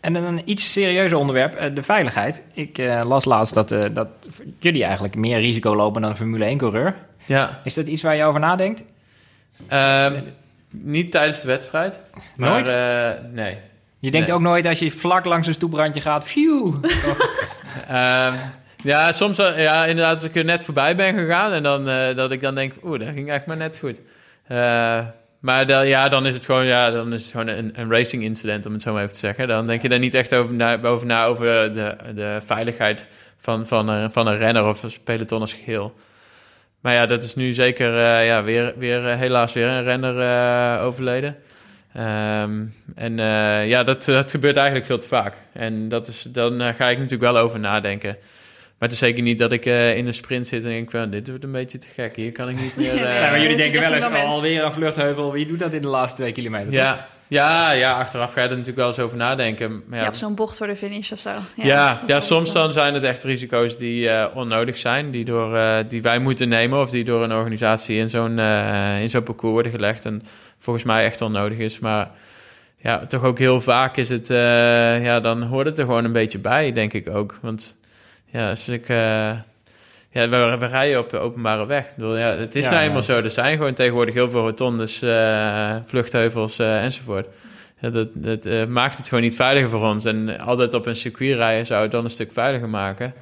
En 0.00 0.12
dan 0.12 0.24
een 0.24 0.42
iets 0.44 0.72
serieuzer 0.72 1.18
onderwerp, 1.18 1.74
de 1.74 1.82
veiligheid. 1.82 2.42
Ik 2.52 2.78
las 3.02 3.24
laatst 3.24 3.54
dat, 3.54 3.68
dat 3.68 4.08
jullie 4.58 4.84
eigenlijk 4.84 5.14
meer 5.14 5.40
risico 5.40 5.76
lopen 5.76 6.00
dan 6.00 6.10
een 6.10 6.16
Formule 6.16 6.54
1-coureur. 6.54 6.96
Ja. 7.24 7.60
Is 7.64 7.74
dat 7.74 7.86
iets 7.86 8.02
waar 8.02 8.16
je 8.16 8.24
over 8.24 8.40
nadenkt? 8.40 8.82
Um, 9.72 10.22
niet 10.70 11.10
tijdens 11.10 11.40
de 11.40 11.46
wedstrijd. 11.46 12.00
Nooit? 12.36 12.66
Maar, 12.66 13.20
nee. 13.32 13.58
Je 13.98 14.10
denkt 14.10 14.26
nee. 14.26 14.36
ook 14.36 14.42
nooit 14.42 14.66
als 14.66 14.78
je 14.78 14.90
vlak 14.90 15.24
langs 15.24 15.46
een 15.46 15.54
stoeprandje 15.54 16.00
gaat, 16.00 16.28
phew. 16.28 16.74
um, 17.90 18.34
ja, 18.92 19.12
soms 19.12 19.36
ja, 19.36 19.86
inderdaad 19.86 20.14
als 20.14 20.24
ik 20.24 20.36
er 20.36 20.44
net 20.44 20.62
voorbij 20.62 20.96
ben 20.96 21.14
gegaan 21.14 21.52
en 21.52 21.62
dan, 21.62 21.84
dat 22.16 22.30
ik 22.30 22.40
dan 22.40 22.54
denk, 22.54 22.72
oeh, 22.84 22.98
dat 22.98 23.08
ging 23.08 23.30
echt 23.30 23.46
maar 23.46 23.56
net 23.56 23.78
goed. 23.78 24.00
Maar 25.38 25.66
dan, 25.66 25.88
ja, 25.88 26.08
dan 26.08 26.26
is 26.26 26.34
het 26.34 26.44
gewoon, 26.44 26.66
ja, 26.66 26.90
dan 26.90 27.12
is 27.12 27.22
het 27.22 27.30
gewoon 27.30 27.46
een, 27.46 27.72
een 27.74 27.90
racing 27.90 28.22
incident, 28.22 28.66
om 28.66 28.72
het 28.72 28.82
zo 28.82 28.92
maar 28.92 29.02
even 29.02 29.14
te 29.14 29.20
zeggen. 29.20 29.48
Dan 29.48 29.66
denk 29.66 29.82
je 29.82 29.88
daar 29.88 29.98
niet 29.98 30.14
echt 30.14 30.34
over 30.34 30.54
na, 30.54 30.82
over, 30.82 31.06
na, 31.06 31.24
over 31.24 31.72
de, 31.72 31.96
de 32.14 32.40
veiligheid 32.44 33.06
van, 33.38 33.66
van, 33.66 33.88
een, 33.88 34.10
van 34.10 34.26
een 34.26 34.38
renner 34.38 34.64
of 34.64 34.82
een 34.82 34.92
peloton 35.04 35.40
als 35.40 35.52
geheel. 35.52 35.94
Maar 36.80 36.94
ja, 36.94 37.06
dat 37.06 37.22
is 37.22 37.34
nu 37.34 37.52
zeker 37.52 37.92
uh, 37.92 38.26
ja, 38.26 38.42
weer, 38.42 38.74
weer 38.76 39.04
uh, 39.04 39.14
helaas 39.16 39.52
weer 39.52 39.66
een 39.66 39.84
renner 39.84 40.16
uh, 40.16 40.84
overleden. 40.84 41.36
Um, 41.96 42.74
en 42.94 43.16
ja, 43.66 43.82
dat, 43.82 44.04
dat 44.04 44.30
gebeurt 44.30 44.56
eigenlijk 44.56 44.86
veel 44.86 44.98
te 44.98 45.06
vaak. 45.06 45.34
En 45.52 45.88
dat 45.88 46.08
is, 46.08 46.22
dan 46.22 46.74
ga 46.74 46.88
ik 46.88 46.98
natuurlijk 46.98 47.32
wel 47.32 47.38
over 47.38 47.58
nadenken. 47.58 48.16
Maar 48.78 48.88
het 48.88 48.92
is 48.92 48.98
zeker 48.98 49.22
niet 49.22 49.38
dat 49.38 49.52
ik 49.52 49.64
in 49.64 50.06
een 50.06 50.14
sprint 50.14 50.46
zit 50.46 50.62
en 50.62 50.68
denk 50.68 50.90
van... 50.90 51.10
dit 51.10 51.28
wordt 51.28 51.44
een 51.44 51.52
beetje 51.52 51.78
te 51.78 51.88
gek, 51.94 52.16
hier 52.16 52.32
kan 52.32 52.48
ik 52.48 52.60
niet 52.60 52.76
meer... 52.92 52.96
ja, 52.96 53.30
maar 53.30 53.40
jullie 53.40 53.56
denken 53.56 53.80
wel 53.80 53.92
eens 53.92 54.04
alweer 54.04 54.64
een 54.64 54.72
vluchtheuvel. 54.72 55.32
Wie 55.32 55.46
doet 55.46 55.58
dat 55.58 55.72
in 55.72 55.80
de 55.80 55.88
laatste 55.88 56.16
twee 56.16 56.32
kilometer? 56.32 56.72
Ja, 56.72 57.08
ja, 57.28 57.70
ja, 57.70 57.98
achteraf 57.98 58.32
ga 58.32 58.40
je 58.40 58.44
er 58.44 58.50
natuurlijk 58.50 58.78
wel 58.78 58.86
eens 58.86 58.98
over 58.98 59.16
nadenken. 59.16 59.82
Maar 59.86 59.98
ja, 59.98 60.04
ja, 60.04 60.10
op 60.10 60.14
zo'n 60.14 60.34
bocht 60.34 60.56
voor 60.56 60.66
de 60.66 60.76
finish 60.76 61.12
of 61.12 61.18
zo. 61.18 61.30
Ja, 61.54 61.64
ja, 61.66 62.02
ja 62.06 62.20
soms 62.20 62.52
dan 62.52 62.72
zijn 62.72 62.94
het 62.94 63.02
echt 63.02 63.22
risico's 63.22 63.76
die 63.76 64.04
uh, 64.04 64.26
onnodig 64.34 64.78
zijn, 64.78 65.10
die, 65.10 65.24
door, 65.24 65.54
uh, 65.54 65.76
die 65.88 66.02
wij 66.02 66.18
moeten 66.18 66.48
nemen 66.48 66.80
of 66.80 66.90
die 66.90 67.04
door 67.04 67.22
een 67.22 67.32
organisatie 67.32 67.98
in 67.98 68.10
zo'n 68.10 68.38
uh, 68.38 69.02
in 69.02 69.10
zo'n 69.10 69.22
parcours 69.22 69.52
worden 69.52 69.72
gelegd. 69.72 70.04
En 70.04 70.22
volgens 70.58 70.84
mij 70.84 71.04
echt 71.04 71.20
onnodig 71.20 71.58
is. 71.58 71.78
Maar 71.78 72.10
ja, 72.76 73.06
toch 73.06 73.24
ook 73.24 73.38
heel 73.38 73.60
vaak 73.60 73.96
is 73.96 74.08
het, 74.08 74.26
ja, 75.02 75.20
dan 75.20 75.42
hoort 75.42 75.66
het 75.66 75.78
er 75.78 75.84
gewoon 75.84 76.04
een 76.04 76.12
beetje 76.12 76.38
bij, 76.38 76.72
denk 76.72 76.92
ik 76.92 77.08
ook. 77.08 77.38
Want 77.42 77.76
ja, 78.30 78.50
als 78.50 78.68
ik 78.68 78.88
ja, 80.10 80.28
we, 80.28 80.56
we, 80.58 80.66
rijden 80.66 80.98
op 80.98 81.10
de 81.10 81.18
openbare 81.18 81.66
weg. 81.66 81.84
Ik 81.84 81.96
bedoel, 81.96 82.16
ja, 82.16 82.36
het 82.36 82.54
is 82.54 82.64
ja, 82.64 82.70
nou 82.70 82.82
eenmaal 82.82 83.02
zo. 83.02 83.22
Er 83.22 83.30
zijn 83.30 83.56
gewoon 83.56 83.74
tegenwoordig 83.74 84.14
heel 84.14 84.30
veel 84.30 84.40
rotondes, 84.40 85.02
uh, 85.02 85.76
vluchtheuvels 85.84 86.58
uh, 86.58 86.84
enzovoort. 86.84 87.26
Ja, 87.80 87.90
dat 87.90 88.08
dat 88.12 88.46
uh, 88.46 88.64
maakt 88.64 88.96
het 88.96 89.08
gewoon 89.08 89.24
niet 89.24 89.34
veiliger 89.34 89.70
voor 89.70 89.84
ons. 89.84 90.04
En 90.04 90.38
altijd 90.38 90.74
op 90.74 90.86
een 90.86 90.96
circuit 90.96 91.36
rijden 91.36 91.66
zou 91.66 91.82
het 91.82 91.90
dan 91.90 92.04
een 92.04 92.10
stuk 92.10 92.32
veiliger 92.32 92.68
maken. 92.68 93.14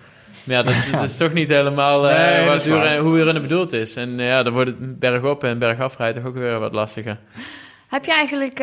Maar 0.45 0.57
ja, 0.57 0.63
dat, 0.63 0.75
dat 0.93 1.03
is 1.03 1.17
toch 1.17 1.33
niet 1.33 1.49
helemaal 1.49 2.03
nee, 2.03 2.47
wat 2.47 2.67
uren, 2.67 2.99
hoe 2.99 3.19
uren 3.19 3.43
bedoeld 3.43 3.73
is. 3.73 3.97
En 3.97 4.19
ja, 4.19 4.43
dan 4.43 4.53
wordt 4.53 4.71
het 4.71 4.99
bergop 4.99 5.45
en 5.45 5.59
bergaf 5.59 5.97
rijden 5.97 6.23
toch 6.23 6.31
ook 6.31 6.39
weer 6.39 6.59
wat 6.59 6.75
lastiger. 6.75 7.19
Heb 7.89 8.05
je 8.05 8.13
eigenlijk 8.13 8.63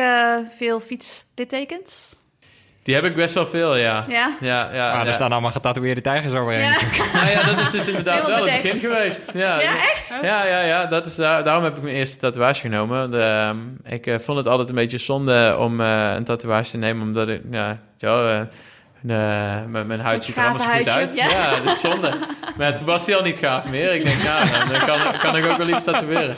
veel 0.58 0.80
fietslittekens? 0.80 2.16
Die 2.84 2.94
heb 2.94 3.04
ik 3.04 3.14
best 3.14 3.34
wel 3.34 3.46
veel, 3.46 3.76
ja. 3.76 4.04
Ja? 4.08 4.36
Ja, 4.40 4.68
ja, 4.72 4.90
ah, 4.90 4.98
ja. 4.98 5.06
Er 5.06 5.14
staan 5.14 5.32
allemaal 5.32 5.50
getatoeëerde 5.50 6.00
tijgers 6.00 6.32
overheen. 6.32 6.60
Ja. 6.60 6.76
nou 7.14 7.28
ja, 7.30 7.42
dat 7.42 7.58
is 7.58 7.70
dus 7.70 7.86
inderdaad 7.86 8.26
wel 8.26 8.46
het 8.46 8.62
begin 8.62 8.76
geweest. 8.76 9.22
Ja, 9.32 9.60
ja 9.60 9.70
echt? 9.90 10.18
Ja, 10.22 10.46
ja, 10.46 10.60
ja. 10.60 10.86
Dat 10.86 11.06
is, 11.06 11.14
daarom 11.14 11.64
heb 11.64 11.76
ik 11.76 11.82
mijn 11.82 11.94
eerste 11.94 12.18
tatoeage 12.18 12.60
genomen. 12.60 13.10
De, 13.10 13.48
um, 13.50 13.76
ik 13.84 14.06
uh, 14.06 14.18
vond 14.18 14.38
het 14.38 14.46
altijd 14.46 14.68
een 14.68 14.74
beetje 14.74 14.98
zonde 14.98 15.56
om 15.58 15.80
uh, 15.80 16.12
een 16.14 16.24
tatoeage 16.24 16.70
te 16.70 16.76
nemen, 16.76 17.06
omdat 17.06 17.28
ik, 17.28 17.40
ja, 17.50 17.78
ja 17.98 18.40
uh, 18.40 18.40
mijn, 19.66 19.86
mijn 19.86 20.00
huid 20.00 20.24
ziet 20.24 20.36
er 20.36 20.42
allemaal 20.42 20.62
zo 20.62 20.76
goed 20.76 20.88
uit. 20.88 21.14
Ja, 21.14 21.28
ja 21.28 21.50
dat 21.64 21.74
is 21.74 21.80
zonde. 21.80 22.12
maar 22.56 22.74
toen 22.74 22.86
was 22.86 23.06
hij 23.06 23.16
al 23.16 23.22
niet 23.22 23.38
gaaf 23.38 23.70
meer. 23.70 23.94
Ik 23.94 24.04
denk, 24.04 24.22
nou, 24.22 24.48
dan 24.70 24.86
kan, 24.86 24.98
kan 25.18 25.36
ik 25.36 25.46
ook 25.46 25.58
wel 25.58 25.68
iets 25.68 25.84
tatoeëren. 25.84 26.36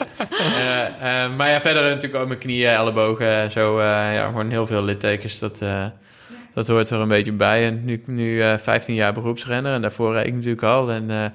maar 1.37 1.49
ja, 1.49 1.61
verder 1.61 1.83
natuurlijk 1.83 2.15
ook 2.15 2.27
mijn 2.27 2.39
knieën, 2.39 2.69
ellebogen 2.69 3.29
en 3.29 3.51
zo. 3.51 3.81
ja, 3.81 4.25
gewoon 4.25 4.49
heel 4.49 4.67
veel 4.67 4.83
littekens. 4.83 5.39
Dat 5.39 5.61
dat 6.57 6.67
hoort 6.67 6.89
er 6.89 6.99
een 6.99 7.07
beetje 7.07 7.31
bij. 7.31 7.65
En 7.65 7.85
nu, 7.85 8.03
nu 8.05 8.35
uh, 8.35 8.57
15 8.57 8.95
jaar 8.95 9.13
beroepsrenner 9.13 9.73
en 9.73 9.81
daarvoor 9.81 10.13
reed 10.13 10.25
ik 10.25 10.33
natuurlijk 10.33 10.63
al. 10.63 10.91
En 10.91 11.09
uh, 11.09 11.25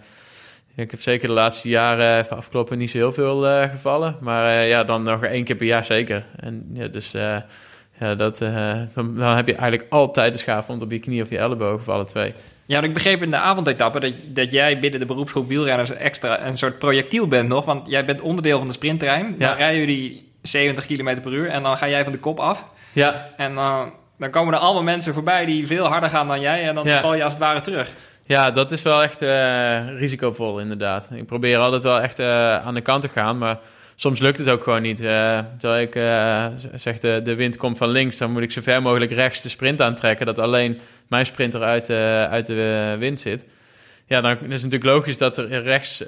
ik 0.75 0.91
heb 0.91 1.01
zeker 1.01 1.29
de 1.29 1.35
laatste 1.35 1.69
jaren 1.69 2.19
even 2.19 2.37
afkloppen 2.37 2.79
niet 2.79 2.91
zo 2.91 2.99
heel 2.99 3.13
veel 3.13 3.49
uh, 3.49 3.63
gevallen. 3.71 4.17
Maar 4.21 4.45
uh, 4.45 4.69
ja, 4.69 4.85
dan 4.85 5.03
nog 5.03 5.25
één 5.25 5.45
keer 5.45 5.57
per 5.57 5.67
jaar 5.67 5.85
zeker. 5.85 6.25
En 6.37 6.71
ja, 6.73 6.89
dus 6.89 7.11
ja, 7.11 8.15
dat, 8.15 8.39
dan, 8.39 9.15
dan, 9.15 9.37
heb 9.37 9.47
je 9.47 9.55
eigenlijk 9.55 9.93
altijd 9.93 10.33
de 10.33 10.39
schaafwond 10.39 10.83
op 10.83 10.91
je 10.91 10.99
knie 10.99 11.23
of 11.23 11.31
je 11.31 11.39
elleboog 11.39 11.81
of 11.81 11.89
alle 11.89 12.05
twee. 12.05 12.33
Ja, 12.67 12.83
ik 12.83 12.95
begreep 12.95 13.23
in 13.23 13.31
de 13.31 13.37
avondetappe 13.37 14.01
dat, 14.01 14.13
dat 14.27 14.51
jij 14.51 14.79
binnen 14.79 15.01
de 15.01 15.07
beroepsgroep 15.07 15.49
wielrenners 15.49 15.91
extra 15.91 16.47
een 16.47 16.59
soort 16.59 16.79
projectiel 16.79 17.27
bent 17.27 17.49
nog. 17.49 17.65
Want 17.65 17.91
jij 17.91 18.05
bent 18.05 18.21
onderdeel 18.21 18.59
van 18.59 18.67
de 18.67 18.73
sprinttrein. 18.73 19.35
Dan 19.39 19.49
ja. 19.49 19.55
rijden 19.55 19.81
jullie 19.81 20.33
70 20.43 20.87
km 20.87 21.21
per 21.21 21.33
uur 21.33 21.49
en 21.49 21.63
dan 21.63 21.77
ga 21.77 21.89
jij 21.89 22.03
van 22.03 22.13
de 22.13 22.19
kop 22.19 22.39
af. 22.41 22.65
Ja. 22.93 23.29
En 23.37 23.55
dan 23.55 23.93
dan 24.19 24.31
komen 24.31 24.55
er 24.55 24.61
allemaal 24.61 24.83
mensen 24.83 25.15
voorbij 25.15 25.45
die 25.45 25.67
veel 25.67 25.87
harder 25.87 26.11
gaan 26.11 26.29
dan 26.29 26.41
jij 26.41 26.63
en 26.69 26.75
dan 26.75 26.85
ja. 26.85 27.01
val 27.01 27.15
je 27.15 27.25
als 27.25 27.33
het 27.33 27.43
ware 27.43 27.61
terug. 27.61 27.91
Ja, 28.25 28.51
dat 28.51 28.73
is 28.73 28.83
wel 28.83 29.03
echt 29.03 29.23
uh, 29.23 29.99
risicovol 29.99 30.61
inderdaad. 30.61 31.09
Ik 31.15 31.27
probeer 31.27 31.59
altijd 31.59 31.83
wel 31.83 32.01
echt 32.01 32.19
uh, 32.19 32.57
aan 32.67 32.75
de 32.75 32.81
kant 32.81 33.03
te 33.03 33.09
gaan, 33.09 33.39
maar 33.39 33.59
soms 33.95 34.21
lukt 34.21 34.39
het 34.39 34.49
ook 34.49 34.63
gewoon 34.63 34.83
niet. 34.83 35.01
Uh, 35.01 35.39
terwijl 35.59 35.83
ik 35.83 35.93
zeg, 36.81 36.99
de, 36.99 37.21
de 37.25 37.35
wind 37.35 37.57
komt 37.57 37.79
van 37.79 37.89
links, 37.89 38.17
dan 38.17 38.33
moet 38.33 38.43
ik 38.43 38.53
zo 38.53 38.61
ver 38.61 38.83
mogelijk 38.83 39.13
rechts 39.13 39.43
de 39.43 39.49
sprint 39.49 39.81
aantrekken, 39.81 40.27
dat 40.27 40.39
alleen 40.39 40.81
mijn 41.09 41.27
sprinter 41.27 41.63
uit, 41.63 41.91
uit 42.31 42.47
de 42.47 42.97
wind 42.99 43.21
zit. 43.21 43.45
Ja, 44.07 44.21
dan 44.21 44.31
is 44.33 44.39
het 44.41 44.49
natuurlijk 44.49 44.85
logisch 44.85 45.19
dat 45.19 45.37
er 45.37 45.63
rechts, 45.63 46.05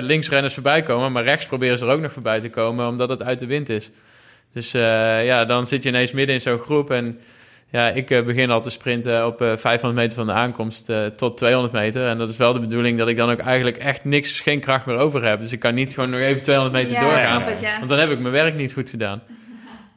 links 0.00 0.28
renners 0.28 0.54
voorbij 0.54 0.82
komen, 0.82 1.12
maar 1.12 1.24
rechts 1.24 1.46
proberen 1.46 1.78
ze 1.78 1.86
er 1.86 1.92
ook 1.92 2.00
nog 2.00 2.12
voorbij 2.12 2.40
te 2.40 2.50
komen, 2.50 2.88
omdat 2.88 3.08
het 3.08 3.22
uit 3.22 3.38
de 3.38 3.46
wind 3.46 3.68
is. 3.68 3.90
Dus 4.52 4.70
ja, 4.72 5.44
dan 5.44 5.66
zit 5.66 5.82
je 5.82 5.88
ineens 5.88 6.12
midden 6.12 6.34
in 6.34 6.40
zo'n 6.40 6.58
groep 6.58 6.90
en 6.90 7.20
ja, 7.70 7.88
ik 7.88 8.10
uh, 8.10 8.24
begin 8.24 8.50
al 8.50 8.62
te 8.62 8.70
sprinten 8.70 9.26
op 9.26 9.42
uh, 9.42 9.56
500 9.56 9.94
meter 9.94 10.14
van 10.18 10.26
de 10.26 10.32
aankomst 10.32 10.90
uh, 10.90 11.06
tot 11.06 11.36
200 11.36 11.72
meter. 11.72 12.06
En 12.06 12.18
dat 12.18 12.30
is 12.30 12.36
wel 12.36 12.52
de 12.52 12.60
bedoeling 12.60 12.98
dat 12.98 13.08
ik 13.08 13.16
dan 13.16 13.30
ook 13.30 13.38
eigenlijk 13.38 13.76
echt 13.76 14.04
niks, 14.04 14.40
geen 14.40 14.60
kracht 14.60 14.86
meer 14.86 14.96
over 14.96 15.24
heb. 15.24 15.40
Dus 15.40 15.52
ik 15.52 15.58
kan 15.58 15.74
niet 15.74 15.94
gewoon 15.94 16.10
nog 16.10 16.20
even 16.20 16.42
200 16.42 16.76
meter 16.76 16.92
ja, 16.92 17.00
doorgaan. 17.00 17.42
Het, 17.42 17.60
ja. 17.60 17.76
Want 17.76 17.88
dan 17.88 17.98
heb 17.98 18.10
ik 18.10 18.18
mijn 18.18 18.32
werk 18.32 18.54
niet 18.54 18.72
goed 18.72 18.90
gedaan. 18.90 19.22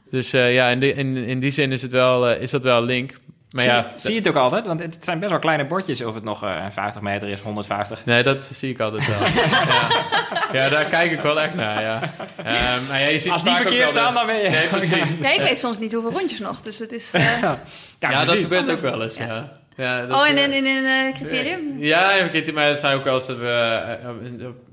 Dus 0.09 0.33
uh, 0.33 0.53
ja, 0.53 0.67
in, 0.67 0.79
de, 0.79 0.93
in, 0.93 1.15
in 1.15 1.39
die 1.39 1.51
zin 1.51 1.71
is, 1.71 1.81
het 1.81 1.91
wel, 1.91 2.31
is 2.31 2.51
dat 2.51 2.63
wel 2.63 2.83
link. 2.83 3.19
Maar 3.51 3.63
zie, 3.63 3.71
ja, 3.71 3.91
zie 3.95 4.11
je 4.11 4.17
het 4.17 4.27
ook 4.27 4.35
altijd? 4.35 4.65
Want 4.65 4.79
het 4.79 4.97
zijn 4.99 5.19
best 5.19 5.31
wel 5.31 5.39
kleine 5.39 5.65
bordjes 5.65 6.01
of 6.01 6.13
het 6.13 6.23
nog 6.23 6.43
uh, 6.43 6.65
50 6.69 7.01
meter 7.01 7.27
is, 7.27 7.39
150. 7.39 8.05
Nee, 8.05 8.23
dat 8.23 8.43
zie 8.43 8.69
ik 8.69 8.79
altijd 8.79 9.07
wel. 9.07 9.19
ja. 9.27 9.87
ja, 10.51 10.69
daar 10.69 10.85
kijk 10.85 11.11
ik 11.11 11.19
wel 11.19 11.41
echt 11.41 11.55
naar, 11.55 11.81
ja. 11.81 12.01
Um, 12.37 12.87
maar 12.87 13.01
ja 13.01 13.07
je 13.07 13.19
ziet 13.19 13.31
Als 13.31 13.43
die 13.43 13.55
verkeerd 13.55 13.89
staan, 13.89 14.13
dan 14.13 14.25
ben 14.25 14.35
je... 14.35 14.49
Nee, 14.49 14.67
precies. 14.67 15.09
Ja, 15.21 15.31
ik 15.31 15.41
weet 15.41 15.59
soms 15.59 15.79
niet 15.79 15.93
hoeveel 15.93 16.11
rondjes 16.11 16.39
nog, 16.39 16.61
dus 16.61 16.79
het 16.79 16.91
is... 16.91 17.13
Uh... 17.15 17.41
ja, 17.41 17.57
ja 17.99 18.25
dat 18.25 18.39
gebeurt 18.39 18.71
ook 18.71 18.79
wel 18.79 19.03
eens, 19.03 19.15
ja. 19.15 19.51
Ja, 19.81 20.05
dat, 20.05 20.17
oh, 20.17 20.27
en 20.27 20.37
in, 20.37 20.53
in 20.53 20.65
een 20.65 20.83
uh, 20.83 21.13
criterium? 21.13 21.59
Ja, 21.77 22.11
in 22.11 22.29
criterium, 22.29 22.55
maar 22.55 22.67
het 22.67 22.79
zijn 22.79 22.97
ook 22.97 23.03
wel 23.03 23.13
eens 23.13 23.27
dat 23.27 23.37
we... 23.37 23.79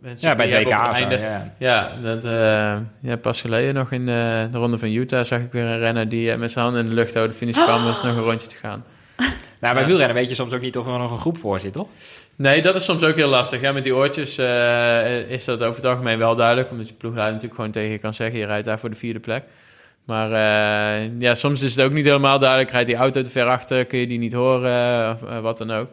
Uh, 0.02 0.10
ja, 0.20 0.34
bij 0.34 0.48
het 0.48 0.64
WK 0.64 0.72
het 0.72 0.94
einde. 0.94 1.16
Zo, 1.16 1.22
ja, 1.22 1.54
ja, 1.58 1.92
dat, 2.02 2.24
uh, 2.24 2.76
ja, 3.10 3.16
pas 3.16 3.40
geleden 3.40 3.74
nog 3.74 3.92
in 3.92 4.06
de 4.06 4.48
ronde 4.52 4.78
van 4.78 4.88
Utah 4.88 5.24
zag 5.24 5.40
ik 5.40 5.52
weer 5.52 5.64
een 5.64 5.78
renner 5.78 6.08
die 6.08 6.36
met 6.36 6.50
zijn 6.50 6.64
handen 6.64 6.82
in 6.82 6.88
de 6.88 6.94
lucht 6.94 7.16
over 7.16 7.28
de 7.28 7.34
finish 7.34 7.64
kwam. 7.64 7.84
Dus 7.84 8.02
nog 8.02 8.16
een 8.16 8.22
rondje 8.22 8.48
te 8.48 8.56
gaan. 8.56 8.84
Nou, 9.60 9.74
bij 9.74 9.86
wielrennen 9.86 10.16
weet 10.16 10.28
je 10.28 10.34
soms 10.34 10.52
ook 10.52 10.60
niet 10.60 10.76
of 10.76 10.86
er 10.86 10.98
nog 10.98 11.10
een 11.10 11.18
groep 11.18 11.38
voor 11.38 11.60
zit, 11.60 11.72
toch? 11.72 11.88
Nee, 12.36 12.62
dat 12.62 12.76
is 12.76 12.84
soms 12.84 13.02
ook 13.02 13.16
heel 13.16 13.28
lastig. 13.28 13.60
Ja, 13.60 13.72
met 13.72 13.84
die 13.84 13.94
oortjes 13.94 14.38
uh, 14.38 15.30
is 15.30 15.44
dat 15.44 15.62
over 15.62 15.76
het 15.76 15.84
algemeen 15.84 16.18
wel 16.18 16.36
duidelijk. 16.36 16.70
Omdat 16.70 16.88
je 16.88 16.94
ploegleider 16.94 17.34
natuurlijk 17.34 17.60
gewoon 17.60 17.74
tegen 17.74 17.90
je 17.90 17.98
kan 17.98 18.14
zeggen... 18.14 18.38
je 18.38 18.46
rijdt 18.46 18.66
daar 18.66 18.78
voor 18.78 18.90
de 18.90 18.96
vierde 18.96 19.20
plek. 19.20 19.42
Maar 20.08 20.32
eh, 20.32 21.10
ja, 21.18 21.34
soms 21.34 21.62
is 21.62 21.76
het 21.76 21.84
ook 21.84 21.92
niet 21.92 22.04
helemaal 22.04 22.38
duidelijk. 22.38 22.70
Rijdt 22.70 22.86
die 22.86 22.96
auto 22.96 23.22
te 23.22 23.30
ver 23.30 23.46
achter, 23.46 23.84
kun 23.84 23.98
je 23.98 24.06
die 24.06 24.18
niet 24.18 24.32
horen 24.32 25.12
of 25.14 25.22
eh, 25.22 25.40
wat 25.40 25.58
dan 25.58 25.70
ook. 25.70 25.88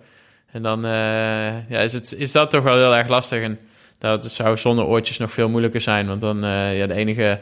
En 0.51 0.61
dan 0.61 0.85
eh, 0.85 1.69
ja, 1.69 1.79
is, 1.79 1.93
het, 1.93 2.15
is 2.17 2.31
dat 2.31 2.49
toch 2.49 2.63
wel 2.63 2.75
heel 2.75 2.95
erg 2.95 3.07
lastig. 3.07 3.41
En 3.41 3.59
dat 3.97 4.25
zou 4.25 4.57
zonder 4.57 4.85
oortjes 4.85 5.17
nog 5.17 5.31
veel 5.31 5.49
moeilijker 5.49 5.81
zijn. 5.81 6.07
Want 6.07 6.21
dan 6.21 6.37
ja, 6.73 6.87
de 6.87 6.93
enige 6.93 7.39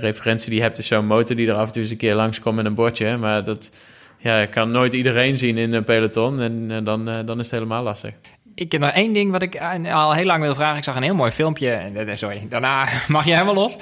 referentie 0.00 0.48
die 0.48 0.58
je 0.58 0.64
hebt 0.64 0.78
is 0.78 0.86
zo'n 0.86 1.06
motor 1.06 1.36
die 1.36 1.48
er 1.48 1.54
af 1.54 1.66
en 1.66 1.72
toe 1.72 1.82
eens 1.82 1.90
een 1.90 1.96
keer 1.96 2.14
langskomt 2.14 2.56
met 2.56 2.64
een 2.64 2.74
bordje. 2.74 3.16
Maar 3.16 3.44
dat 3.44 3.72
ja, 4.18 4.46
kan 4.46 4.70
nooit 4.70 4.92
iedereen 4.92 5.36
zien 5.36 5.58
in 5.58 5.72
een 5.72 5.84
peloton. 5.84 6.40
En 6.40 6.84
dan, 6.84 7.04
dan 7.04 7.38
is 7.38 7.44
het 7.44 7.50
helemaal 7.50 7.82
lastig. 7.82 8.12
Ik 8.54 8.72
heb 8.72 8.80
nog 8.80 8.90
één 8.90 9.12
ding 9.12 9.30
wat 9.30 9.42
ik 9.42 9.54
eh, 9.54 9.94
al 9.94 10.12
heel 10.12 10.24
lang 10.24 10.42
wil 10.42 10.54
vragen. 10.54 10.76
Ik 10.76 10.84
zag 10.84 10.96
een 10.96 11.02
heel 11.02 11.14
mooi 11.14 11.30
filmpje. 11.30 11.70
en, 11.70 12.08
eh, 12.08 12.16
Sorry, 12.16 12.46
daarna 12.48 12.86
mag 13.08 13.24
je 13.24 13.32
helemaal 13.32 13.54
los. 13.54 13.76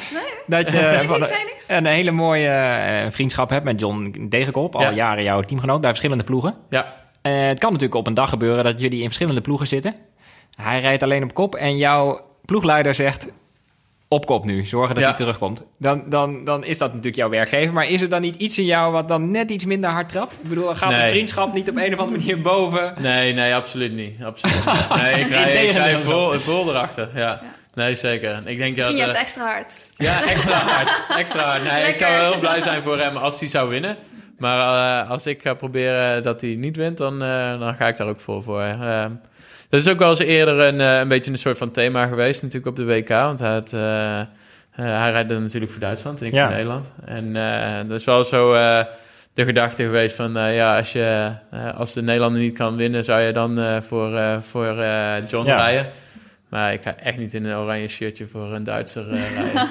Dat 0.47 0.73
je 0.73 0.79
Nee, 0.99 1.07
van 1.09 1.21
een- 1.21 1.27
zei 1.29 1.45
niks. 1.45 1.64
een 1.68 1.87
hele 1.87 2.11
mooie 2.11 2.49
eh, 2.49 3.11
vriendschap 3.11 3.51
hebt 3.51 3.64
met 3.64 3.81
John 3.81 4.27
Degenkop. 4.29 4.75
Al 4.75 4.81
Ja. 4.83 4.91
jaren 4.93 5.23
jouw 5.25 5.41
teamgenoot 5.41 5.81
bij 5.81 5.91
verschillende 5.91 6.25
ploegen. 6.25 6.55
Ja, 6.71 6.99
Eh, 7.23 7.33
het 7.47 7.59
kan 7.59 7.68
natuurlijk 7.73 7.99
op 8.01 8.07
een 8.07 8.14
dag 8.14 8.29
gebeuren 8.29 8.64
dat 8.64 8.81
jullie 8.81 8.99
in 8.99 9.05
verschillende 9.07 9.41
ploegen 9.41 9.66
zitten. 9.66 9.95
Hij 10.62 10.81
rijdt 10.81 11.03
alleen 11.03 11.23
op 11.23 11.35
kop 11.35 11.55
en 11.55 11.77
jouw 11.77 12.21
ploegleider 12.45 12.95
zegt... 12.95 13.27
op 14.12 14.26
kop 14.26 14.44
nu, 14.44 14.64
zorgen 14.64 14.94
dat 14.94 15.02
Ja. 15.02 15.08
hij 15.08 15.16
terugkomt. 15.18 15.64
Dan, 15.78 16.02
dan, 16.06 16.44
dan 16.44 16.64
is 16.64 16.78
dat 16.78 16.88
natuurlijk 16.88 17.16
jouw 17.16 17.28
werkgever. 17.28 17.72
Maar 17.74 17.88
is 17.88 18.02
er 18.02 18.08
dan 18.08 18.20
niet 18.20 18.36
iets 18.36 18.58
in 18.58 18.64
jou 18.64 18.92
wat 18.92 19.08
dan 19.08 19.30
net 19.30 19.50
iets 19.50 19.64
minder 19.64 19.90
hard 19.90 20.08
trapt? 20.08 20.34
Ik 20.42 20.48
bedoel, 20.48 20.74
gaat 20.74 20.90
de 20.90 20.96
Nee. 20.96 21.11
vriendschap 21.11 21.52
niet 21.52 21.70
op 21.70 21.76
een 21.76 21.92
of 21.92 21.98
andere 21.98 22.18
manier 22.18 22.40
boven? 22.40 22.94
Nee, 22.98 23.32
nee, 23.34 23.54
absoluut 23.54 23.92
niet. 23.92 24.22
Absoluut 24.24 24.54
niet. 24.64 24.88
Nee, 25.02 25.20
ik 25.20 25.28
rij, 25.30 25.66
ik 25.66 25.72
rij 25.72 25.98
vol, 25.98 26.32
vol 26.38 26.68
erachter. 26.68 27.08
Ja. 27.14 27.40
Nee, 27.74 27.94
zeker. 27.94 28.42
Ik 28.44 28.58
denk 28.58 28.58
dat, 28.58 28.76
Misschien 28.76 28.96
juist 28.96 29.14
eh, 29.14 29.20
extra 29.20 29.44
hard. 29.44 29.90
Ja, 29.96 30.24
extra 30.28 30.54
hard. 30.74 31.18
Extra 31.18 31.42
hard. 31.44 31.62
Nee, 31.62 31.88
ik 31.88 31.96
zou 31.96 32.12
heel 32.12 32.38
blij 32.38 32.62
zijn 32.62 32.82
voor 32.82 32.98
hem 32.98 33.16
als 33.16 33.40
hij 33.40 33.48
zou 33.48 33.68
winnen. 33.68 33.96
Maar 34.38 35.02
eh, 35.04 35.11
als 35.11 35.26
ik 35.26 35.42
ga 35.42 35.54
proberen 35.54 36.22
dat 36.22 36.40
hij 36.40 36.54
niet 36.54 36.76
wint, 36.76 36.98
dan, 36.98 37.22
eh, 37.22 37.58
dan 37.61 37.74
ga 37.74 37.88
ik 37.88 37.96
daar 37.96 38.06
ook 38.08 38.20
vol 38.20 38.42
voor. 38.42 38.62
Dat 39.71 39.81
is 39.81 39.89
ook 39.89 39.99
wel 39.99 40.11
eens 40.11 40.18
eerder 40.18 40.59
een, 40.59 40.81
eh, 40.81 40.99
een 40.99 41.09
beetje 41.09 41.31
een 41.31 41.39
soort 41.39 41.59
van 41.59 41.71
thema 41.71 42.07
geweest 42.07 42.43
natuurlijk 42.43 42.68
op 42.71 42.77
de 42.77 42.85
WK. 42.95 43.09
Want 43.09 43.39
hij, 43.39 43.49
had, 43.53 43.73
eh, 43.73 44.21
eh, 44.21 44.27
hij 44.73 45.11
rijdt 45.11 45.29
dan 45.29 45.43
natuurlijk 45.43 45.73
voor 45.73 45.81
Duitsland 45.81 46.21
en 46.21 46.27
ik 46.27 46.33
Ja. 46.33 46.45
voor 46.47 46.53
Nederland. 46.55 46.93
En 47.05 47.37
eh, 47.37 47.89
dat 47.89 47.99
is 48.01 48.05
wel 48.05 48.25
zo 48.25 48.53
eh, 48.55 48.85
de 49.35 49.45
gedachte 49.45 49.83
geweest 49.83 50.14
van... 50.14 50.33
ja, 50.33 50.77
als, 50.77 50.93
je, 50.93 51.33
als 51.77 51.93
de 51.93 52.03
Nederlander 52.03 52.41
niet 52.41 52.55
kan 52.57 52.77
winnen, 52.77 53.05
zou 53.05 53.21
je 53.21 53.33
dan 53.33 53.59
eh, 53.61 53.81
voor, 53.81 54.16
eh, 54.16 54.37
voor 54.41 54.79
eh, 54.79 55.14
John 55.29 55.47
Ja. 55.47 55.57
rijden. 55.57 55.87
Maar 56.49 56.73
ik 56.73 56.83
ga 56.83 56.95
echt 56.97 57.16
niet 57.18 57.35
in 57.35 57.45
een 57.45 57.57
oranje 57.57 57.89
shirtje 57.89 58.27
voor 58.29 58.53
een 58.55 58.64
Duitser 58.64 59.09
eh, 59.11 59.35
rijden. 59.35 59.53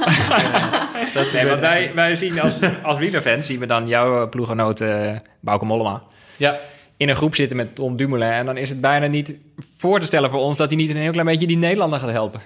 Dat 1.13 1.31
Nee, 1.33 1.45
want 1.47 1.59
wij, 1.61 1.91
wij 1.95 2.15
zien 2.15 2.41
als, 2.41 2.59
als 2.83 2.97
wielerfans 2.97 3.45
zien 3.45 3.59
we 3.59 3.65
dan 3.65 3.87
jouw 3.87 4.29
ploeggenoot 4.29 4.81
eh 4.81 5.11
Bauke 5.39 5.65
Mollema 5.65 6.01
Ja, 6.37 6.57
in 6.99 7.09
een 7.09 7.15
groep 7.15 7.35
zitten 7.35 7.57
met 7.57 7.75
Tom 7.75 7.95
Dumoulin. 7.95 8.31
En 8.31 8.45
dan 8.45 8.57
is 8.57 8.69
het 8.69 8.81
bijna 8.81 9.05
niet 9.05 9.35
voor 9.77 9.99
te 9.99 10.05
stellen 10.05 10.29
voor 10.29 10.39
ons 10.39 10.57
dat 10.57 10.67
hij 10.67 10.77
niet 10.77 10.89
een 10.89 10.95
heel 10.95 11.11
klein 11.11 11.27
beetje 11.27 11.47
die 11.47 11.57
Nederlander 11.57 11.99
gaat 11.99 12.11
helpen. 12.11 12.41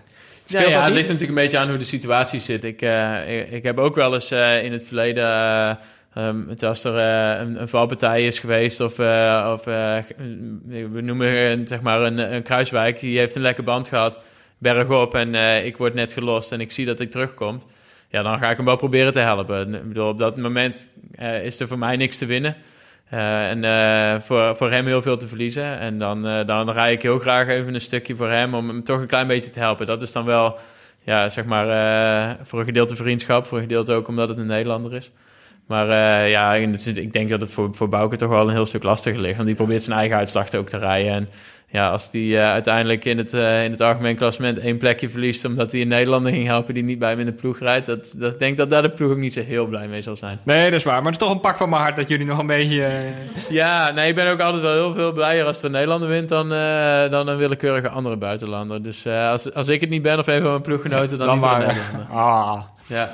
ja, 0.46 0.62
ja, 0.62 0.68
het 0.68 0.86
niet? 0.86 0.94
ligt 0.94 1.08
natuurlijk 1.10 1.38
een 1.38 1.44
beetje 1.44 1.58
aan 1.58 1.70
hoe 1.70 1.78
de 1.78 1.84
situatie 1.84 2.40
zit. 2.40 2.64
Ik, 2.64 2.82
eh, 2.82 3.40
ik, 3.40 3.52
ik 3.52 3.64
heb 3.64 3.78
ook 3.78 3.96
wel 3.96 4.14
eens 4.14 4.32
eh, 4.32 4.64
in 4.64 4.72
het 4.72 4.84
verleden, 4.84 5.26
ehm, 6.14 6.48
het 6.48 6.64
als 6.64 6.84
er 6.84 6.98
eh, 6.98 7.42
een, 7.42 7.62
een 7.62 7.68
valpartij 7.68 8.26
is 8.26 8.40
geweest 8.40 8.80
of, 8.80 9.00
of 9.54 9.64
we 9.64 11.02
noemen 11.02 11.52
een, 11.52 11.68
zeg 11.68 11.82
maar 11.82 12.02
een, 12.02 12.34
een 12.34 12.44
kruiswijk, 12.44 13.00
die 13.00 13.18
heeft 13.18 13.36
een 13.36 13.42
lekke 13.42 13.64
band 13.64 13.88
gehad, 13.88 14.18
bergop 14.58 15.16
en 15.16 15.36
ik 15.66 15.78
word 15.78 15.94
net 15.94 16.14
gelost 16.14 16.52
en 16.52 16.62
ik 16.62 16.72
zie 16.72 16.86
dat 16.86 17.00
ik 17.00 17.12
terugkom. 17.12 17.62
Ja, 18.10 18.22
dan 18.22 18.40
ga 18.40 18.50
ik 18.50 18.58
hem 18.58 18.66
wel 18.66 18.76
proberen 18.76 19.14
te 19.14 19.20
helpen. 19.20 19.74
Ik 19.74 19.88
bedoel, 19.88 20.10
op 20.10 20.18
dat 20.18 20.38
moment 20.38 20.88
is 21.44 21.60
er 21.60 21.68
voor 21.68 21.78
mij 21.78 21.96
niks 21.96 22.18
te 22.18 22.26
winnen. 22.26 22.56
Eh, 23.14 23.50
en 23.50 23.64
eh, 23.64 24.22
voor, 24.22 24.56
voor 24.56 24.72
hem 24.72 24.86
heel 24.86 25.02
veel 25.02 25.18
te 25.18 25.28
verliezen. 25.28 25.80
En 25.80 26.00
dan, 26.00 26.28
eh, 26.28 26.46
dan 26.46 26.72
rij 26.72 26.92
ik 26.92 27.02
heel 27.02 27.20
graag 27.20 27.48
even 27.48 27.74
een 27.74 27.82
stukje 27.82 28.16
voor 28.16 28.30
hem 28.30 28.54
om 28.54 28.68
hem 28.68 28.84
toch 28.84 29.00
een 29.00 29.08
klein 29.08 29.28
beetje 29.28 29.50
te 29.50 29.60
helpen. 29.60 29.86
Dat 29.86 30.02
is 30.02 30.12
dan 30.12 30.26
wel, 30.26 30.58
ja, 31.04 31.30
zeg 31.30 31.46
maar, 31.46 32.38
voor 32.44 32.60
een 32.60 32.66
gedeelte 32.66 32.96
vriendschap, 32.96 33.46
voor 33.46 33.58
een 33.58 33.64
gedeelte 33.64 33.94
ook 33.94 34.08
omdat 34.08 34.30
het 34.30 34.38
een 34.38 34.46
Nederlander 34.46 34.94
is. 34.94 35.12
Maar 35.68 35.88
ja, 36.30 36.54
ik 36.54 37.14
denk 37.14 37.30
dat 37.30 37.42
het 37.42 37.52
voor, 37.52 37.76
voor 37.76 37.90
Bouke 37.90 38.16
toch 38.16 38.30
wel 38.30 38.48
een 38.48 38.54
heel 38.54 38.66
stuk 38.66 38.84
lastiger 38.84 39.22
ligt. 39.22 39.36
Want 39.36 39.48
die 39.48 39.56
probeert 39.56 39.84
zijn 39.84 39.98
eigen 39.98 40.18
uitslag 40.18 40.54
ook 40.54 40.70
te 40.70 40.78
rijden. 40.78 41.14
En 41.14 41.30
ja, 41.74 41.90
als 41.90 42.12
die 42.12 42.38
eh, 42.38 42.52
uiteindelijk 42.52 43.06
in 43.06 43.18
het, 43.18 43.34
eh, 43.34 43.64
in 43.64 43.72
het 43.72 43.82
algemeen 43.82 44.16
klassement 44.16 44.60
één 44.60 44.78
plekje 44.78 45.10
verliest... 45.10 45.46
omdat 45.46 45.72
hij 45.72 45.82
een 45.82 45.88
Nederlander 45.88 46.32
ging 46.32 46.46
helpen 46.46 46.74
die 46.74 46.84
niet 46.84 47.00
bij 47.00 47.10
hem 47.10 47.20
in 47.20 47.26
de 47.26 47.32
ploeg 47.32 47.60
rijdt... 47.60 47.86
dat, 47.86 48.14
dat 48.18 48.34
ik 48.34 48.40
denk 48.40 48.58
dat 48.58 48.70
daar 48.70 48.82
de 48.82 48.90
ploeg 48.92 49.12
ook 49.12 49.18
niet 49.18 49.34
zo 49.34 49.42
heel 49.42 49.66
blij 49.66 49.88
mee 49.88 50.02
zal 50.02 50.16
zijn. 50.16 50.40
Nee, 50.44 50.70
dat 50.70 50.80
is 50.80 50.86
waar. 50.86 50.96
Maar 51.04 51.12
het 51.12 51.22
is 51.22 51.28
toch 51.28 51.36
een 51.36 51.42
pak 51.42 51.58
van 51.58 51.70
mijn 51.70 51.82
hart 51.82 51.96
dat 51.96 52.08
jullie 52.08 52.26
nog 52.26 52.38
een 52.38 52.48
beetje... 52.48 52.86
eh, 52.86 52.94
Ja, 53.50 53.92
nee, 53.92 54.10
ik 54.10 54.16
ben 54.16 54.32
ook 54.32 54.40
altijd 54.40 54.62
wel 54.62 54.74
heel 54.74 54.94
veel 54.94 55.12
blijer 55.12 55.46
als 55.46 55.60
er 55.60 55.66
een 55.66 55.72
Nederlander 55.72 56.10
wint 56.10 56.30
dan, 56.30 56.50
dan 57.12 57.28
een 57.28 57.38
willekeurige 57.38 57.90
andere 57.90 58.18
buitenlander. 58.18 58.84
Dus 58.84 59.08
als, 59.08 59.54
als 59.54 59.68
ik 59.68 59.82
het 59.82 59.90
niet 59.90 60.02
ben 60.02 60.20
of 60.20 60.28
een 60.28 60.42
van 60.42 60.50
mijn 60.50 60.62
ploeggenoten, 60.62 61.18
dan, 61.18 61.28
dan 61.28 61.40
maar. 61.40 61.76
Ah. 62.12 62.62
Ja. 62.88 63.12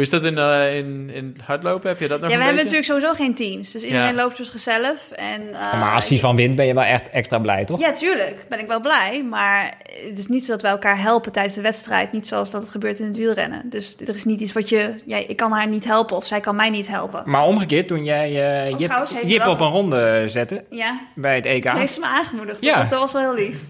Hoe 0.00 0.08
is 0.08 0.14
dat 0.14 0.24
in, 0.24 0.38
eh, 0.38 0.76
in, 0.76 1.36
hardlopen? 1.44 1.88
Heb 1.88 2.00
je 2.00 2.08
dat 2.08 2.20
nog 2.20 2.30
Ja, 2.30 2.36
we 2.36 2.42
hebben 2.44 2.64
beetje? 2.64 2.78
natuurlijk 2.80 3.04
sowieso 3.04 3.24
geen 3.24 3.34
teams. 3.34 3.72
Dus 3.72 3.82
iedereen 3.82 4.06
Ja. 4.06 4.22
loopt 4.22 4.36
voor 4.36 4.44
zichzelf. 4.44 5.10
En, 5.10 5.54
eh, 5.54 5.80
maar 5.80 5.94
als 5.94 6.08
hij 6.08 6.18
van 6.18 6.36
wint, 6.36 6.56
ben 6.56 6.66
je 6.66 6.74
wel 6.74 6.82
echt 6.82 7.08
extra 7.08 7.38
blij, 7.38 7.64
toch? 7.64 7.80
Ja, 7.80 7.92
tuurlijk. 7.92 8.44
Ben 8.48 8.58
ik 8.58 8.66
wel 8.66 8.80
blij. 8.80 9.24
Maar 9.30 9.74
het 10.08 10.18
is 10.18 10.26
niet 10.26 10.44
zo 10.44 10.52
dat 10.52 10.62
we 10.62 10.68
elkaar 10.68 11.00
helpen 11.00 11.32
tijdens 11.32 11.54
de 11.54 11.60
wedstrijd. 11.60 12.12
Niet 12.12 12.26
zoals 12.26 12.50
dat 12.50 12.62
het 12.62 12.70
gebeurt 12.70 12.98
in 12.98 13.06
het 13.06 13.16
wielrennen. 13.16 13.62
Dus 13.64 13.96
er 14.06 14.14
is 14.14 14.24
niet 14.24 14.40
iets 14.40 14.52
wat 14.52 14.68
je... 14.68 14.94
Ja, 15.06 15.16
ik 15.16 15.36
kan 15.36 15.52
haar 15.52 15.68
niet 15.68 15.84
helpen 15.84 16.16
of 16.16 16.26
zij 16.26 16.40
kan 16.40 16.56
mij 16.56 16.70
niet 16.70 16.88
helpen. 16.88 17.22
Maar 17.26 17.44
omgekeerd, 17.44 17.88
toen 17.88 18.04
jij 18.04 18.28
eh, 18.28 18.68
Jip, 18.70 18.78
trouwens, 18.78 19.14
heeft 19.14 19.30
Jip 19.30 19.46
op 19.46 19.60
een 19.60 19.70
ronde 19.70 20.24
zette 20.26 20.64
Ja, 20.70 21.00
bij 21.14 21.34
het 21.34 21.44
EK... 21.44 21.64
toen 21.64 21.76
heeft 21.78 21.92
ze 21.92 22.00
me 22.00 22.06
aangemoedigd. 22.06 22.58
Ja. 22.60 22.80
Dus 22.80 22.88
dat 22.88 23.00
was 23.00 23.12
wel 23.12 23.22
heel 23.22 23.34
lief. 23.34 23.60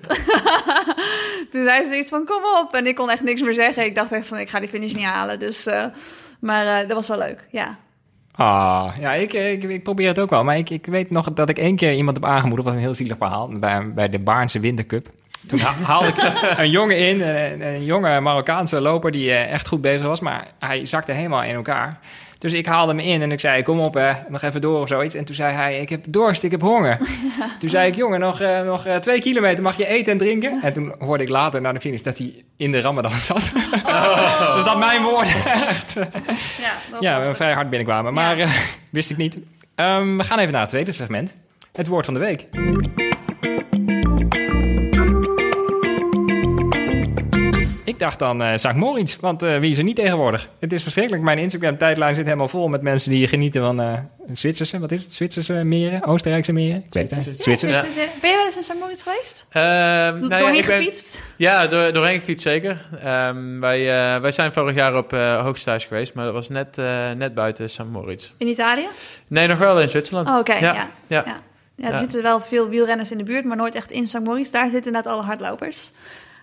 toen 1.51 1.63
zei 1.65 1.85
ze 1.85 1.97
iets 1.97 2.09
van, 2.09 2.25
kom 2.25 2.43
op. 2.63 2.75
En 2.75 2.87
ik 2.87 2.95
kon 2.95 3.11
echt 3.11 3.23
niks 3.23 3.41
meer 3.41 3.55
zeggen. 3.55 3.85
Ik 3.85 3.95
dacht 3.95 4.13
echt 4.13 4.27
van, 4.27 4.39
ik 4.39 4.51
ga 4.51 4.61
die 4.61 4.69
finish 4.69 4.95
niet 4.95 5.05
halen. 5.05 5.39
Dus, 5.39 5.67
eh, 5.67 5.85
maar 6.41 6.67
eh, 6.67 6.89
dat 6.89 6.97
was 6.97 7.09
wel 7.09 7.19
leuk, 7.19 7.47
ja. 7.51 7.77
Ah, 8.35 8.93
ja, 9.01 9.13
ik, 9.13 9.33
ik, 9.33 9.63
ik 9.63 9.83
probeer 9.83 10.09
het 10.09 10.19
ook 10.19 10.31
wel. 10.31 10.45
Maar 10.45 10.57
ik, 10.59 10.71
ik 10.71 10.87
weet 10.87 11.11
nog 11.11 11.33
dat 11.33 11.49
ik 11.49 11.59
één 11.59 11.77
keer 11.77 11.95
iemand 11.95 12.17
heb 12.17 12.27
aangemoedigd. 12.27 12.57
Dat 12.57 12.65
was 12.67 12.75
een 12.75 12.89
heel 12.89 12.95
zielig 12.95 13.17
verhaal. 13.17 13.49
Bij, 13.49 13.93
bij 13.93 14.09
de 14.09 14.19
Baarnse 14.19 14.61
Wintercup. 14.61 15.09
Toen 15.47 15.59
ha- 15.59 15.75
haalde 15.83 16.09
ik 16.09 16.33
een 16.59 16.71
jongen 16.71 16.97
in, 16.99 17.21
een, 17.23 17.67
een 17.67 17.85
jonge 17.85 18.21
Marokkaanse 18.21 18.81
loper 18.81 19.13
die 19.13 19.31
eh, 19.31 19.53
echt 19.53 19.69
goed 19.69 19.81
bezig 19.81 20.07
was. 20.07 20.21
Maar 20.21 20.47
hij 20.59 20.87
zakte 20.87 21.13
helemaal 21.13 21.43
in 21.43 21.55
elkaar. 21.55 21.99
Dus 22.41 22.53
ik 22.53 22.67
haalde 22.67 22.95
hem 22.95 23.01
in 23.01 23.23
en 23.23 23.33
ik 23.33 23.41
zei, 23.41 23.63
kom 23.63 23.81
op, 23.81 23.97
eh, 23.97 24.15
nog 24.29 24.43
even 24.43 24.61
door 24.61 24.81
of 24.81 24.89
zoiets. 24.89 25.15
En 25.15 25.25
toen 25.25 25.35
zei 25.35 25.55
hij, 25.55 25.81
ik 25.81 25.89
heb 25.89 26.05
dorst, 26.09 26.43
ik 26.43 26.51
heb 26.51 26.61
honger. 26.61 26.99
Toen 27.61 27.71
zei 27.71 27.89
ik, 27.89 27.95
jongen, 27.97 28.21
nog, 28.21 28.41
eh, 28.41 28.63
nog 28.63 28.87
eh, 28.87 28.97
twee 28.97 29.21
kilometer 29.21 29.63
mag 29.63 29.77
je 29.77 29.87
eten 29.87 30.13
en 30.13 30.19
drinken. 30.19 30.61
En 30.63 30.73
toen 30.73 30.95
hoorde 30.99 31.23
ik 31.23 31.29
later 31.29 31.61
naar 31.61 31.75
de 31.75 31.81
finish 31.81 32.03
dat 32.03 32.19
hij 32.19 32.45
in 32.57 32.71
de 32.71 32.81
ramadan 32.81 33.11
zat. 33.31 33.53
dus 34.55 34.65
dat 34.65 34.79
mijn 34.79 35.03
woorden 35.03 35.33
echt 35.45 35.93
Ja, 35.93 36.73
dat 36.91 37.01
was 37.01 37.01
ja, 37.01 37.35
vrij 37.35 37.53
hard 37.53 37.69
binnenkwamen. 37.69 38.15
Maar 38.15 38.39
eh, 38.39 38.51
wist 38.91 39.11
ik 39.11 39.17
niet. 39.17 39.39
Ehm, 39.75 40.17
we 40.17 40.25
gaan 40.25 40.39
even 40.39 40.53
naar 40.53 40.61
het 40.61 40.71
tweede 40.71 40.93
segment. 40.93 41.35
Het 41.73 41.87
woord 41.87 42.05
van 42.05 42.15
de 42.15 42.21
week. 42.21 42.47
Ik 47.91 47.99
dacht 47.99 48.19
dan 48.19 48.43
eh 48.43 48.57
St. 48.57 48.73
Moritz, 48.75 49.17
want 49.21 49.43
eh, 49.43 49.59
wie 49.59 49.71
is 49.71 49.79
er 49.79 49.85
niet 49.85 49.97
tegenwoordig? 49.97 50.49
Het 50.61 50.73
is 50.73 50.83
verschrikkelijk. 50.83 51.23
Mijn 51.23 51.39
Instagram-tijdlijn 51.39 52.15
zit 52.15 52.25
helemaal 52.25 52.49
vol 52.49 52.69
met 52.69 52.83
mensen 52.83 53.11
die 53.11 53.29
genieten 53.29 53.63
van 53.63 53.81
eh 53.81 53.93
Zwitserse, 54.33 54.79
wat 54.79 54.91
is 54.93 55.03
het? 55.03 55.13
Zwitserse 55.13 55.53
meren? 55.53 56.05
Oostenrijkse 56.05 56.53
meren? 56.53 56.83
Ik 56.87 56.93
weet 56.93 57.11
het 57.11 57.19
niet. 57.19 57.37
Ja, 57.37 57.43
Zwitserse. 57.43 57.79
Zwitser- 57.79 57.93
Zwitser- 57.93 58.21
Ben 58.21 58.31
je 58.31 58.37
wel 58.37 58.45
eens 58.45 58.57
in 58.57 58.63
St. 58.63 58.75
Moritz 58.81 59.03
geweest? 59.03 59.47
Ehm, 59.51 59.63
nou 59.65 60.29
ja, 60.29 60.39
Doorheen 60.39 60.55
ik 60.59 60.67
ben- 60.67 60.77
gefietst? 60.77 61.19
Ja, 61.37 61.67
door, 61.67 61.93
doorheen 61.93 62.19
gefietst 62.19 62.43
zeker. 62.45 62.87
Ehm, 63.05 63.61
wij, 63.61 63.81
eh, 64.15 64.21
wij 64.21 64.33
zijn 64.33 64.53
vorig 64.53 64.75
jaar 64.75 64.97
op 64.97 65.13
eh 65.13 65.43
hoogstage 65.43 65.87
geweest, 65.89 66.15
maar 66.15 66.25
dat 66.25 66.35
was 66.35 66.49
net, 66.49 66.79
eh, 66.79 67.11
net 67.17 67.35
buiten 67.35 67.71
St. 67.71 67.85
Moritz. 67.91 68.31
In 68.39 68.47
Italië? 68.49 68.87
Nee, 69.29 69.47
nog 69.47 69.59
wel 69.59 69.81
in 69.81 69.89
Zwitserland. 69.89 70.29
Oh, 70.29 70.39
oké, 70.39 70.53
ja. 70.55 70.61
Ja, 70.61 70.73
ja. 70.73 70.89
ja. 71.07 71.23
ja. 71.27 71.41
er 71.87 71.93
Ja. 71.93 71.99
zitten 71.99 72.23
wel 72.23 72.41
veel 72.41 72.69
wielrenners 72.69 73.11
in 73.11 73.19
de 73.19 73.25
buurt, 73.25 73.45
maar 73.45 73.57
nooit 73.57 73.75
echt 73.75 73.91
in 73.91 74.07
St. 74.07 74.19
Moritz. 74.25 74.51
Daar 74.51 74.71
zitten 74.71 74.87
inderdaad 74.87 75.13
alle 75.13 75.23
hardlopers. 75.23 75.93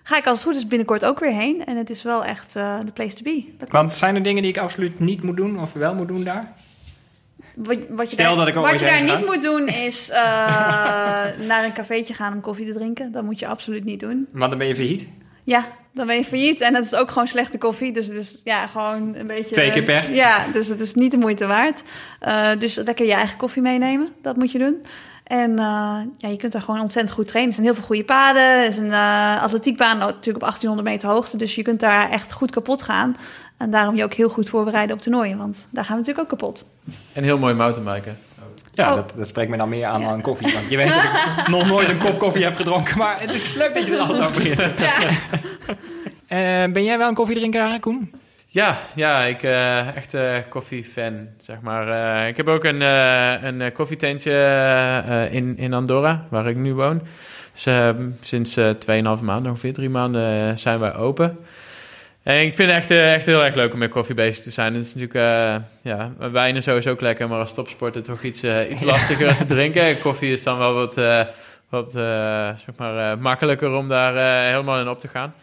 Ga 0.08 0.16
ik 0.16 0.26
als 0.26 0.38
het 0.38 0.48
goed 0.48 0.56
is 0.56 0.66
binnenkort 0.66 1.04
ook 1.04 1.20
weer 1.20 1.32
heen. 1.32 1.64
En 1.64 1.76
het 1.76 1.90
is 1.90 2.02
wel 2.02 2.24
echt 2.24 2.56
eh, 2.56 2.78
de 2.84 2.92
place 2.92 3.14
to 3.14 3.22
be. 3.22 3.44
Dat. 3.58 3.68
Want 3.70 3.92
zijn 3.92 4.14
er 4.14 4.22
dingen 4.22 4.42
die 4.42 4.50
ik 4.50 4.58
absoluut 4.58 5.00
niet 5.00 5.22
moet 5.22 5.36
doen 5.36 5.60
of 5.60 5.72
wel 5.72 5.94
moet 5.94 6.08
doen 6.08 6.24
daar? 6.24 6.52
Wat, 7.54 7.76
wat 7.88 8.08
je 8.08 8.12
Stel 8.12 8.36
daar, 8.36 8.36
dat 8.36 8.48
ik 8.48 8.54
wat 8.54 8.80
je 8.80 8.86
daar 8.86 9.02
niet 9.02 9.26
moet 9.26 9.42
doen 9.42 9.68
is 9.68 10.10
eh, 10.10 10.18
naar 11.50 11.64
een 11.64 11.72
cafeetje 11.72 12.14
gaan 12.14 12.32
om 12.32 12.40
koffie 12.40 12.66
te 12.66 12.72
drinken. 12.72 13.12
Dat 13.12 13.24
moet 13.24 13.38
je 13.38 13.46
absoluut 13.46 13.84
niet 13.84 14.00
doen. 14.00 14.26
Want 14.32 14.50
dan 14.50 14.58
ben 14.58 14.68
je 14.68 14.74
failliet. 14.74 15.06
Ja, 15.44 15.66
dan 15.94 16.06
ben 16.06 16.16
je 16.16 16.24
failliet 16.24 16.60
en 16.60 16.74
het 16.74 16.84
is 16.84 16.94
ook 16.94 17.10
gewoon 17.10 17.28
slechte 17.28 17.58
koffie. 17.58 17.92
Dus 17.92 18.06
het 18.06 18.16
is 18.16 18.40
ja, 18.44 18.66
gewoon 18.66 19.14
een 19.14 19.26
beetje... 19.26 19.54
Twee 19.54 19.70
keer 19.70 19.82
pech. 19.82 20.14
Ja, 20.14 20.46
dus 20.52 20.68
het 20.68 20.80
is 20.80 20.94
niet 20.94 21.10
de 21.10 21.18
moeite 21.18 21.46
waard. 21.46 21.82
Eh, 22.20 22.50
dus 22.58 22.74
lekker 22.74 23.06
je 23.06 23.12
eigen 23.12 23.38
koffie 23.38 23.62
meenemen, 23.62 24.08
dat 24.22 24.36
moet 24.36 24.52
je 24.52 24.58
doen. 24.58 24.84
En 25.28 25.50
eh, 25.58 25.96
ja, 26.16 26.28
je 26.28 26.36
kunt 26.36 26.52
daar 26.52 26.62
gewoon 26.62 26.80
ontzettend 26.80 27.14
goed 27.14 27.28
trainen. 27.28 27.48
Er 27.50 27.54
zijn 27.56 27.66
heel 27.66 27.76
veel 27.76 27.86
goede 27.86 28.04
paden. 28.04 28.42
Er 28.42 28.66
is 28.66 28.76
een 28.76 28.92
eh, 28.92 29.42
atletiekbaan 29.42 29.98
natuurlijk 29.98 30.34
op 30.36 30.40
1800 30.40 30.88
meter 30.88 31.08
hoogte. 31.08 31.36
Dus 31.36 31.54
je 31.54 31.62
kunt 31.62 31.80
daar 31.80 32.10
echt 32.10 32.32
goed 32.32 32.50
kapot 32.50 32.82
gaan. 32.82 33.16
En 33.56 33.70
daarom 33.70 33.96
je 33.96 34.04
ook 34.04 34.12
heel 34.14 34.28
goed 34.28 34.48
voorbereiden 34.48 34.94
op 34.96 35.02
toernooien, 35.02 35.38
want 35.38 35.68
daar 35.70 35.84
gaan 35.84 35.92
we 35.96 36.00
natuurlijk 36.00 36.32
ook 36.32 36.38
kapot. 36.38 36.64
En 37.12 37.22
heel 37.22 37.38
mooi 37.38 37.54
mountainbiken. 37.54 38.18
Ja, 38.72 38.88
Oh. 38.90 38.94
dat, 38.94 39.12
dat 39.16 39.26
spreekt 39.28 39.50
me 39.50 39.56
dan 39.56 39.68
meer 39.68 39.86
aan 39.86 40.00
Ja. 40.00 40.08
dan 40.08 40.20
koffie. 40.20 40.52
Want 40.52 40.70
je 40.70 40.76
weet 40.76 40.88
dat 40.88 41.02
ik 41.02 41.48
nog 41.56 41.66
nooit 41.66 41.88
een 41.88 41.98
kop 41.98 42.18
koffie 42.18 42.44
heb 42.44 42.56
gedronken. 42.56 42.98
Maar 42.98 43.20
het 43.20 43.32
is 43.32 43.54
leuk 43.54 43.74
dat 43.74 43.86
je 43.86 43.92
er 43.94 44.00
altijd 44.00 44.20
over 44.20 44.34
begint. 44.42 44.78
Ja. 44.78 44.92
Eh, 46.28 46.38
ben 46.72 46.84
jij 46.84 46.98
wel 46.98 47.08
een 47.08 47.14
koffiedrinker, 47.14 47.80
Koen? 47.80 48.10
Ja, 48.50 48.78
ja, 48.94 49.24
ik 49.24 49.42
eh 49.42 49.96
echt 49.96 50.14
eh 50.14 50.36
koffiefan, 50.48 51.28
zeg 51.36 51.60
maar. 51.60 51.88
Eh, 52.22 52.28
ik 52.28 52.36
heb 52.36 52.48
ook 52.48 52.64
een, 52.64 52.80
een 52.80 53.72
koffietentje 53.72 54.32
in, 55.30 55.58
in 55.58 55.74
Andorra, 55.74 56.26
waar 56.30 56.48
ik 56.48 56.56
nu 56.56 56.74
woon. 56.74 57.02
Dus 57.52 57.66
eh, 57.66 57.90
sinds 58.20 58.56
eh 58.56 58.70
2,5 59.16 59.22
maanden, 59.22 59.50
ongeveer 59.50 59.72
drie 59.72 59.88
maanden, 59.88 60.58
zijn 60.58 60.78
wij 60.80 60.94
open. 60.94 61.38
En 62.22 62.42
ik 62.42 62.54
vind 62.54 62.70
het 62.70 62.78
echt, 62.78 62.90
echt 62.90 63.26
heel 63.26 63.44
erg 63.44 63.54
leuk 63.54 63.72
om 63.72 63.78
met 63.78 63.90
koffie 63.90 64.14
bezig 64.14 64.42
te 64.42 64.50
zijn. 64.50 64.74
Het 64.74 64.84
is 64.84 64.94
natuurlijk, 64.94 65.62
ja, 65.82 66.12
wijn 66.18 66.56
is 66.56 66.64
sowieso 66.64 66.90
ook 66.90 67.00
lekker, 67.00 67.28
maar 67.28 67.38
als 67.38 67.54
topsporter 67.54 68.02
toch 68.02 68.22
iets, 68.22 68.42
iets 68.70 68.82
lastiger 68.92 69.36
te 69.36 69.44
drinken. 69.44 69.82
En 69.82 70.00
koffie 70.00 70.32
is 70.32 70.42
dan 70.42 70.58
wel 70.58 70.74
wat, 70.74 70.94
wat 71.68 71.92
zeg 72.64 72.76
maar, 72.76 73.18
makkelijker 73.18 73.70
om 73.70 73.88
daar 73.88 74.44
helemaal 74.50 74.80
in 74.80 74.88
op 74.88 74.98
te 74.98 75.08
gaan. 75.08 75.34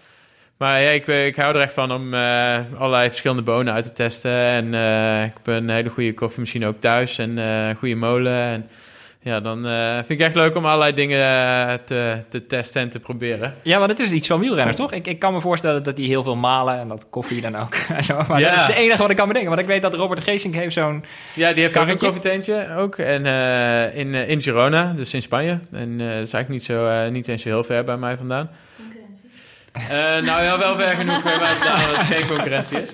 Maar 0.58 0.82
ja, 0.82 0.90
ik, 0.90 1.08
ik 1.08 1.36
hou 1.36 1.56
er 1.56 1.62
echt 1.62 1.74
van 1.74 1.92
om 1.92 2.14
eh, 2.14 2.58
allerlei 2.78 3.08
verschillende 3.08 3.42
bonen 3.44 3.74
uit 3.74 3.84
te 3.84 3.92
testen. 3.92 4.32
En 4.32 4.74
eh, 4.74 5.24
ik 5.24 5.32
heb 5.44 5.48
een 5.48 5.70
hele 5.70 5.90
goede 5.90 6.14
koffiemachine 6.14 6.68
ook 6.68 6.80
thuis 6.80 7.18
en 7.18 7.38
eh, 7.38 7.68
een 7.68 7.76
goede 7.76 7.96
molen. 7.96 8.34
En 8.34 8.70
ja, 9.22 9.40
dan 9.40 9.66
eh, 9.68 9.94
vind 9.96 10.10
ik 10.10 10.20
echt 10.20 10.36
leuk 10.36 10.56
om 10.56 10.66
allerlei 10.66 10.94
dingen 10.94 11.20
eh, 11.20 11.74
te, 11.74 12.18
te 12.30 12.46
testen 12.46 12.82
en 12.82 12.90
te 12.90 13.00
proberen. 13.00 13.54
Ja, 13.62 13.78
want 13.78 13.90
het 13.90 14.00
is 14.00 14.12
iets 14.12 14.28
van 14.28 14.40
wielrenners, 14.40 14.78
toch? 14.78 14.92
Ik, 14.94 15.08
ik 15.08 15.20
kan 15.20 15.34
me 15.34 15.42
voorstellen 15.42 15.84
dat 15.84 15.96
die 15.96 16.08
heel 16.08 16.24
veel 16.24 16.36
malen 16.36 16.80
en 16.80 16.88
dat 16.88 17.06
koffie 17.10 17.42
dan 17.42 17.56
ook. 17.58 17.76
zo. 18.04 18.22
Maar 18.28 18.40
Ja. 18.40 18.50
dat 18.50 18.58
is 18.60 18.66
het 18.66 18.76
enige 18.76 19.02
wat 19.02 19.10
ik 19.10 19.16
kan 19.16 19.28
bedenken. 19.28 19.50
Want 19.52 19.62
ik 19.62 19.68
weet 19.68 19.82
dat 19.82 19.94
Robert 19.94 20.24
Geesink 20.24 20.54
heeft 20.56 20.74
zo'n... 20.74 21.04
Ja, 21.34 21.54
die 21.54 21.62
heeft 21.64 21.78
ook 21.78 21.82
een 21.82 21.98
Karretje? 21.98 22.06
koffietentje 22.08 22.68
ook. 22.78 22.98
En 22.98 23.26
eh, 23.26 23.98
in, 23.98 24.16
eh, 24.16 24.30
in 24.30 24.42
Girona, 24.42 24.94
dus 24.96 25.14
in 25.14 25.22
Spanje. 25.22 25.60
En 25.72 25.92
eh, 25.92 25.98
dat 26.08 26.08
is 26.28 26.34
eigenlijk 26.34 26.50
niet, 26.50 26.64
zo, 26.64 26.88
eh, 26.88 27.10
niet 27.12 27.28
eens 27.28 27.42
zo 27.42 27.50
heel 27.50 27.64
ver 27.64 27.84
bij 27.84 27.98
mij 27.98 28.18
vandaan. 28.18 28.50
Eh, 29.76 29.90
nou 30.00 30.44
ja, 30.44 30.58
wel 30.58 30.76
ver 30.76 30.96
genoeg 30.96 31.22
vandaan 31.22 31.60
dat 31.88 31.98
het 31.98 32.06
geen 32.06 32.28
concurrentie 32.28 32.82
is. 32.82 32.92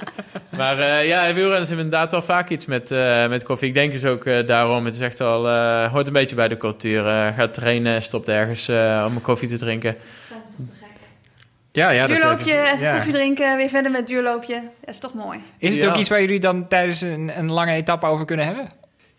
Maar 0.58 0.80
eh, 0.80 1.08
ja, 1.08 1.34
wielrenners 1.34 1.68
hebben 1.68 1.86
inderdaad 1.86 2.12
wel 2.12 2.22
vaak 2.22 2.50
iets 2.50 2.66
met, 2.66 2.92
eh, 2.92 3.28
met 3.28 3.44
koffie. 3.44 3.68
Ik 3.68 3.74
denk 3.74 3.94
dus 3.94 4.06
ook 4.06 4.48
daarom, 4.48 4.86
het 4.86 4.96
is 4.96 5.02
echt 5.02 5.22
al, 5.22 5.48
eh, 5.50 5.92
hoort 5.92 6.08
een 6.08 6.14
beetje 6.14 6.36
bij 6.36 6.48
de 6.48 6.58
cultuur. 6.58 7.04
Gaat 7.38 7.54
trainen, 7.54 8.02
stopt 8.02 8.28
ergens 8.30 8.68
eh, 8.68 9.04
om 9.08 9.16
een 9.16 9.22
koffie 9.22 9.48
te 9.50 9.58
drinken. 9.58 9.96
Ja, 11.72 11.90
ja, 11.90 12.08
duurloopje, 12.08 12.62
even 12.62 12.80
ja. 12.80 12.94
koffie 12.94 13.14
drinken, 13.14 13.58
weer 13.58 13.70
verder 13.70 13.92
met 13.92 14.08
duurloopje. 14.08 14.54
Dat 14.80 14.94
is 14.94 15.00
toch 15.00 15.14
mooi. 15.14 15.40
Is 15.58 15.74
het 15.74 15.84
Ja. 15.84 15.90
ook 15.90 15.96
iets 15.98 16.10
waar 16.10 16.22
jullie 16.22 16.40
dan 16.40 16.68
tijdens 16.68 17.02
een, 17.02 17.32
een 17.38 17.52
lange 17.52 17.74
etappe 17.74 18.06
over 18.06 18.26
kunnen 18.26 18.46
hebben? 18.46 18.70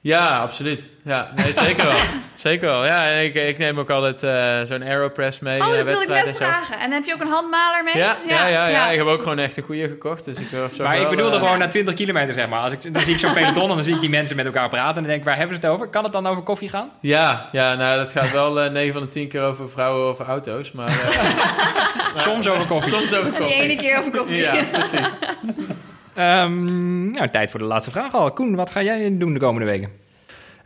Ja, 0.04 0.38
absoluut. 0.38 0.84
Ja, 1.04 1.30
nee, 1.34 1.52
zeker 1.64 1.84
wel. 1.84 1.96
zeker 2.34 2.66
wel. 2.68 2.84
Ja, 2.84 3.06
en 3.10 3.24
ik, 3.24 3.34
ik 3.34 3.58
neem 3.58 3.78
ook 3.78 3.90
altijd 3.90 4.22
eh, 4.22 4.66
zo'n 4.74 4.82
Aeropress 4.82 5.38
mee. 5.38 5.60
Oh, 5.60 5.66
eh, 5.70 5.76
dat 5.76 5.88
wilde 5.88 6.02
ik 6.02 6.08
net 6.08 6.26
en 6.26 6.34
vragen. 6.34 6.78
En 6.78 6.92
heb 6.92 7.04
je 7.04 7.14
ook 7.14 7.20
een 7.20 7.28
handmaler 7.28 7.84
mee? 7.84 7.96
Ja, 7.96 8.16
ja, 8.28 8.46
ja, 8.46 8.66
ja, 8.66 8.90
ik 8.90 8.98
heb 8.98 9.06
ook 9.06 9.22
gewoon 9.22 9.38
echt 9.38 9.56
een 9.56 9.62
goede 9.62 9.88
gekocht. 9.88 10.24
Dus 10.24 10.36
ik 10.38 10.48
wil 10.50 10.68
zo 10.76 10.82
maar 10.84 10.96
ik 11.00 11.08
bedoelde 11.08 11.36
eh, 11.36 11.42
gewoon 11.42 11.58
na 11.58 11.68
20 11.68 11.94
kilometer, 11.94 12.34
zeg 12.34 12.48
maar. 12.48 12.60
Als 12.60 12.72
ik, 12.72 12.92
dan 12.94 13.02
zie 13.02 13.12
ik 13.14 13.18
zo'n 13.20 13.32
peloton 13.32 13.68
en 13.70 13.74
dan 13.74 13.84
zie 13.84 13.94
ik 13.94 14.00
die 14.00 14.10
mensen 14.10 14.36
met 14.36 14.46
elkaar 14.46 14.68
praten. 14.68 14.88
En 14.88 14.94
dan 14.94 15.04
denk 15.04 15.18
ik, 15.18 15.24
waar 15.24 15.36
hebben 15.36 15.56
ze 15.56 15.62
het 15.62 15.70
over? 15.72 15.86
Kan 15.88 16.04
het 16.04 16.12
dan 16.12 16.26
over 16.26 16.42
koffie 16.42 16.68
gaan? 16.68 16.90
Ja, 17.00 17.48
ja, 17.52 17.74
nou, 17.74 17.98
dat 17.98 18.12
gaat 18.12 18.30
wel 18.32 18.60
eh 18.60 18.70
9 18.70 18.92
van 18.92 19.02
de 19.02 19.08
10 19.08 19.28
keer 19.28 19.42
over 19.42 19.70
vrouwen 19.70 20.08
of 20.10 20.18
auto's. 20.20 20.72
Maar, 20.72 20.88
eh, 20.88 22.16
Soms 22.26 22.48
over 22.48 22.66
koffie. 22.66 22.92
soms 22.92 23.14
over 23.14 23.24
En 23.26 23.30
die 23.30 23.38
koffie. 23.40 23.60
ene 23.62 23.76
keer 23.76 23.98
over 23.98 24.10
koffie. 24.10 24.36
Ja, 24.36 24.64
precies. 24.72 25.06
Ehm, 26.14 27.10
nou, 27.10 27.28
tijd 27.28 27.50
voor 27.50 27.60
de 27.60 27.66
laatste 27.66 27.90
vraag 27.90 28.14
al. 28.14 28.32
Koen, 28.32 28.54
wat 28.54 28.70
ga 28.70 28.82
jij 28.82 29.16
doen 29.18 29.32
de 29.32 29.40
komende 29.40 29.66
weken? 29.66 29.90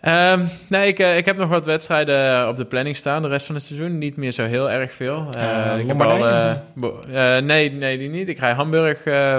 Ehm, 0.01 0.41
nee, 0.69 0.89
ik, 0.89 0.99
eh, 0.99 1.17
ik 1.17 1.25
heb 1.25 1.37
nog 1.37 1.49
wat 1.49 1.65
wedstrijden 1.65 2.49
op 2.49 2.57
de 2.57 2.65
planning 2.65 2.97
staan 2.97 3.23
de 3.23 3.29
rest 3.29 3.47
van 3.47 3.55
het 3.55 3.65
seizoen. 3.65 3.99
Niet 3.99 4.17
meer 4.17 4.33
zo 4.33 4.45
heel 4.45 4.71
erg 4.71 4.93
veel. 4.93 5.29
Eh, 5.37 5.73
Eh, 5.73 5.79
ik 5.79 5.87
heb 5.87 6.03
al, 6.03 6.27
eh, 6.27 6.51
eh, 7.37 7.45
nee, 7.45 7.73
nee, 7.73 7.99
die 7.99 8.09
niet. 8.09 8.29
Ik 8.29 8.39
rij 8.39 8.53
Hamburg, 8.53 9.05
eh 9.05 9.39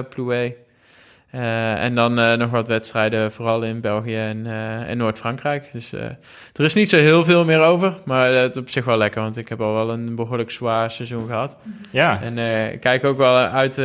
Eh, 1.38 1.84
en 1.84 1.96
dan 1.96 2.20
eh, 2.20 2.34
nog 2.34 2.50
wat 2.50 2.68
wedstrijden, 2.68 3.32
vooral 3.32 3.64
in 3.64 3.82
België 3.82 4.16
en, 4.16 4.46
eh, 4.46 4.90
en 4.90 4.98
Noord-Frankrijk. 4.98 5.70
Dus 5.72 5.92
er 5.92 6.64
is 6.64 6.74
niet 6.74 6.90
zo 6.90 6.98
heel 6.98 7.24
veel 7.24 7.46
meer 7.46 7.62
over. 7.62 7.94
Maar 8.06 8.32
het 8.32 8.56
is 8.56 8.62
op 8.62 8.70
zich 8.70 8.86
wel 8.86 8.98
lekker, 8.98 9.22
want 9.22 9.38
ik 9.38 9.50
heb 9.50 9.62
al 9.62 9.74
wel 9.74 9.90
een 9.90 10.16
behoorlijk 10.16 10.52
zwaar 10.52 10.92
seizoen 10.92 11.28
gehad. 11.28 11.58
Ja, 11.92 12.22
En 12.22 12.38
ik 12.72 12.80
kijk 12.80 13.04
ook 13.04 13.18
wel 13.18 13.36
uit 13.36 13.78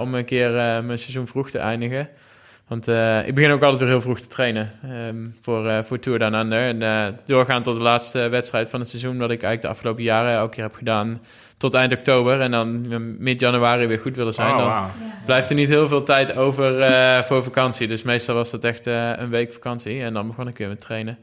om 0.00 0.14
een 0.14 0.24
keer 0.24 0.50
mijn 0.84 0.98
seizoen 0.98 1.26
vroeg 1.26 1.50
te 1.50 1.58
eindigen. 1.58 2.08
Want 2.68 2.88
ik 3.26 3.34
begin 3.34 3.50
ook 3.50 3.62
altijd 3.62 3.80
weer 3.80 3.88
heel 3.88 4.00
vroeg 4.00 4.20
te 4.20 4.26
trainen 4.26 4.72
ehm, 4.82 5.26
voor, 5.42 5.84
voor 5.84 5.98
Tour 5.98 6.18
Down 6.18 6.34
Under. 6.34 6.82
En 6.82 7.18
doorgaan 7.26 7.62
tot 7.62 7.76
de 7.76 7.82
laatste 7.82 8.28
wedstrijd 8.28 8.68
van 8.68 8.80
het 8.80 8.88
seizoen, 8.88 9.18
wat 9.18 9.30
ik 9.30 9.42
eigenlijk 9.42 9.62
de 9.62 9.68
afgelopen 9.68 10.02
jaren 10.02 10.32
elke 10.32 10.54
keer 10.54 10.64
heb 10.64 10.74
gedaan. 10.74 11.20
Tot 11.58 11.74
eind 11.74 11.92
oktober 11.92 12.40
en 12.40 12.50
dan 12.50 12.86
mid-januari 13.18 13.86
weer 13.86 13.98
goed 13.98 14.16
willen 14.16 14.34
zijn. 14.34 14.54
Oh, 14.54 14.64
dan 14.66 14.90
blijft 15.26 15.48
er 15.48 15.54
niet 15.54 15.68
heel 15.68 15.88
veel 15.88 16.02
tijd 16.02 16.36
over 16.36 16.80
eh, 16.80 17.22
voor 17.22 17.44
vakantie. 17.44 17.88
Dus 17.88 18.02
meestal 18.02 18.34
was 18.34 18.50
dat 18.50 18.64
echt 18.64 18.86
eh, 18.86 19.10
een 19.16 19.30
week 19.30 19.52
vakantie. 19.52 20.02
En 20.02 20.12
dan 20.12 20.26
begon 20.26 20.48
ik 20.48 20.58
weer 20.58 20.68
met 20.68 20.80
trainen. 20.80 21.18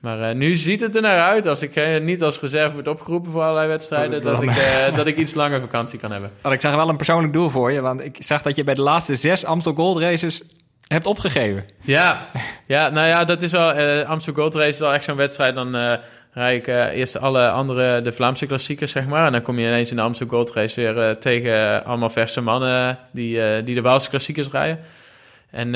Maar 0.00 0.20
eh, 0.22 0.34
nu 0.34 0.56
ziet 0.56 0.80
het 0.80 0.94
er 0.96 1.02
naar 1.02 1.20
uit, 1.30 1.46
als 1.46 1.62
ik 1.62 2.02
niet 2.02 2.22
als 2.22 2.40
reserve 2.40 2.74
word 2.74 2.88
opgeroepen 2.88 3.32
voor 3.32 3.42
allerlei 3.42 3.68
wedstrijden, 3.68 4.22
dat 4.22 4.42
ik, 4.42 4.50
eh, 4.50 4.96
dat 4.96 5.06
ik 5.06 5.16
iets 5.16 5.34
langer 5.34 5.60
vakantie 5.60 5.98
kan 5.98 6.10
hebben. 6.10 6.30
Want 6.42 6.54
ik 6.54 6.60
zag 6.60 6.74
wel 6.74 6.88
een 6.88 6.96
persoonlijk 6.96 7.32
doel 7.32 7.50
voor 7.50 7.72
je. 7.72 7.80
Want 7.80 8.00
ik 8.04 8.16
zag 8.20 8.42
dat 8.42 8.56
je 8.56 8.64
bij 8.64 8.74
de 8.74 8.82
laatste 8.82 9.16
zes 9.16 9.44
Amstel 9.44 9.72
Gold 9.74 10.00
Races 10.00 10.42
hebt 10.86 11.06
opgegeven. 11.06 11.64
Ja, 11.82 12.26
ja 12.66 12.88
nou 12.88 13.06
ja, 13.06 13.24
dat 13.24 13.42
is 13.42 13.52
wel. 13.52 13.72
eh 13.72 14.08
Amsterdam 14.08 14.42
Gold 14.42 14.54
Race 14.54 14.68
is 14.68 14.78
wel 14.78 14.92
echt 14.92 15.04
zo'n 15.04 15.16
wedstrijd. 15.16 15.54
Dan 15.54 15.74
eh 15.76 15.92
rijd 16.38 16.60
ik 16.60 16.66
eh, 16.66 16.98
eerst 16.98 17.20
alle 17.20 17.50
andere, 17.50 18.02
de 18.02 18.12
Vlaamse 18.12 18.46
klassiekers, 18.46 18.92
zeg 18.92 19.06
maar. 19.06 19.26
En 19.26 19.32
dan 19.32 19.42
kom 19.42 19.58
je 19.58 19.66
ineens 19.66 19.90
in 19.90 19.96
de 19.96 20.02
Amsterdam 20.02 20.36
Gold 20.36 20.52
Race 20.52 20.80
weer 20.80 20.98
eh, 20.98 21.10
tegen 21.10 21.84
allemaal 21.84 22.08
verse 22.08 22.40
mannen 22.40 22.98
die, 23.10 23.42
eh, 23.42 23.64
die 23.64 23.74
de 23.74 23.80
Waalse 23.80 24.10
klassiekers 24.10 24.48
rijden. 24.50 24.78
En 25.50 25.74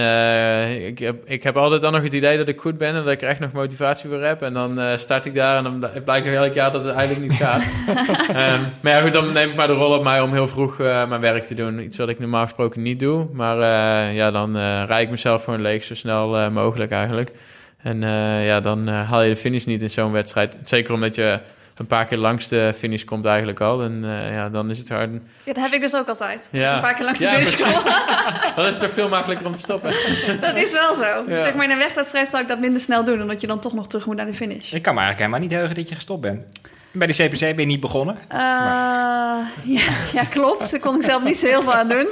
ik, 0.86 0.98
heb, 0.98 1.16
ik 1.24 1.42
heb 1.42 1.56
altijd 1.56 1.80
dan 1.80 1.92
nog 1.92 2.02
het 2.02 2.12
idee 2.12 2.36
dat 2.36 2.48
ik 2.48 2.60
goed 2.60 2.78
ben 2.78 2.88
en 2.88 3.04
dat 3.04 3.12
ik 3.12 3.22
er 3.22 3.28
echt 3.28 3.40
nog 3.40 3.52
motivatie 3.52 4.08
voor 4.08 4.22
heb. 4.22 4.42
En 4.42 4.52
dan 4.52 4.98
start 4.98 5.26
ik 5.26 5.34
daar 5.34 5.56
en 5.56 5.62
dan 5.62 5.78
bl- 5.78 6.00
blijkt 6.04 6.26
er 6.26 6.34
elk 6.34 6.54
jaar 6.54 6.72
dat 6.72 6.84
het 6.84 6.94
eigenlijk 6.94 7.30
niet 7.30 7.38
gaat. 7.40 7.62
Ehm, 8.28 8.60
maar 8.80 8.92
ja, 8.92 9.00
goed, 9.00 9.12
dan 9.12 9.32
neem 9.32 9.48
ik 9.48 9.54
maar 9.54 9.66
de 9.66 9.72
rol 9.72 9.96
op 9.96 10.02
mij 10.02 10.20
om 10.20 10.32
heel 10.32 10.48
vroeg 10.48 10.78
mijn 10.78 11.20
werk 11.20 11.44
te 11.44 11.54
doen. 11.54 11.80
Iets 11.80 11.96
wat 11.96 12.08
ik 12.08 12.18
normaal 12.18 12.44
gesproken 12.44 12.82
niet 12.82 13.00
doe. 13.00 13.26
Maar 13.32 13.58
ja, 14.12 14.30
dan 14.30 14.56
rijd 14.86 15.04
ik 15.04 15.10
mezelf 15.10 15.44
gewoon 15.44 15.62
leeg 15.62 15.84
zo 15.84 15.94
snel 15.94 16.50
mogelijk 16.50 16.90
eigenlijk. 16.90 17.32
En 17.82 18.02
eh, 18.02 18.46
ja, 18.46 18.60
dan 18.60 18.88
eh, 18.88 19.10
haal 19.10 19.22
je 19.22 19.28
de 19.28 19.36
finish 19.36 19.64
niet 19.64 19.82
in 19.82 19.90
zo'n 19.90 20.12
wedstrijd. 20.12 20.56
Zeker 20.64 20.94
omdat 20.94 21.14
je 21.14 21.40
een 21.76 21.86
paar 21.86 22.06
keer 22.06 22.18
langs 22.18 22.48
de 22.48 22.74
finish 22.78 23.04
komt 23.04 23.24
eigenlijk 23.24 23.60
al. 23.60 23.82
En 23.82 24.04
eh, 24.04 24.34
ja, 24.34 24.48
dan 24.48 24.70
is 24.70 24.78
het 24.78 24.88
hard. 24.88 25.10
Ja, 25.44 25.52
dat 25.52 25.62
heb 25.62 25.72
ik 25.72 25.80
dus 25.80 25.94
ook 25.94 26.08
altijd. 26.08 26.48
Ja. 26.52 26.74
Een 26.74 26.80
paar 26.80 26.94
keer 26.94 27.04
langs 27.04 27.20
de 27.20 27.26
Ja, 27.26 27.38
finish 27.38 27.62
komen. 27.62 27.92
Dan 28.56 28.66
is 28.66 28.70
het 28.70 28.80
toch 28.80 28.92
veel 28.92 29.08
makkelijker 29.08 29.46
om 29.46 29.54
te 29.54 29.60
stoppen. 29.60 29.90
Dat 30.40 30.56
is 30.56 30.72
wel 30.72 30.94
zo. 30.94 31.24
Ja. 31.28 31.42
Zeg 31.42 31.54
maar 31.54 31.64
in 31.64 31.70
een 31.70 31.78
wegwedstrijd 31.78 32.28
zou 32.28 32.42
ik 32.42 32.48
dat 32.48 32.58
minder 32.58 32.80
snel 32.80 33.04
doen... 33.04 33.22
omdat 33.22 33.40
je 33.40 33.46
dan 33.46 33.60
toch 33.60 33.72
nog 33.72 33.88
terug 33.88 34.06
moet 34.06 34.16
naar 34.16 34.26
de 34.26 34.34
finish. 34.34 34.72
Ik 34.72 34.82
kan 34.82 34.94
me 34.94 35.00
eigenlijk 35.00 35.18
helemaal 35.18 35.40
niet 35.40 35.50
heugen 35.50 35.74
dat 35.74 35.88
je 35.88 35.94
gestopt 35.94 36.20
bent. 36.20 36.60
Bij 36.92 37.06
de 37.06 37.12
CPC 37.12 37.38
ben 37.38 37.58
je 37.58 37.66
niet 37.66 37.80
begonnen. 37.80 38.18
Eh, 38.28 38.38
ja, 39.76 39.92
ja, 40.12 40.24
klopt. 40.30 40.70
Daar 40.70 40.80
kon 40.80 40.96
ik 40.96 41.02
zelf 41.02 41.22
niet 41.22 41.36
zo 41.36 41.46
heel 41.46 41.62
veel 41.62 41.74
aan 41.74 41.88
doen. 41.88 42.08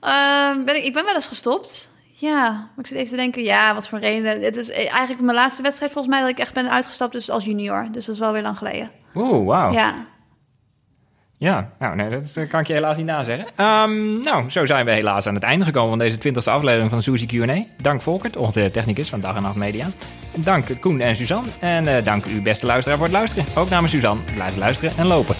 Eh, 0.00 0.64
ben 0.64 0.76
ik, 0.76 0.84
ik 0.84 0.92
ben 0.92 1.04
wel 1.04 1.14
eens 1.14 1.26
gestopt. 1.26 1.88
Ja, 2.18 2.50
maar 2.50 2.78
ik 2.78 2.86
zit 2.86 2.96
even 2.96 3.10
te 3.10 3.16
denken, 3.16 3.44
ja, 3.44 3.74
wat 3.74 3.88
voor 3.88 3.98
reden. 3.98 4.42
Het 4.42 4.56
is 4.56 4.70
eigenlijk 4.70 5.20
mijn 5.20 5.36
laatste 5.36 5.62
wedstrijd 5.62 5.92
volgens 5.92 6.14
mij 6.14 6.22
dat 6.22 6.32
ik 6.32 6.38
echt 6.38 6.54
ben 6.54 6.70
uitgestapt 6.70 7.12
dus 7.12 7.30
als 7.30 7.44
junior. 7.44 7.88
Dus 7.92 8.06
dat 8.06 8.14
is 8.14 8.20
wel 8.20 8.32
weer 8.32 8.42
lang 8.42 8.58
geleden. 8.58 8.90
Oeh, 9.14 9.46
wauw. 9.46 9.72
Ja. 9.72 9.94
Ja, 11.38 11.70
nou 11.78 11.96
nee, 11.96 12.10
dat 12.10 12.36
eh, 12.36 12.48
kan 12.48 12.60
ik 12.60 12.66
je 12.66 12.72
helaas 12.72 12.96
niet 12.96 13.06
nazeggen. 13.06 13.46
Ehm 13.56 14.20
nou, 14.20 14.50
zo 14.50 14.66
zijn 14.66 14.84
we 14.84 14.90
helaas 14.90 15.26
aan 15.26 15.34
het 15.34 15.42
einde 15.42 15.64
gekomen 15.64 15.88
van 15.88 15.98
deze 15.98 16.18
twintigste 16.18 16.50
aflevering 16.50 16.90
van 16.90 17.02
Suzy 17.02 17.26
Q&A. 17.26 17.62
Dank 17.82 18.02
Volkert, 18.02 18.36
onze 18.36 18.70
technicus 18.70 19.08
van 19.08 19.20
Dag 19.20 19.36
en 19.36 19.42
Nacht 19.42 19.56
Media. 19.56 19.86
Dank 20.34 20.80
Koen 20.80 21.00
en 21.00 21.16
Suzanne. 21.16 21.48
En 21.60 21.96
eh, 21.96 22.04
dank 22.04 22.24
u 22.24 22.42
beste 22.42 22.66
luisteraar 22.66 22.98
voor 22.98 23.06
het 23.06 23.16
luisteren. 23.16 23.44
Ook 23.54 23.68
namens 23.68 23.92
Suzanne, 23.92 24.22
blijf 24.34 24.56
luisteren 24.56 24.96
en 24.96 25.06
lopen. 25.06 25.36